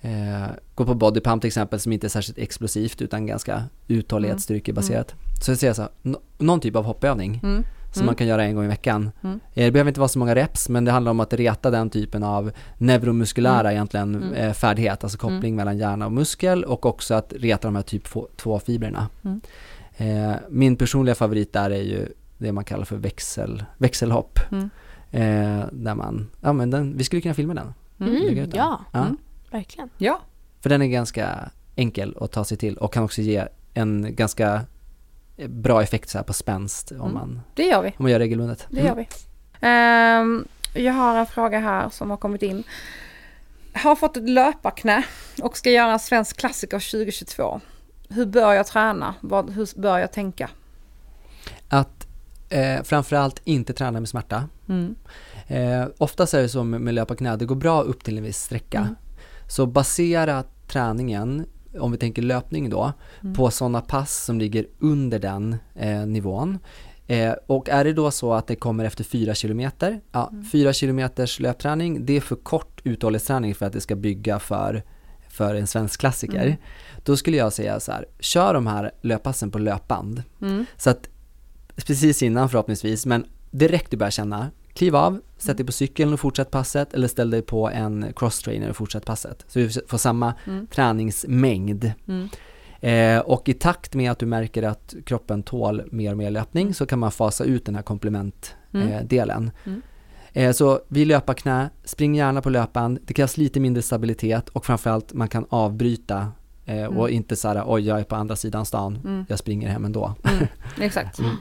eh, 0.00 0.46
går 0.74 0.84
på 0.84 0.94
bodypump 0.94 1.42
till 1.42 1.48
exempel 1.48 1.80
som 1.80 1.92
inte 1.92 2.06
är 2.06 2.08
särskilt 2.08 2.38
explosivt 2.38 3.02
utan 3.02 3.26
ganska 3.26 3.62
uthållighetsstyrkebaserat. 3.88 5.14
Så 5.42 5.50
jag 5.50 5.58
säger 5.58 5.72
så 5.72 5.88
nå- 6.02 6.20
någon 6.38 6.60
typ 6.60 6.76
av 6.76 6.84
hoppövning 6.84 7.40
Mm. 7.42 7.64
som 7.92 8.00
Mm. 8.00 8.06
man 8.06 8.14
kan 8.14 8.26
göra 8.26 8.44
en 8.44 8.54
gång 8.54 8.64
i 8.64 8.68
veckan. 8.68 9.10
Mm. 9.22 9.40
Eh, 9.54 9.64
Det 9.64 9.70
behöver 9.70 9.88
inte 9.88 10.00
vara 10.00 10.08
så 10.08 10.18
många 10.18 10.34
reps, 10.34 10.68
men 10.68 10.84
det 10.84 10.90
handlar 10.92 11.10
om 11.10 11.20
att 11.20 11.32
reta 11.32 11.70
den 11.70 11.90
typen 11.90 12.22
av 12.22 12.50
neuromuskulära 12.78 13.72
egentligen 13.72 14.14
Mm. 14.14 14.32
eh, 14.34 14.52
färdighet, 14.52 15.04
alltså 15.04 15.18
koppling 15.18 15.56
mellan 15.56 15.78
hjärna 15.78 16.06
och 16.06 16.12
muskel 16.12 16.64
och 16.64 16.86
också 16.86 17.14
att 17.14 17.32
reta 17.36 17.68
de 17.68 17.74
här 17.76 17.82
typ 17.82 18.04
2-fibrerna. 18.36 19.08
Mm. 19.24 19.40
Eh, 19.96 20.36
min 20.50 20.76
personliga 20.76 21.14
favorit 21.14 21.52
där 21.52 21.70
är 21.70 21.82
ju 21.82 22.08
det 22.38 22.52
man 22.52 22.64
kallar 22.64 22.84
för 22.84 22.96
växel, 22.96 23.64
växelhopp. 23.78 24.38
Mm. 24.52 24.70
Eh, 25.10 25.64
där 25.72 25.94
man, 25.94 26.28
ja 26.40 26.52
men 26.52 26.70
den, 26.70 26.96
vi 26.96 27.04
skulle 27.04 27.22
kunna 27.22 27.34
filma 27.34 27.54
den. 27.54 27.72
Mm. 28.00 28.22
Mm, 28.22 28.50
ja, 28.54 28.80
Ja, 28.92 28.98
Mm. 29.00 29.16
Verkligen. 29.50 29.90
Ja. 29.98 30.20
För 30.60 30.68
den 30.70 30.82
är 30.82 30.86
ganska 30.86 31.50
enkel 31.76 32.16
att 32.20 32.32
ta 32.32 32.44
sig 32.44 32.56
till 32.56 32.76
och 32.76 32.92
kan 32.92 33.02
också 33.04 33.20
ge 33.22 33.44
en 33.74 34.14
ganska 34.14 34.62
eh, 35.36 35.48
bra 35.48 35.82
effekt 35.82 36.08
så 36.08 36.18
här 36.18 36.24
på 36.24 36.32
spänst 36.32 36.92
om, 36.92 36.96
Mm. 37.00 37.12
man, 37.14 37.40
Det 37.54 37.62
gör 37.62 37.82
vi. 37.82 37.88
om 37.88 37.94
man 37.98 38.10
gör 38.10 38.18
regelbundet. 38.18 38.66
Det 38.70 38.80
gör 38.80 38.94
vi. 38.94 39.08
Ehm, 39.60 40.44
jag 40.74 40.92
har 40.92 41.16
en 41.18 41.26
fråga 41.26 41.58
här 41.58 41.88
som 41.90 42.10
har 42.10 42.16
kommit 42.16 42.42
in. 42.42 42.62
Har 43.74 43.96
fått 43.96 44.16
ett 44.16 44.28
löparknä 44.28 45.02
och 45.42 45.56
ska 45.56 45.70
göra 45.70 45.92
en 45.92 45.98
svensk 45.98 46.36
klassiker 46.36 46.78
2022. 46.90 47.60
Hur 48.08 48.26
bör 48.26 48.52
jag 48.52 48.66
träna? 48.66 49.14
Vad, 49.20 49.50
hur 49.50 49.80
bör 49.80 49.98
jag 49.98 50.12
tänka? 50.12 50.50
Att 51.68 52.06
eh, 52.48 52.82
framförallt 52.82 53.40
inte 53.44 53.72
träna 53.72 54.00
med 54.00 54.08
smärta. 54.08 54.48
Mm. 54.68 54.94
Eh, 55.46 55.86
oftast 55.98 56.34
är 56.34 56.42
det 56.42 56.48
så 56.48 56.64
med, 56.64 56.80
med 56.80 56.94
löpa 56.94 57.16
knä, 57.16 57.36
det 57.36 57.44
går 57.44 57.54
bra 57.56 57.82
upp 57.82 58.04
till 58.04 58.18
en 58.18 58.24
viss 58.24 58.42
sträcka. 58.42 58.78
Mm. 58.78 58.94
Så 59.50 59.66
basera 59.66 60.44
träningen, 60.68 61.46
om 61.78 61.92
vi 61.92 61.98
tänker 61.98 62.22
löpning 62.22 62.70
då, 62.70 62.92
Mm. 63.22 63.34
på 63.34 63.50
sådana 63.50 63.80
pass 63.80 64.24
som 64.24 64.38
ligger 64.38 64.66
under 64.78 65.18
den 65.18 65.56
eh, 65.74 66.06
nivån. 66.06 66.58
Eh, 67.06 67.32
och 67.46 67.68
är 67.68 67.84
det 67.84 67.92
då 67.92 68.10
så 68.10 68.32
att 68.32 68.46
det 68.46 68.56
kommer 68.56 68.84
efter 68.84 69.04
4 69.04 69.34
kilometer, 69.34 70.00
ja, 70.12 70.28
Mm. 70.32 70.44
4 70.44 70.72
kilometers 70.72 71.40
löpträning, 71.40 72.06
det 72.06 72.16
är 72.16 72.20
för 72.20 72.36
kort 72.36 72.80
uthållighetsträning 72.84 73.54
för 73.54 73.66
att 73.66 73.72
det 73.72 73.80
ska 73.80 73.96
bygga 73.96 74.38
för, 74.38 74.82
för 75.28 75.54
en 75.54 75.66
svensk 75.66 76.00
klassiker. 76.00 76.42
Mm. 76.46 76.56
Då 77.04 77.16
skulle 77.16 77.36
jag 77.36 77.52
säga 77.52 77.80
så 77.80 77.92
här, 77.92 78.06
kör 78.20 78.54
de 78.54 78.66
här 78.66 78.90
löppassen 79.00 79.50
på 79.50 79.58
löpband. 79.58 80.22
Mm. 80.42 80.66
Så 80.76 80.90
att 80.90 81.08
precis 81.76 82.22
innan 82.22 82.48
förhoppningsvis, 82.48 83.06
men 83.06 83.24
direkt 83.50 83.90
du 83.90 83.96
börjar 83.96 84.10
känna, 84.10 84.50
kliv 84.80 84.96
av, 84.96 85.20
sätt 85.38 85.56
dig 85.56 85.66
på 85.66 85.72
cykeln 85.72 86.12
och 86.12 86.20
fortsätt 86.20 86.50
passet 86.50 86.94
eller 86.94 87.08
ställ 87.08 87.30
dig 87.30 87.42
på 87.42 87.70
en 87.70 88.12
crosstrainer 88.16 88.70
och 88.70 88.76
fortsätt 88.76 89.04
passet. 89.06 89.44
Så 89.48 89.58
du 89.58 89.70
får 89.88 89.98
samma 89.98 90.34
Mm. 90.46 90.66
träningsmängd. 90.66 91.92
Mm. 92.08 92.28
Eh, 92.80 93.20
och 93.20 93.48
i 93.48 93.54
takt 93.54 93.94
med 93.94 94.10
att 94.10 94.18
du 94.18 94.26
märker 94.26 94.62
att 94.62 94.94
kroppen 95.06 95.42
tål 95.42 95.82
mer 95.92 96.10
och 96.10 96.16
mer 96.18 96.30
löpning 96.30 96.74
så 96.74 96.86
kan 96.86 96.98
man 96.98 97.10
fasa 97.12 97.44
ut 97.44 97.64
den 97.66 97.74
här 97.74 97.82
komplementdelen. 97.82 99.50
Mm. 99.64 99.82
Eh. 100.32 100.40
Mm. 100.42 100.48
eh, 100.48 100.52
så 100.52 100.80
vid 100.88 101.06
löparknä, 101.06 101.70
spring 101.84 102.14
gärna 102.14 102.42
på 102.42 102.50
löpband, 102.50 102.98
det 103.06 103.14
krävs 103.14 103.36
lite 103.36 103.60
mindre 103.60 103.82
stabilitet 103.82 104.48
och 104.48 104.66
framförallt 104.66 105.12
man 105.12 105.28
kan 105.28 105.46
avbryta 105.48 106.32
eh, 106.66 106.84
och 106.84 107.04
Mm. 107.08 107.16
inte 107.16 107.36
såhär, 107.36 107.62
oj 107.66 107.86
jag 107.86 108.00
är 108.00 108.04
på 108.04 108.16
andra 108.16 108.36
sidan 108.36 108.66
stan, 108.66 108.98
Mm. 109.04 109.24
jag 109.28 109.38
springer 109.38 109.68
hem 109.68 109.84
ändå. 109.84 110.14
Mm. 110.24 110.46
Exakt. 110.80 111.18
Mm. 111.18 111.36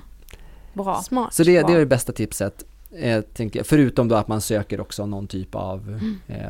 Bra. 0.73 0.95
Smart. 1.01 1.33
Så 1.33 1.43
det, 1.43 1.61
det 1.67 1.73
är 1.73 1.79
det 1.79 1.85
bästa 1.85 2.11
tipset. 2.13 2.65
Eh, 2.97 3.21
tänker. 3.21 3.63
Förutom 3.63 4.07
då 4.07 4.15
att 4.15 4.27
man 4.27 4.41
söker 4.41 4.79
också 4.81 5.05
någon 5.05 5.27
typ 5.27 5.55
av 5.55 5.87
Mm. 5.87 6.15
eh, 6.27 6.49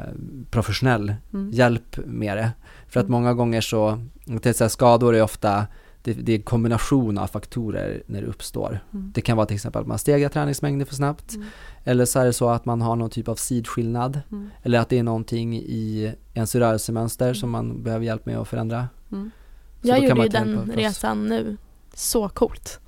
professionell 0.52 1.14
Mm. 1.34 1.52
hjälp 1.52 1.98
med 2.06 2.38
det. 2.38 2.52
För 2.88 3.00
att 3.00 3.06
Mm. 3.06 3.12
många 3.22 3.34
gånger 3.34 3.62
så, 3.62 4.00
tänkte 4.26 4.54
säga, 4.54 4.70
skador 4.70 5.16
är 5.16 5.22
ofta, 5.22 5.68
det, 6.04 6.14
det 6.14 6.32
är 6.32 6.36
en 6.36 6.42
kombination 6.44 7.18
av 7.18 7.28
faktorer 7.28 8.04
när 8.06 8.22
det 8.22 8.28
uppstår. 8.28 8.80
Mm. 8.94 9.12
Det 9.16 9.22
kan 9.22 9.38
vara 9.38 9.48
till 9.48 9.56
exempel 9.56 9.82
att 9.82 9.88
man 9.88 10.00
stegrar 10.00 10.30
träningsmängden 10.30 10.86
för 10.88 10.96
snabbt. 10.96 11.36
Mm. 11.36 11.48
Eller 11.84 12.06
så 12.06 12.20
är 12.20 12.26
det 12.26 12.34
så 12.34 12.50
att 12.50 12.66
man 12.66 12.82
har 12.82 12.96
någon 12.96 13.10
typ 13.10 13.28
av 13.28 13.36
sidskillnad. 13.36 14.22
Mm. 14.32 14.50
Eller 14.64 14.80
att 14.80 14.90
det 14.90 15.00
är 15.00 15.04
någonting 15.04 15.56
i 15.58 16.14
ens 16.34 16.56
rörelsemönster 16.56 17.34
som 17.34 17.50
man 17.50 17.84
behöver 17.84 18.06
hjälp 18.06 18.26
med 18.26 18.38
att 18.38 18.48
förändra. 18.48 18.88
Mm. 19.12 19.32
Jag 19.82 20.04
gjorde 20.04 20.22
ju 20.24 20.28
den 20.30 20.72
resan 20.76 21.26
nu. 21.26 21.58
Så 21.94 22.30
coolt 22.30 22.80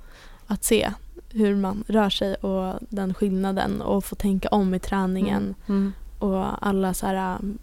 att 0.46 0.64
se 0.64 0.90
hur 1.32 1.56
man 1.56 1.84
rör 1.88 2.10
sig 2.10 2.34
och 2.34 2.74
den 2.88 3.14
skillnaden 3.14 3.82
och 3.82 4.04
få 4.04 4.14
tänka 4.14 4.48
om 4.48 4.74
i 4.74 4.78
träningen 4.78 5.54
Mm. 5.68 5.92
och 6.18 6.66
alla 6.66 6.94
så 6.94 7.06
här 7.06 7.36
um, 7.40 7.58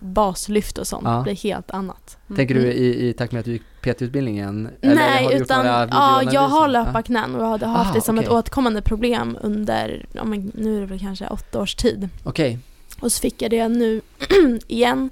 baslyft 0.00 0.78
och 0.78 0.86
sånt 0.86 1.04
Ja. 1.04 1.22
blir 1.22 1.34
helt 1.34 1.70
annat. 1.70 2.18
Tänker 2.36 2.54
du 2.54 2.60
Mm. 2.60 2.72
i, 2.76 3.08
i 3.08 3.12
takt 3.12 3.32
med 3.32 3.40
att 3.40 3.44
du 3.46 3.52
gick 3.52 3.62
PT-utbildningen? 3.82 4.68
Nej, 4.80 5.28
utan 5.40 5.66
ja, 5.66 6.22
jag 6.32 6.48
har 6.48 6.68
löparknän 6.68 7.34
och 7.34 7.42
jag 7.42 7.48
hade 7.48 7.66
haft 7.66 7.90
Ah, 7.90 7.94
det 7.94 8.00
som 8.00 8.18
ett 8.18 8.24
okej. 8.28 8.38
återkommande 8.38 8.82
problem 8.82 9.38
under, 9.42 10.06
ja, 10.12 10.24
men 10.24 10.52
nu 10.54 10.76
är 10.76 10.80
det 10.80 10.86
väl 10.86 10.98
kanske 11.00 11.26
åtta 11.28 11.60
års 11.60 11.74
tid. 11.74 12.08
Okej, 12.24 12.58
Och 13.00 13.12
så 13.12 13.20
fick 13.20 13.42
jag 13.42 13.50
det 13.50 13.68
nu 13.68 14.00
igen 14.68 15.10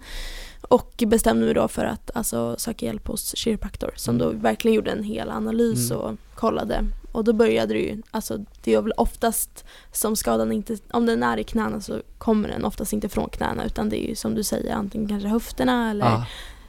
Och 0.61 1.05
bestämde 1.07 1.45
mig 1.45 1.55
då 1.55 1.69
för 1.69 1.85
att 1.85 2.11
alltså, 2.15 2.57
söka 2.59 2.87
hjälp 2.87 3.09
hos 3.09 3.37
kiropraktor 3.37 3.91
som 3.97 4.19
då 4.19 4.31
verkligen 4.31 4.75
gjorde 4.75 4.91
en 4.91 5.03
hel 5.05 5.31
analys 5.31 5.91
Mm. 5.91 6.03
och 6.03 6.15
kollade. 6.35 6.85
Och 7.19 7.25
då 7.25 7.33
började 7.33 7.75
det 7.75 7.81
ju, 7.81 8.03
alltså 8.11 8.39
det 8.65 8.75
är 8.75 8.83
väl 8.83 8.93
oftast 8.97 9.65
som 9.93 10.17
skadan 10.17 10.53
inte, 10.53 10.77
om 10.91 11.07
den 11.07 11.23
är 11.23 11.37
i 11.37 11.45
knäna 11.45 11.81
så 11.81 12.03
kommer 12.19 12.49
den 12.49 12.65
oftast 12.65 12.93
inte 12.93 13.09
från 13.09 13.29
knäna 13.29 13.65
utan 13.65 13.89
det 13.89 14.05
är 14.05 14.09
ju 14.09 14.15
som 14.15 14.35
du 14.35 14.43
säger 14.45 14.75
antingen 14.75 15.09
kanske 15.09 15.29
höfterna 15.29 15.91
eller 15.91 16.05
Ja. 16.07 16.25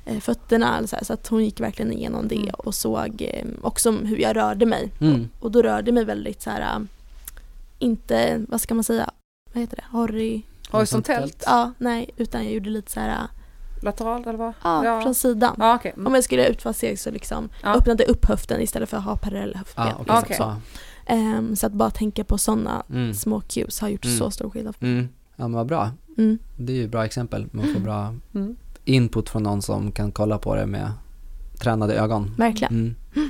eh, 0.06 0.20
fötterna 0.20 0.78
eller 0.78 0.88
så, 0.88 0.96
här, 0.96 1.04
så 1.04 1.14
att 1.14 1.28
hon 1.28 1.46
gick 1.46 1.60
verkligen 1.60 1.92
igenom 1.94 2.28
det 2.28 2.36
Mm. 2.36 2.50
och 2.58 2.76
såg 2.76 3.22
eh, 3.22 3.46
också 3.62 3.92
hur 3.92 4.18
jag 4.18 4.36
rörde 4.36 4.66
mig. 4.66 4.92
Mm. 5.02 5.30
Och 5.40 5.52
då 5.52 5.62
rörde 5.62 5.88
jag 5.90 5.94
mig 5.96 6.06
väldigt 6.06 6.42
så 6.42 6.50
här, 6.50 6.76
äh, 6.76 6.82
inte, 7.80 8.46
vad 8.50 8.62
ska 8.62 8.74
man 8.76 8.84
säga, 8.84 9.10
vad 9.54 9.62
heter 9.62 9.76
det, 9.76 9.98
horry, 9.98 10.42
Horisontellt? 10.72 11.44
ja 11.46 11.74
nej, 11.78 12.10
utan 12.18 12.44
jag 12.44 12.54
gjorde 12.54 12.70
lite 12.70 12.92
så 12.92 13.00
här, 13.00 13.28
Lateralt 13.82 14.28
eller 14.28 14.40
vad? 14.40 14.54
ja, 14.64 14.86
Ja. 14.86 15.02
från 15.02 15.16
sidan. 15.16 15.56
Ja, 15.60 15.76
okej. 15.76 15.92
Mm. 15.96 16.08
Om 16.08 16.16
jag 16.16 16.24
skulle 16.24 16.48
ut 16.48 16.66
steg 16.76 17.00
så 17.00 17.12
liksom 17.12 17.50
Ja. 17.64 17.74
öppnade 17.76 18.04
upp 18.04 18.26
höften 18.26 18.62
istället 18.62 18.90
för 18.90 18.98
att 18.98 19.04
ha 19.04 19.16
parallella 19.16 19.58
höftben. 19.58 19.88
Ja, 19.88 19.94
okej. 20.00 20.16
liksom 20.30 20.48
Okej. 20.50 20.62
så. 21.08 21.14
Ehm, 21.14 21.56
så 21.56 21.68
att 21.68 21.74
bara 21.74 21.90
tänka 21.90 22.24
på 22.24 22.38
sådana 22.38 22.84
Mm. 22.90 23.14
små 23.14 23.42
cues 23.42 23.80
har 23.82 23.90
gjort 23.90 24.06
Mm. 24.06 24.18
så 24.18 24.32
stor 24.32 24.50
skillnad. 24.50 24.76
Mm. 24.80 25.10
Ja 25.36 25.44
men 25.48 25.52
vad 25.54 25.68
bra. 25.68 25.90
Mm. 26.18 26.38
Det 26.58 26.74
är 26.74 26.78
ju 26.78 26.84
ett 26.86 26.92
bra 26.92 27.06
exempel. 27.06 27.48
Man 27.52 27.74
får 27.74 27.80
bra 27.80 28.16
Mm. 28.36 28.56
input 28.86 29.30
från 29.30 29.44
någon 29.44 29.62
som 29.62 29.92
kan 29.92 30.12
kolla 30.12 30.38
på 30.38 30.56
det 30.56 30.66
med 30.66 30.92
tränade 31.60 31.94
ögon. 31.96 32.36
Verkligen. 32.38 32.74
Mm. 32.74 33.30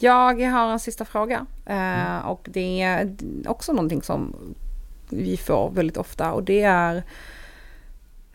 Jag 0.00 0.42
har 0.50 0.72
en 0.72 0.80
sista 0.80 1.04
fråga. 1.04 1.46
Eh, 1.66 2.18
och 2.26 2.48
det 2.52 2.82
är 2.82 3.14
också 3.46 3.72
någonting 3.72 4.02
som 4.02 4.34
vi 5.10 5.36
får 5.36 5.70
väldigt 5.70 5.96
ofta. 5.96 6.32
Och 6.32 6.42
det 6.44 6.62
är 6.62 7.02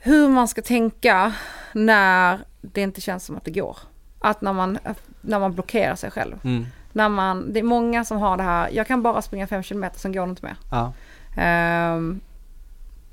hur 0.06 0.30
man 0.30 0.48
ska 0.48 0.62
tänka 0.62 1.34
när 1.74 2.40
det 2.62 2.82
inte 2.82 3.02
känns 3.02 3.26
som 3.26 3.38
att 3.38 3.46
det 3.46 3.52
går. 3.52 3.78
Att 4.20 4.42
när 4.42 4.54
man, 4.54 4.78
när 5.22 5.40
man 5.40 5.54
blockerar 5.54 5.96
sig 5.96 6.12
själv. 6.12 6.36
Mm. 6.44 6.66
När 6.92 7.10
man, 7.10 7.54
det 7.54 7.60
är 7.60 7.64
många 7.64 8.06
som 8.06 8.18
har 8.18 8.38
det 8.38 8.44
här, 8.44 8.70
jag 8.74 8.88
kan 8.88 9.04
bara 9.04 9.22
springa 9.22 9.48
fem 9.48 9.64
kilometer, 9.64 10.00
sen 10.00 10.12
går 10.14 10.26
det 10.26 10.30
inte 10.30 10.46
mer. 10.46 10.56
Ja. 10.72 10.94
Ehm, 11.38 12.20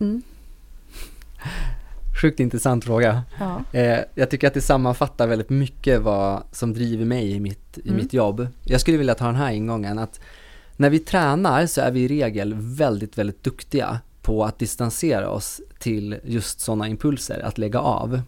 mm, 0.00 0.22
Sjukt 2.22 2.40
intressant 2.40 2.84
fråga. 2.84 3.22
ja. 3.38 3.60
Eh, 3.78 3.98
jag 4.14 4.30
tycker 4.30 4.46
att 4.46 4.54
det 4.54 4.60
sammanfattar 4.60 5.26
väldigt 5.26 5.50
mycket 5.50 6.00
vad 6.00 6.42
som 6.52 6.72
driver 6.74 7.04
mig 7.04 7.30
i 7.32 7.40
mitt, 7.40 7.78
i 7.78 7.88
Mm. 7.88 7.96
mitt 7.96 8.12
jobb. 8.12 8.46
Jag 8.64 8.80
skulle 8.80 8.96
vilja 8.98 9.14
ta 9.14 9.26
den 9.26 9.34
här 9.36 9.50
ingången 9.52 9.98
att 9.98 10.20
när 10.76 10.90
vi 10.90 10.98
tränar 10.98 11.66
så 11.66 11.80
är 11.80 11.90
vi 11.90 12.00
i 12.00 12.08
regel 12.08 12.54
väldigt, 12.58 13.18
väldigt 13.18 13.44
duktiga 13.44 13.98
på 14.30 14.44
att 14.44 14.58
distansera 14.58 15.30
oss 15.30 15.60
till 15.78 16.16
just 16.24 16.60
sådana 16.60 16.88
impulser, 16.88 17.40
att 17.44 17.58
lägga 17.58 17.80
av. 17.80 18.20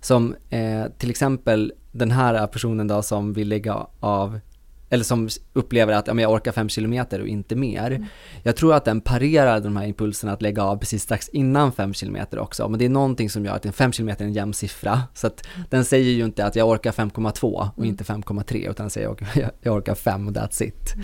Som 0.00 0.34
eh, 0.50 0.84
till 0.98 1.10
exempel 1.10 1.72
den 1.92 2.10
här 2.10 2.46
personen 2.46 2.88
då 2.88 3.02
som 3.02 3.32
vill 3.32 3.48
lägga 3.48 3.86
av 4.00 4.40
eller 4.88 5.04
som 5.04 5.28
upplever 5.52 5.92
att 5.92 6.06
ja, 6.06 6.14
men 6.14 6.22
jag 6.22 6.32
orkar 6.32 6.52
fem 6.52 6.68
kilometer 6.68 7.20
och 7.20 7.26
inte 7.28 7.56
mer. 7.56 8.06
Jag 8.42 8.56
tror 8.56 8.74
att 8.74 8.84
den 8.84 9.00
parerar 9.00 9.60
de 9.60 9.76
här 9.76 9.86
impulserna 9.86 10.32
att 10.32 10.42
lägga 10.42 10.62
av 10.62 10.76
precis 10.76 11.02
strax 11.02 11.28
innan 11.28 11.72
fem 11.72 11.94
kilometer 11.94 12.38
också. 12.38 12.68
Men 12.68 12.78
det 12.78 12.84
är 12.84 12.88
någonting 12.88 13.30
som 13.30 13.44
gör 13.44 13.54
att 13.54 13.66
en 13.66 13.72
fem 13.72 13.92
kilometer 13.92 14.24
är 14.24 14.28
en 14.28 14.34
jämn 14.34 14.54
siffra. 14.54 15.02
Så 15.14 15.26
att 15.26 15.46
den 15.70 15.84
säger 15.84 16.12
ju 16.12 16.24
inte 16.24 16.46
att 16.46 16.56
jag 16.56 16.68
orkar 16.68 16.92
5,2 16.92 17.44
och 17.44 17.78
Mm. 17.78 17.88
inte 17.88 18.04
5,3 18.04 18.70
utan 18.70 18.84
den 18.84 18.90
säger 18.90 19.06
jag 19.06 19.12
orkar, 19.22 19.50
jag 19.60 19.76
orkar 19.76 19.94
5 19.94 20.28
och 20.28 20.34
that's 20.34 20.62
it. 20.62 20.94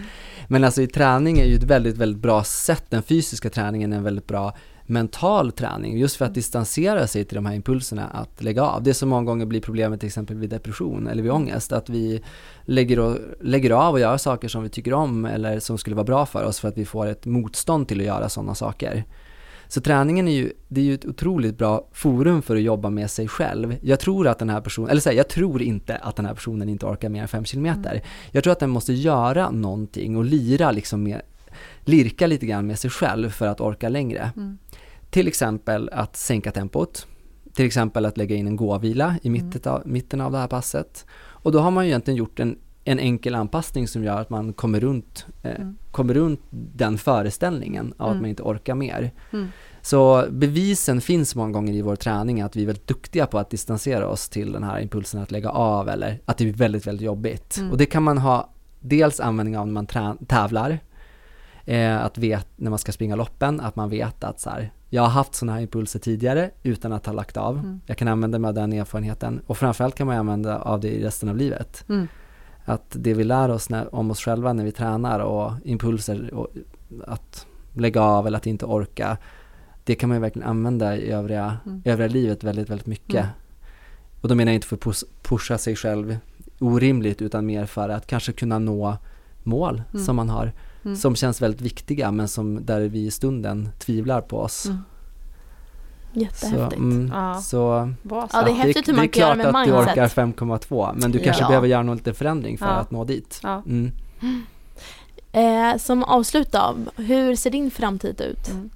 Men 0.48 0.64
alltså 0.64 0.82
i 0.82 0.86
träning 0.86 1.38
är 1.38 1.44
ju 1.44 1.54
ett 1.54 1.64
väldigt, 1.64 1.96
väldigt 1.96 2.22
bra 2.22 2.44
sätt. 2.44 2.84
Den 2.88 3.02
fysiska 3.02 3.50
träningen 3.50 3.92
är 3.92 3.96
en 3.96 4.02
väldigt 4.04 4.26
bra 4.26 4.56
mental 4.86 5.52
träning 5.52 5.98
just 5.98 6.16
för 6.16 6.24
att 6.24 6.34
distansera 6.34 7.06
sig 7.06 7.24
till 7.24 7.34
de 7.34 7.46
här 7.46 7.54
impulserna 7.54 8.06
att 8.06 8.42
lägga 8.42 8.62
av. 8.62 8.82
Det 8.82 8.94
som 8.94 9.08
många 9.08 9.24
gånger 9.24 9.46
blir 9.46 9.60
problemet 9.60 10.00
till 10.00 10.06
exempel 10.06 10.36
vid 10.36 10.50
depression 10.50 11.06
eller 11.06 11.22
vid 11.22 11.32
ångest, 11.32 11.72
att 11.72 11.88
vi 11.88 12.22
lägger, 12.64 12.98
och, 12.98 13.18
lägger 13.40 13.70
av 13.70 13.94
och 13.94 14.00
gör 14.00 14.16
saker 14.16 14.48
som 14.48 14.62
vi 14.62 14.68
tycker 14.68 14.94
om 14.94 15.24
eller 15.24 15.60
som 15.60 15.78
skulle 15.78 15.96
vara 15.96 16.04
bra 16.04 16.26
för 16.26 16.44
oss 16.44 16.60
för 16.60 16.68
att 16.68 16.78
vi 16.78 16.84
får 16.84 17.06
ett 17.06 17.26
motstånd 17.26 17.88
till 17.88 18.00
att 18.00 18.06
göra 18.06 18.28
sådana 18.28 18.54
saker. 18.54 19.04
Så 19.72 19.80
träningen 19.80 20.28
är 20.28 20.32
ju, 20.32 20.52
det 20.68 20.80
är 20.80 20.84
ju 20.84 20.94
ett 20.94 21.04
otroligt 21.04 21.58
bra 21.58 21.88
forum 21.92 22.42
för 22.42 22.56
att 22.56 22.62
jobba 22.62 22.90
med 22.90 23.10
sig 23.10 23.28
själv. 23.28 23.76
Jag 23.82 24.00
tror 24.00 24.28
att 24.28 24.38
den 24.38 24.50
här 24.50 24.60
personen, 24.60 24.90
eller 24.90 25.04
här, 25.04 25.12
jag 25.12 25.28
tror 25.28 25.62
inte 25.62 25.96
att 25.96 26.16
den 26.16 26.26
här 26.26 26.34
personen 26.34 26.68
inte 26.68 26.86
orkar 26.86 27.08
mer 27.08 27.22
än 27.22 27.28
5 27.28 27.44
kilometer. 27.44 28.02
Jag 28.30 28.44
tror 28.44 28.52
att 28.52 28.58
den 28.58 28.70
måste 28.70 28.92
göra 28.92 29.50
någonting 29.50 30.16
och 30.16 30.24
lira 30.24 30.70
liksom 30.70 31.02
med, 31.02 31.22
lirka 31.84 32.26
lite 32.26 32.46
grann 32.46 32.66
med 32.66 32.78
sig 32.78 32.90
själv 32.90 33.30
för 33.30 33.46
att 33.46 33.60
orka 33.60 33.88
längre. 33.88 34.30
Mm. 34.36 34.58
Till 35.10 35.28
exempel 35.28 35.88
att 35.92 36.16
sänka 36.16 36.50
tempot. 36.50 37.06
Till 37.54 37.66
exempel 37.66 38.06
att 38.06 38.16
lägga 38.16 38.36
in 38.36 38.46
en 38.46 38.56
gåvila 38.56 39.16
i 39.22 39.30
mitten 39.30 39.72
av, 39.72 39.82
mitten 39.86 40.20
av 40.20 40.32
det 40.32 40.38
här 40.38 40.48
passet. 40.48 41.06
Och 41.42 41.52
då 41.52 41.58
har 41.60 41.70
man 41.70 41.84
ju 41.84 41.90
egentligen 41.90 42.16
gjort 42.18 42.40
en, 42.40 42.58
en 42.84 42.98
enkel 42.98 43.34
anpassning 43.34 43.88
som 43.88 44.04
gör 44.04 44.20
att 44.20 44.30
man 44.30 44.52
kommer 44.52 44.80
runt, 44.80 45.26
eh, 45.42 45.50
Mm. 45.60 45.76
kommer 45.90 46.14
runt 46.14 46.40
den 46.50 46.98
föreställningen 46.98 47.94
av 47.96 48.06
att 48.06 48.10
Mm. 48.10 48.22
man 48.22 48.30
inte 48.30 48.42
orkar 48.42 48.74
mer. 48.74 49.10
Mm. 49.32 49.48
Så 49.82 50.24
bevisen 50.30 51.00
finns 51.00 51.34
många 51.34 51.52
gånger 51.52 51.72
i 51.72 51.82
vår 51.82 51.96
träning 51.96 52.40
att 52.40 52.56
vi 52.56 52.62
är 52.62 52.66
väldigt 52.66 52.86
duktiga 52.86 53.26
på 53.26 53.38
att 53.38 53.50
distansera 53.50 54.08
oss 54.08 54.28
till 54.28 54.52
den 54.52 54.62
här 54.62 54.80
impulsen 54.80 55.22
att 55.22 55.30
lägga 55.30 55.50
av 55.50 55.88
eller 55.88 56.20
att 56.24 56.38
det 56.38 56.44
blir 56.44 56.54
väldigt, 56.54 56.86
väldigt 56.86 57.04
jobbigt. 57.06 57.56
Mm. 57.56 57.70
Och 57.70 57.78
det 57.78 57.86
kan 57.86 58.02
man 58.02 58.18
ha 58.18 58.48
dels 58.80 59.20
användning 59.20 59.58
av 59.58 59.66
när 59.66 59.72
man 59.72 59.86
tävlar, 60.26 60.78
eh, 61.64 62.04
att 62.04 62.18
vet, 62.18 62.46
när 62.56 62.70
man 62.70 62.78
ska 62.78 62.92
springa 62.92 63.16
loppen, 63.16 63.60
att 63.60 63.76
man 63.76 63.90
vet 63.90 64.24
att 64.24 64.40
så 64.40 64.50
här, 64.50 64.72
jag 64.90 65.02
har 65.02 65.08
haft 65.08 65.34
sådana 65.34 65.52
här 65.52 65.60
impulser 65.62 65.98
tidigare 65.98 66.50
utan 66.62 66.92
att 66.92 67.06
ha 67.06 67.12
lagt 67.12 67.36
av. 67.36 67.58
Mm. 67.58 67.80
Jag 67.86 67.96
kan 67.98 68.08
använda 68.08 68.38
mig 68.38 68.48
av 68.48 68.54
den 68.54 68.72
erfarenheten 68.72 69.40
och 69.46 69.58
framförallt 69.58 69.94
kan 69.94 70.06
man 70.06 70.16
använda 70.16 70.58
av 70.58 70.80
det 70.80 70.88
i 70.88 71.04
resten 71.04 71.28
av 71.28 71.36
livet. 71.36 71.84
Mm. 71.88 72.06
Att 72.64 72.84
det 72.90 73.14
vi 73.14 73.24
lär 73.24 73.48
oss 73.48 73.70
när, 73.70 73.94
om 73.94 74.10
oss 74.10 74.20
själva 74.20 74.52
när 74.52 74.64
vi 74.64 74.72
tränar 74.72 75.20
och 75.20 75.52
impulser 75.64 76.34
och 76.34 76.48
att 77.06 77.46
lägga 77.74 78.02
av 78.02 78.26
eller 78.26 78.38
att 78.38 78.46
inte 78.46 78.66
orka, 78.66 79.16
det 79.84 79.94
kan 79.94 80.08
man 80.08 80.20
verkligen 80.20 80.48
använda 80.48 80.96
i 80.96 81.10
övriga, 81.10 81.56
Mm. 81.66 81.82
övriga 81.84 82.08
livet 82.08 82.44
väldigt, 82.44 82.70
väldigt 82.70 82.86
mycket. 82.86 83.14
Mm. 83.24 83.26
Och 84.20 84.28
då 84.28 84.34
menar 84.34 84.52
jag 84.52 84.54
inte 84.54 84.66
för 84.66 84.76
att 84.76 84.82
pus- 84.82 85.04
pusha 85.22 85.58
sig 85.58 85.76
själv 85.76 86.16
orimligt 86.58 87.22
utan 87.22 87.46
mer 87.46 87.66
för 87.66 87.88
att 87.88 88.06
kanske 88.06 88.32
kunna 88.32 88.58
nå 88.58 88.96
mål 89.42 89.82
Mm. 89.92 90.04
som 90.04 90.16
man 90.16 90.28
har, 90.28 90.52
Mm. 90.84 90.96
som 90.96 91.16
känns 91.16 91.42
väldigt 91.42 91.60
viktiga 91.60 92.10
men 92.10 92.28
som 92.28 92.64
där 92.66 92.80
vi 92.80 93.06
i 93.06 93.10
stunden 93.10 93.68
tvivlar 93.78 94.20
på 94.20 94.38
oss. 94.38 94.66
Mm. 94.66 94.78
Jättehäftigt. 96.12 96.72
Så, 96.72 96.76
mm, 96.76 97.10
Ja. 97.14 97.40
så 97.40 97.92
Ja, 98.10 98.42
det 98.44 98.50
är 98.50 98.54
häftigt 98.54 98.88
hur 98.88 98.94
man 98.94 99.08
kan 99.08 99.20
göra 99.20 99.34
med 99.34 99.44
Det 99.46 99.48
är 99.48 99.52
klart 99.52 99.88
att 99.88 99.94
du 99.94 100.00
orkar 100.00 100.08
5,2 100.08 100.92
men 100.96 101.10
du 101.12 101.18
kanske 101.18 101.42
Ja. 101.42 101.48
behöver 101.48 101.68
göra 101.68 101.82
någon 101.82 101.96
liten 101.96 102.14
förändring 102.14 102.58
för 102.58 102.66
Ja. 102.66 102.72
att 102.72 102.90
nå 102.90 103.04
dit. 103.04 103.40
Ja. 103.42 103.62
Mm. 103.66 103.92
Eh, 105.32 105.76
som 105.78 106.04
avslut 106.04 106.52
då, 106.52 106.76
hur 106.96 107.36
ser 107.36 107.50
din 107.50 107.70
framtid 107.70 108.20
ut? 108.20 108.50
Mm. 108.50 108.70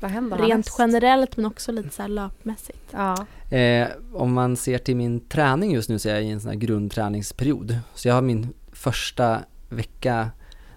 Vad 0.00 0.10
händer 0.10 0.36
Rent 0.36 0.50
härnäst? 0.50 0.76
generellt 0.78 1.36
men 1.36 1.46
också 1.46 1.72
lite 1.72 1.90
så 1.90 2.02
här 2.02 2.08
löpmässigt. 2.08 2.78
Ja. 2.90 3.26
Eh, 3.56 3.88
om 4.14 4.32
man 4.32 4.56
ser 4.56 4.78
till 4.78 4.96
min 4.96 5.20
träning 5.20 5.72
just 5.72 5.88
nu 5.88 5.98
så 5.98 6.08
är 6.08 6.12
jag 6.14 6.22
i 6.24 6.30
en 6.30 6.40
sån 6.40 6.50
här 6.50 6.56
grundträningsperiod. 6.58 7.78
Så 7.94 8.08
jag 8.08 8.14
har 8.14 8.22
min 8.22 8.48
första 8.72 9.40
vecka 9.68 10.30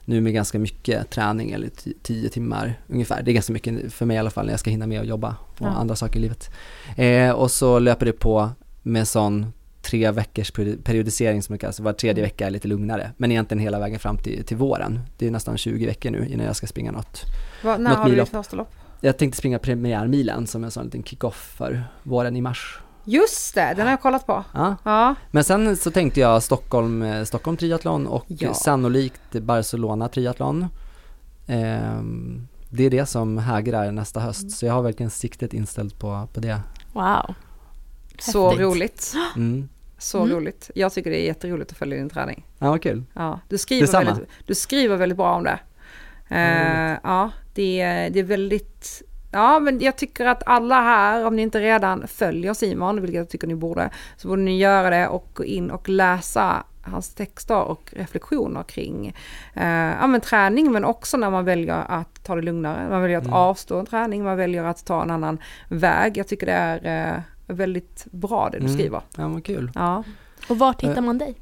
nu 0.10 0.22
med 0.22 0.34
ganska 0.34 0.60
mycket 0.60 1.10
träning, 1.10 1.52
eller 1.52 1.68
ti- 1.68 1.94
tio 2.04 2.30
timmar 2.30 2.82
ungefär. 2.88 3.22
Det 3.24 3.32
är 3.32 3.34
ganska 3.34 3.54
mycket 3.54 3.94
för 3.94 4.06
mig 4.06 4.16
i 4.16 4.20
alla 4.20 4.30
fall 4.30 4.46
när 4.46 4.54
jag 4.54 4.60
ska 4.60 4.70
hinna 4.70 4.88
med 4.88 5.02
att 5.02 5.08
jobba 5.08 5.36
och 5.58 5.66
Ja. 5.68 5.68
andra 5.70 5.96
saker 5.96 6.20
i 6.20 6.22
livet. 6.22 6.50
Eh, 6.96 7.32
och 7.32 7.52
så 7.52 7.80
löper 7.80 8.06
det 8.06 8.14
på 8.14 8.50
med 8.84 9.08
sån 9.08 9.54
tre 9.82 10.12
veckors 10.12 10.52
peri- 10.54 10.82
periodisering 10.84 11.42
som 11.44 11.54
det 11.54 11.60
kallas, 11.60 11.80
var 11.80 11.94
tredje 11.94 12.22
Mm. 12.24 12.30
vecka 12.30 12.46
är 12.48 12.50
lite 12.52 12.68
lugnare. 12.68 13.12
Men 13.18 13.32
egentligen 13.32 13.60
hela 13.60 13.80
vägen 13.80 14.00
fram 14.00 14.18
till, 14.18 14.44
till 14.46 14.58
våren. 14.58 15.00
Det 15.18 15.28
är 15.28 15.32
nästan 15.32 15.58
20 15.58 15.86
veckor 15.86 16.12
nu 16.12 16.28
innan 16.30 16.46
jag 16.46 16.56
ska 16.56 16.68
springa 16.68 16.92
något. 16.92 17.22
Vad, 17.64 17.80
när 17.82 17.90
Något 17.90 18.00
har 18.00 18.10
du 18.10 18.16
ditt 18.16 18.30
första 18.30 18.56
lopp? 18.56 18.72
Jag 19.02 19.18
tänkte 19.18 19.38
springa 19.38 19.60
premiärmilen 19.60 20.48
som 20.48 20.64
en 20.64 20.72
sån 20.72 20.86
liten 20.86 21.04
kick-off 21.04 21.54
för 21.58 21.84
våren 22.04 22.36
i 22.36 22.42
mars. 22.42 22.80
Just 23.10 23.56
det, 23.56 23.74
den 23.76 23.86
har 23.86 23.92
jag 23.94 24.02
kollat 24.02 24.26
på. 24.28 24.44
Ja, 24.54 24.76
Ja. 24.84 25.16
Men 25.32 25.44
sen 25.44 25.78
så 25.78 25.92
tänkte 25.92 26.20
jag 26.20 26.44
Stockholm, 26.44 27.02
eh, 27.02 27.24
Stockholm 27.24 27.58
triathlon 27.58 28.08
och 28.08 28.26
Ja. 28.28 28.54
sannolikt 28.54 29.32
Barcelona 29.32 30.08
triathlon. 30.10 30.66
Ehm, 31.48 32.48
det 32.70 32.84
är 32.84 32.90
det 32.90 33.06
som 33.06 33.38
hägrar 33.38 33.92
nästa 33.92 34.20
höst, 34.20 34.52
så 34.52 34.66
jag 34.66 34.74
har 34.74 34.82
verkligen 34.82 35.10
siktet 35.10 35.54
inställt 35.54 36.00
på, 36.00 36.28
på 36.34 36.40
det. 36.40 36.62
Wow. 36.94 37.34
Så 38.20 38.46
Häftigt. 38.50 38.64
roligt. 38.66 39.14
Mm. 39.36 39.70
Så 40.00 40.24
Mm. 40.24 40.36
roligt. 40.36 40.72
Jag 40.76 40.94
tycker 40.94 41.10
det 41.10 41.20
är 41.22 41.26
jätteroligt 41.26 41.72
att 41.72 41.78
följa 41.78 41.98
din 41.98 42.10
träning. 42.10 42.46
Ja, 42.60 42.70
vad 42.70 42.82
kul. 42.84 43.04
Ja, 43.14 43.40
du, 43.50 43.58
skriver 43.58 43.82
Detsamma. 43.82 44.04
väldigt, 44.06 44.30
du 44.46 44.56
skriver 44.56 44.96
väldigt 44.98 45.18
bra 45.18 45.36
om 45.36 45.44
det. 45.44 45.60
Eh, 46.30 46.88
roligt. 46.90 47.00
ja, 47.04 47.32
det, 47.54 47.82
är- 47.82 48.10
det 48.10 48.20
är 48.20 48.24
väldigt... 48.24 49.02
Ja, 49.32 49.60
men 49.60 49.80
jag 49.80 49.96
tycker 49.98 50.26
att 50.26 50.44
alla 50.46 50.82
här, 50.82 51.26
om 51.26 51.36
ni 51.36 51.42
inte 51.42 51.60
redan 51.60 52.08
följer 52.08 52.54
Simon, 52.54 53.02
vilket 53.02 53.18
jag 53.18 53.30
tycker 53.30 53.48
ni 53.48 53.56
borde, 53.56 53.90
så 54.18 54.28
borde 54.28 54.42
ni 54.42 54.58
göra 54.58 54.90
det 54.90 55.08
och 55.08 55.30
gå 55.34 55.46
in 55.46 55.72
och 55.72 55.90
läsa 55.90 56.64
hans 56.82 57.14
texter 57.14 57.62
och 57.62 57.94
reflektioner 57.98 58.64
kring 58.64 59.08
eh, 59.54 59.68
ja, 60.00 60.08
men 60.08 60.22
träning, 60.22 60.72
men 60.72 60.86
också 60.86 61.18
när 61.18 61.30
man 61.30 61.46
väljer 61.46 61.84
att 61.88 62.24
ta 62.24 62.36
det 62.36 62.42
lugnare. 62.42 62.90
Man 62.90 63.02
väljer 63.02 63.18
att 63.18 63.24
Mm. 63.24 63.34
avstå 63.34 63.80
en 63.80 63.86
träning, 63.86 64.24
man 64.24 64.38
väljer 64.38 64.64
att 64.64 64.86
ta 64.86 65.02
en 65.04 65.12
annan 65.12 65.38
väg. 65.70 66.18
Jag 66.18 66.28
tycker 66.28 66.46
det 66.46 66.52
är, 66.54 67.16
eh, 67.16 67.22
väldigt 67.48 68.06
bra 68.12 68.50
det 68.52 68.58
du 68.60 68.66
Mm. 68.66 68.78
skriver. 68.78 69.02
Ja, 69.18 69.28
vad 69.28 69.46
kul. 69.46 69.72
Ja. 69.76 70.04
Och 70.50 70.60
vart 70.60 70.82
hittar 70.84 70.98
Eh, 70.98 71.02
man 71.02 71.18
dig? 71.18 71.36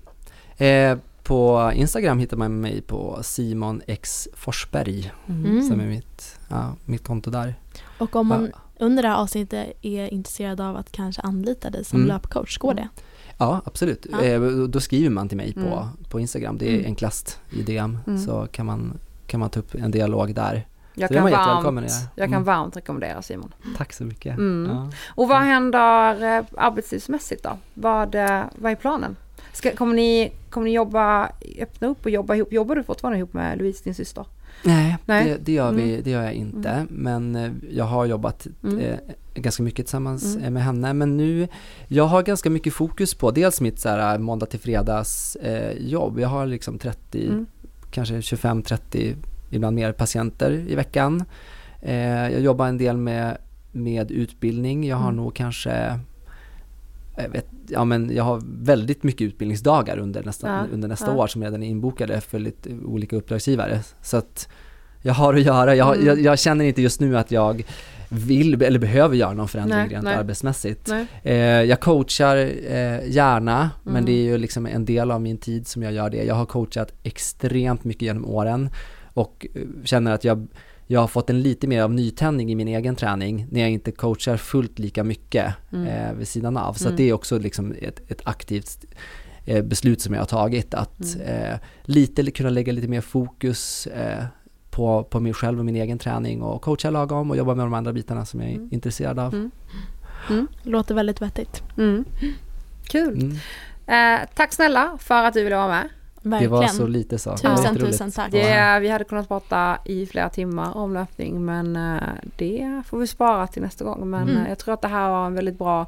Eh, 0.67 0.97
på 1.23 1.71
Instagram 1.75 2.19
hittar 2.19 2.37
man 2.37 2.59
mig 2.61 2.81
på 2.81 3.19
Simon 3.23 3.81
X 3.87 4.27
Forsberg, 4.33 5.11
Mm. 5.27 5.61
som 5.61 5.79
är 5.79 5.85
mitt, 5.85 6.39
ja, 6.49 6.73
mitt 6.85 7.03
konto 7.07 7.29
där. 7.31 7.55
Och 7.97 8.15
om 8.15 8.27
man 8.27 8.51
Ja. 8.53 8.59
under 8.85 9.03
det 9.03 9.09
här 9.09 9.15
avsnittet 9.15 9.67
är 9.81 10.13
intresserad 10.13 10.61
av 10.61 10.75
att 10.77 10.91
kanske 10.91 11.21
anlita 11.21 11.69
dig 11.69 11.85
som 11.85 11.97
Mm. 11.99 12.07
löpcoach, 12.07 12.57
går 12.57 12.73
det? 12.73 12.87
Ja, 13.37 13.61
absolut. 13.65 14.05
Ja. 14.11 14.21
Eh, 14.21 14.41
då 14.41 14.79
skriver 14.79 15.09
man 15.09 15.27
till 15.29 15.37
mig 15.37 15.53
på, 15.53 15.59
Mm. 15.59 15.87
på 16.09 16.19
Instagram. 16.19 16.57
Det 16.57 16.65
är 16.69 16.73
Mm. 16.73 16.85
enklast 16.85 17.39
i 17.51 17.61
DM. 17.61 17.97
Mm. 18.07 18.19
Så 18.19 18.47
kan 18.51 18.65
man, 18.65 18.97
kan 19.27 19.39
man 19.39 19.49
ta 19.49 19.59
upp 19.59 19.75
en 19.75 19.91
dialog 19.91 20.35
där. 20.35 20.67
Jag 20.97 21.07
Så 21.09 21.13
kan, 21.13 21.23
varmt, 21.23 21.33
göra. 21.81 22.09
jag 22.15 22.25
kan 22.29 22.33
Mm. 22.33 22.43
varmt 22.43 22.77
rekommendera 22.77 23.21
Simon. 23.21 23.53
Tack 23.77 23.93
så 23.93 24.03
mycket. 24.03 24.37
Mm. 24.37 24.71
Ja. 24.75 24.89
Och 25.15 25.27
vad 25.27 25.41
händer 25.41 26.37
eh, 26.37 26.45
arbetslivsmässigt 26.57 27.43
då? 27.43 27.57
Vad, 27.73 28.15
eh, 28.15 28.41
vad 28.55 28.71
är 28.71 28.75
planen? 28.75 29.15
Ska, 29.53 29.71
kommer, 29.75 29.95
ni, 29.95 30.31
kommer 30.49 30.65
ni 30.65 30.73
jobba, 30.73 31.29
öppna 31.59 31.87
upp 31.87 32.05
och 32.05 32.11
jobba 32.11 32.35
ihop? 32.35 32.51
Jobbar 32.53 32.75
du 32.75 32.83
fortfarande 32.83 33.17
ihop 33.17 33.33
med 33.33 33.57
Louise, 33.57 33.83
din 33.83 33.95
syster? 33.95 34.25
Nej, 34.63 34.97
Nej. 35.05 35.25
Det, 35.29 35.37
det, 35.45 35.51
gör 35.51 35.71
vi, 35.71 35.89
Mm. 35.91 36.03
det 36.03 36.09
gör 36.09 36.23
jag 36.23 36.33
inte. 36.33 36.85
Men 36.89 37.35
eh, 37.35 37.51
jag 37.71 37.85
har 37.85 38.05
jobbat 38.05 38.47
Mm. 38.63 38.79
eh, 38.79 38.97
ganska 39.35 39.63
mycket 39.63 39.85
tillsammans 39.85 40.35
Mm. 40.35 40.43
eh, 40.45 40.51
med 40.51 40.63
henne. 40.63 40.93
Men 40.93 41.17
nu, 41.17 41.47
jag 41.87 42.03
har 42.03 42.23
ganska 42.23 42.49
mycket 42.49 42.73
fokus 42.73 43.13
på 43.13 43.31
dels 43.31 43.61
mitt 43.61 43.79
så 43.79 43.89
här, 43.89 44.17
måndag 44.19 44.45
till 44.45 44.59
fredags 44.59 45.35
eh, 45.35 45.71
jobb. 45.77 46.19
Jag 46.19 46.27
har 46.29 46.45
liksom 46.45 46.77
30, 46.79 47.27
Mm. 47.27 47.45
kanske 47.91 48.21
25-30, 48.21 49.15
ibland 49.49 49.75
mer 49.75 49.91
patienter 49.91 50.51
i 50.67 50.75
veckan. 50.75 51.23
Eh, 51.81 51.95
jag 52.31 52.41
jobbar 52.41 52.67
en 52.67 52.77
del 52.77 52.97
med, 52.97 53.37
med 53.71 54.11
utbildning. 54.11 54.87
Jag 54.87 54.97
har 54.97 55.09
Mm. 55.09 55.15
nog 55.23 55.35
kanske 55.35 55.99
jag, 57.17 57.29
vet, 57.29 57.45
ja, 57.69 57.85
men 57.85 58.15
jag 58.15 58.23
har 58.23 58.41
väldigt 58.45 59.03
mycket 59.03 59.21
utbildningsdagar 59.21 59.97
under 59.97 60.23
nästa, 60.23 60.47
Ja, 60.47 60.63
under 60.73 60.87
nästa 60.87 61.05
ja. 61.11 61.15
år 61.17 61.27
som 61.27 61.43
redan 61.43 61.63
är 61.63 61.67
inbokade 61.67 62.21
för 62.21 62.39
lite 62.39 62.69
olika 62.85 63.15
uppdragsgivare. 63.15 63.79
Så 64.01 64.17
att 64.17 64.49
jag 65.01 65.13
har 65.13 65.33
att 65.33 65.41
göra. 65.41 65.75
Jag, 65.75 65.95
Mm. 65.95 66.07
jag, 66.07 66.19
jag 66.21 66.39
känner 66.39 66.65
inte 66.65 66.81
just 66.81 66.99
nu 67.01 67.17
att 67.17 67.31
jag 67.31 67.63
vill 68.09 68.61
eller 68.61 68.79
behöver 68.79 69.15
göra 69.15 69.33
någon 69.33 69.47
förändring 69.47 69.77
Nej, 69.79 69.89
rent 69.89 70.03
nej. 70.03 70.15
arbetsmässigt. 70.15 70.87
Nej. 70.87 71.05
Eh, 71.23 71.35
jag 71.63 71.79
coachar 71.79 72.37
eh, 72.37 73.09
gärna, 73.09 73.69
men 73.83 73.93
Mm. 73.93 74.05
det 74.05 74.11
är 74.11 74.23
ju 74.23 74.37
liksom 74.37 74.65
en 74.65 74.85
del 74.85 75.11
av 75.11 75.21
min 75.21 75.37
tid 75.37 75.67
som 75.67 75.83
jag 75.83 75.93
gör 75.93 76.09
det. 76.09 76.23
Jag 76.23 76.35
har 76.35 76.45
coachat 76.45 76.93
extremt 77.03 77.83
mycket 77.83 78.01
genom 78.01 78.25
åren 78.25 78.69
och 79.13 79.47
eh, 79.55 79.61
känner 79.83 80.11
att 80.11 80.23
jag, 80.23 80.47
jag 80.87 80.99
har 80.99 81.07
fått 81.07 81.29
en 81.29 81.41
lite 81.41 81.67
mer 81.67 81.81
av 81.83 81.93
nytändning 81.93 82.51
i 82.51 82.55
min 82.55 82.67
egen 82.67 82.95
träning 82.95 83.47
när 83.51 83.61
jag 83.61 83.69
inte 83.69 83.91
coachar 83.91 84.37
fullt 84.37 84.79
lika 84.79 85.03
mycket 85.03 85.53
Mm. 85.73 85.87
eh, 85.87 86.13
vid 86.13 86.27
sidan 86.27 86.57
av. 86.57 86.73
Så 86.73 86.85
Mm. 86.87 86.97
det 86.97 87.09
är 87.09 87.13
också 87.13 87.37
liksom 87.39 87.75
ett, 87.81 88.11
ett 88.11 88.21
aktivt 88.23 88.85
eh, 89.45 89.63
beslut 89.63 90.01
som 90.01 90.13
jag 90.13 90.21
har 90.21 90.25
tagit 90.25 90.73
att 90.73 91.15
Mm. 91.15 91.27
eh, 91.51 91.57
lite 91.83 92.31
kunna 92.31 92.49
lägga 92.49 92.73
lite 92.73 92.87
mer 92.87 93.01
fokus 93.01 93.87
eh, 93.87 94.23
på, 94.71 95.03
på 95.03 95.19
mig 95.19 95.33
själv 95.33 95.59
och 95.59 95.65
min 95.65 95.75
egen 95.75 95.97
träning 95.97 96.41
och 96.41 96.61
coacha 96.61 96.89
lagom 96.89 97.29
och 97.31 97.37
jobba 97.37 97.55
med 97.55 97.65
de 97.65 97.73
andra 97.73 97.93
bitarna 97.93 98.25
som 98.25 98.41
jag 98.41 98.49
är 98.49 98.55
Mm. 98.55 98.69
intresserad 98.71 99.19
av. 99.19 99.33
Mm. 100.29 100.47
Låter 100.63 100.95
väldigt 100.95 101.21
vettigt. 101.21 101.63
Mm. 101.77 102.05
Kul. 102.83 103.13
Mm. 103.87 104.21
Eh, 104.21 104.27
tack 104.35 104.53
snälla 104.53 104.97
för 104.99 105.23
att 105.23 105.33
du 105.33 105.43
ville 105.43 105.55
vara 105.55 105.67
med. 105.67 105.89
Det 106.25 106.29
Verkligen. 106.31 106.51
var 106.51 106.67
så 106.67 106.87
lite 106.87 107.19
så. 107.19 107.29
Det 107.29 107.37
Tusen, 107.37 107.75
tusen 107.75 108.11
tack. 108.11 108.31
Det, 108.31 108.79
vi 108.81 108.89
hade 108.89 109.03
kunnat 109.03 109.27
prata 109.27 109.77
i 109.85 110.05
flera 110.05 110.29
timmar 110.29 110.77
om 110.77 110.93
löpning 110.93 111.45
men 111.45 111.75
eh, 111.75 112.03
det 112.37 112.81
får 112.87 112.97
vi 112.99 113.07
spara 113.07 113.47
till 113.47 113.61
nästa 113.61 113.85
gång. 113.85 114.09
Men 114.09 114.23
Mm. 114.29 114.37
eh, 114.43 114.49
jag 114.49 114.59
tror 114.59 114.73
att 114.73 114.81
det 114.81 114.87
här 114.87 115.09
var 115.09 115.25
en 115.25 115.33
väldigt 115.35 115.57
bra 115.57 115.87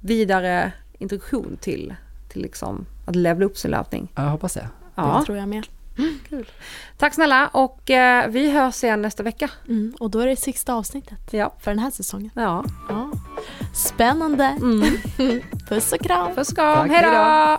vidare 0.00 0.72
introduktion 0.98 1.56
till, 1.60 1.94
till 2.28 2.42
liksom 2.42 2.86
att 3.06 3.16
levla 3.16 3.46
upp 3.46 3.56
sin 3.58 3.70
löpning. 3.70 4.08
Ja, 4.14 4.22
Jag 4.22 4.30
hoppas 4.30 4.54
det. 4.54 4.68
Ja, 4.94 5.16
Det 5.20 5.24
tror 5.26 5.38
jag 5.38 5.48
med. 5.48 5.66
tack 6.98 7.14
snälla 7.14 7.48
och 7.48 7.90
eh, 7.90 8.28
vi 8.28 8.50
hörs 8.50 8.84
igen 8.84 9.02
nästa 9.02 9.22
vecka. 9.22 9.50
Mm. 9.68 9.94
Och 10.00 10.10
då 10.10 10.18
är 10.20 10.26
det 10.26 10.36
sista 10.36 10.74
avsnittet 10.74 11.18
Ja. 11.30 11.52
för 11.60 11.70
den 11.70 11.78
här 11.78 11.90
säsongen. 11.90 12.30
Ja. 12.34 12.64
Ja. 12.88 13.10
Spännande. 13.74 14.44
Mm. 14.44 14.82
Puss 15.68 15.92
och 15.92 16.00
kram. 16.00 16.34
Puss 16.34 16.48
och 16.48 16.54
kram, 16.56 16.76
Tack, 16.76 16.90
hej 16.90 17.10
hej 17.10 17.56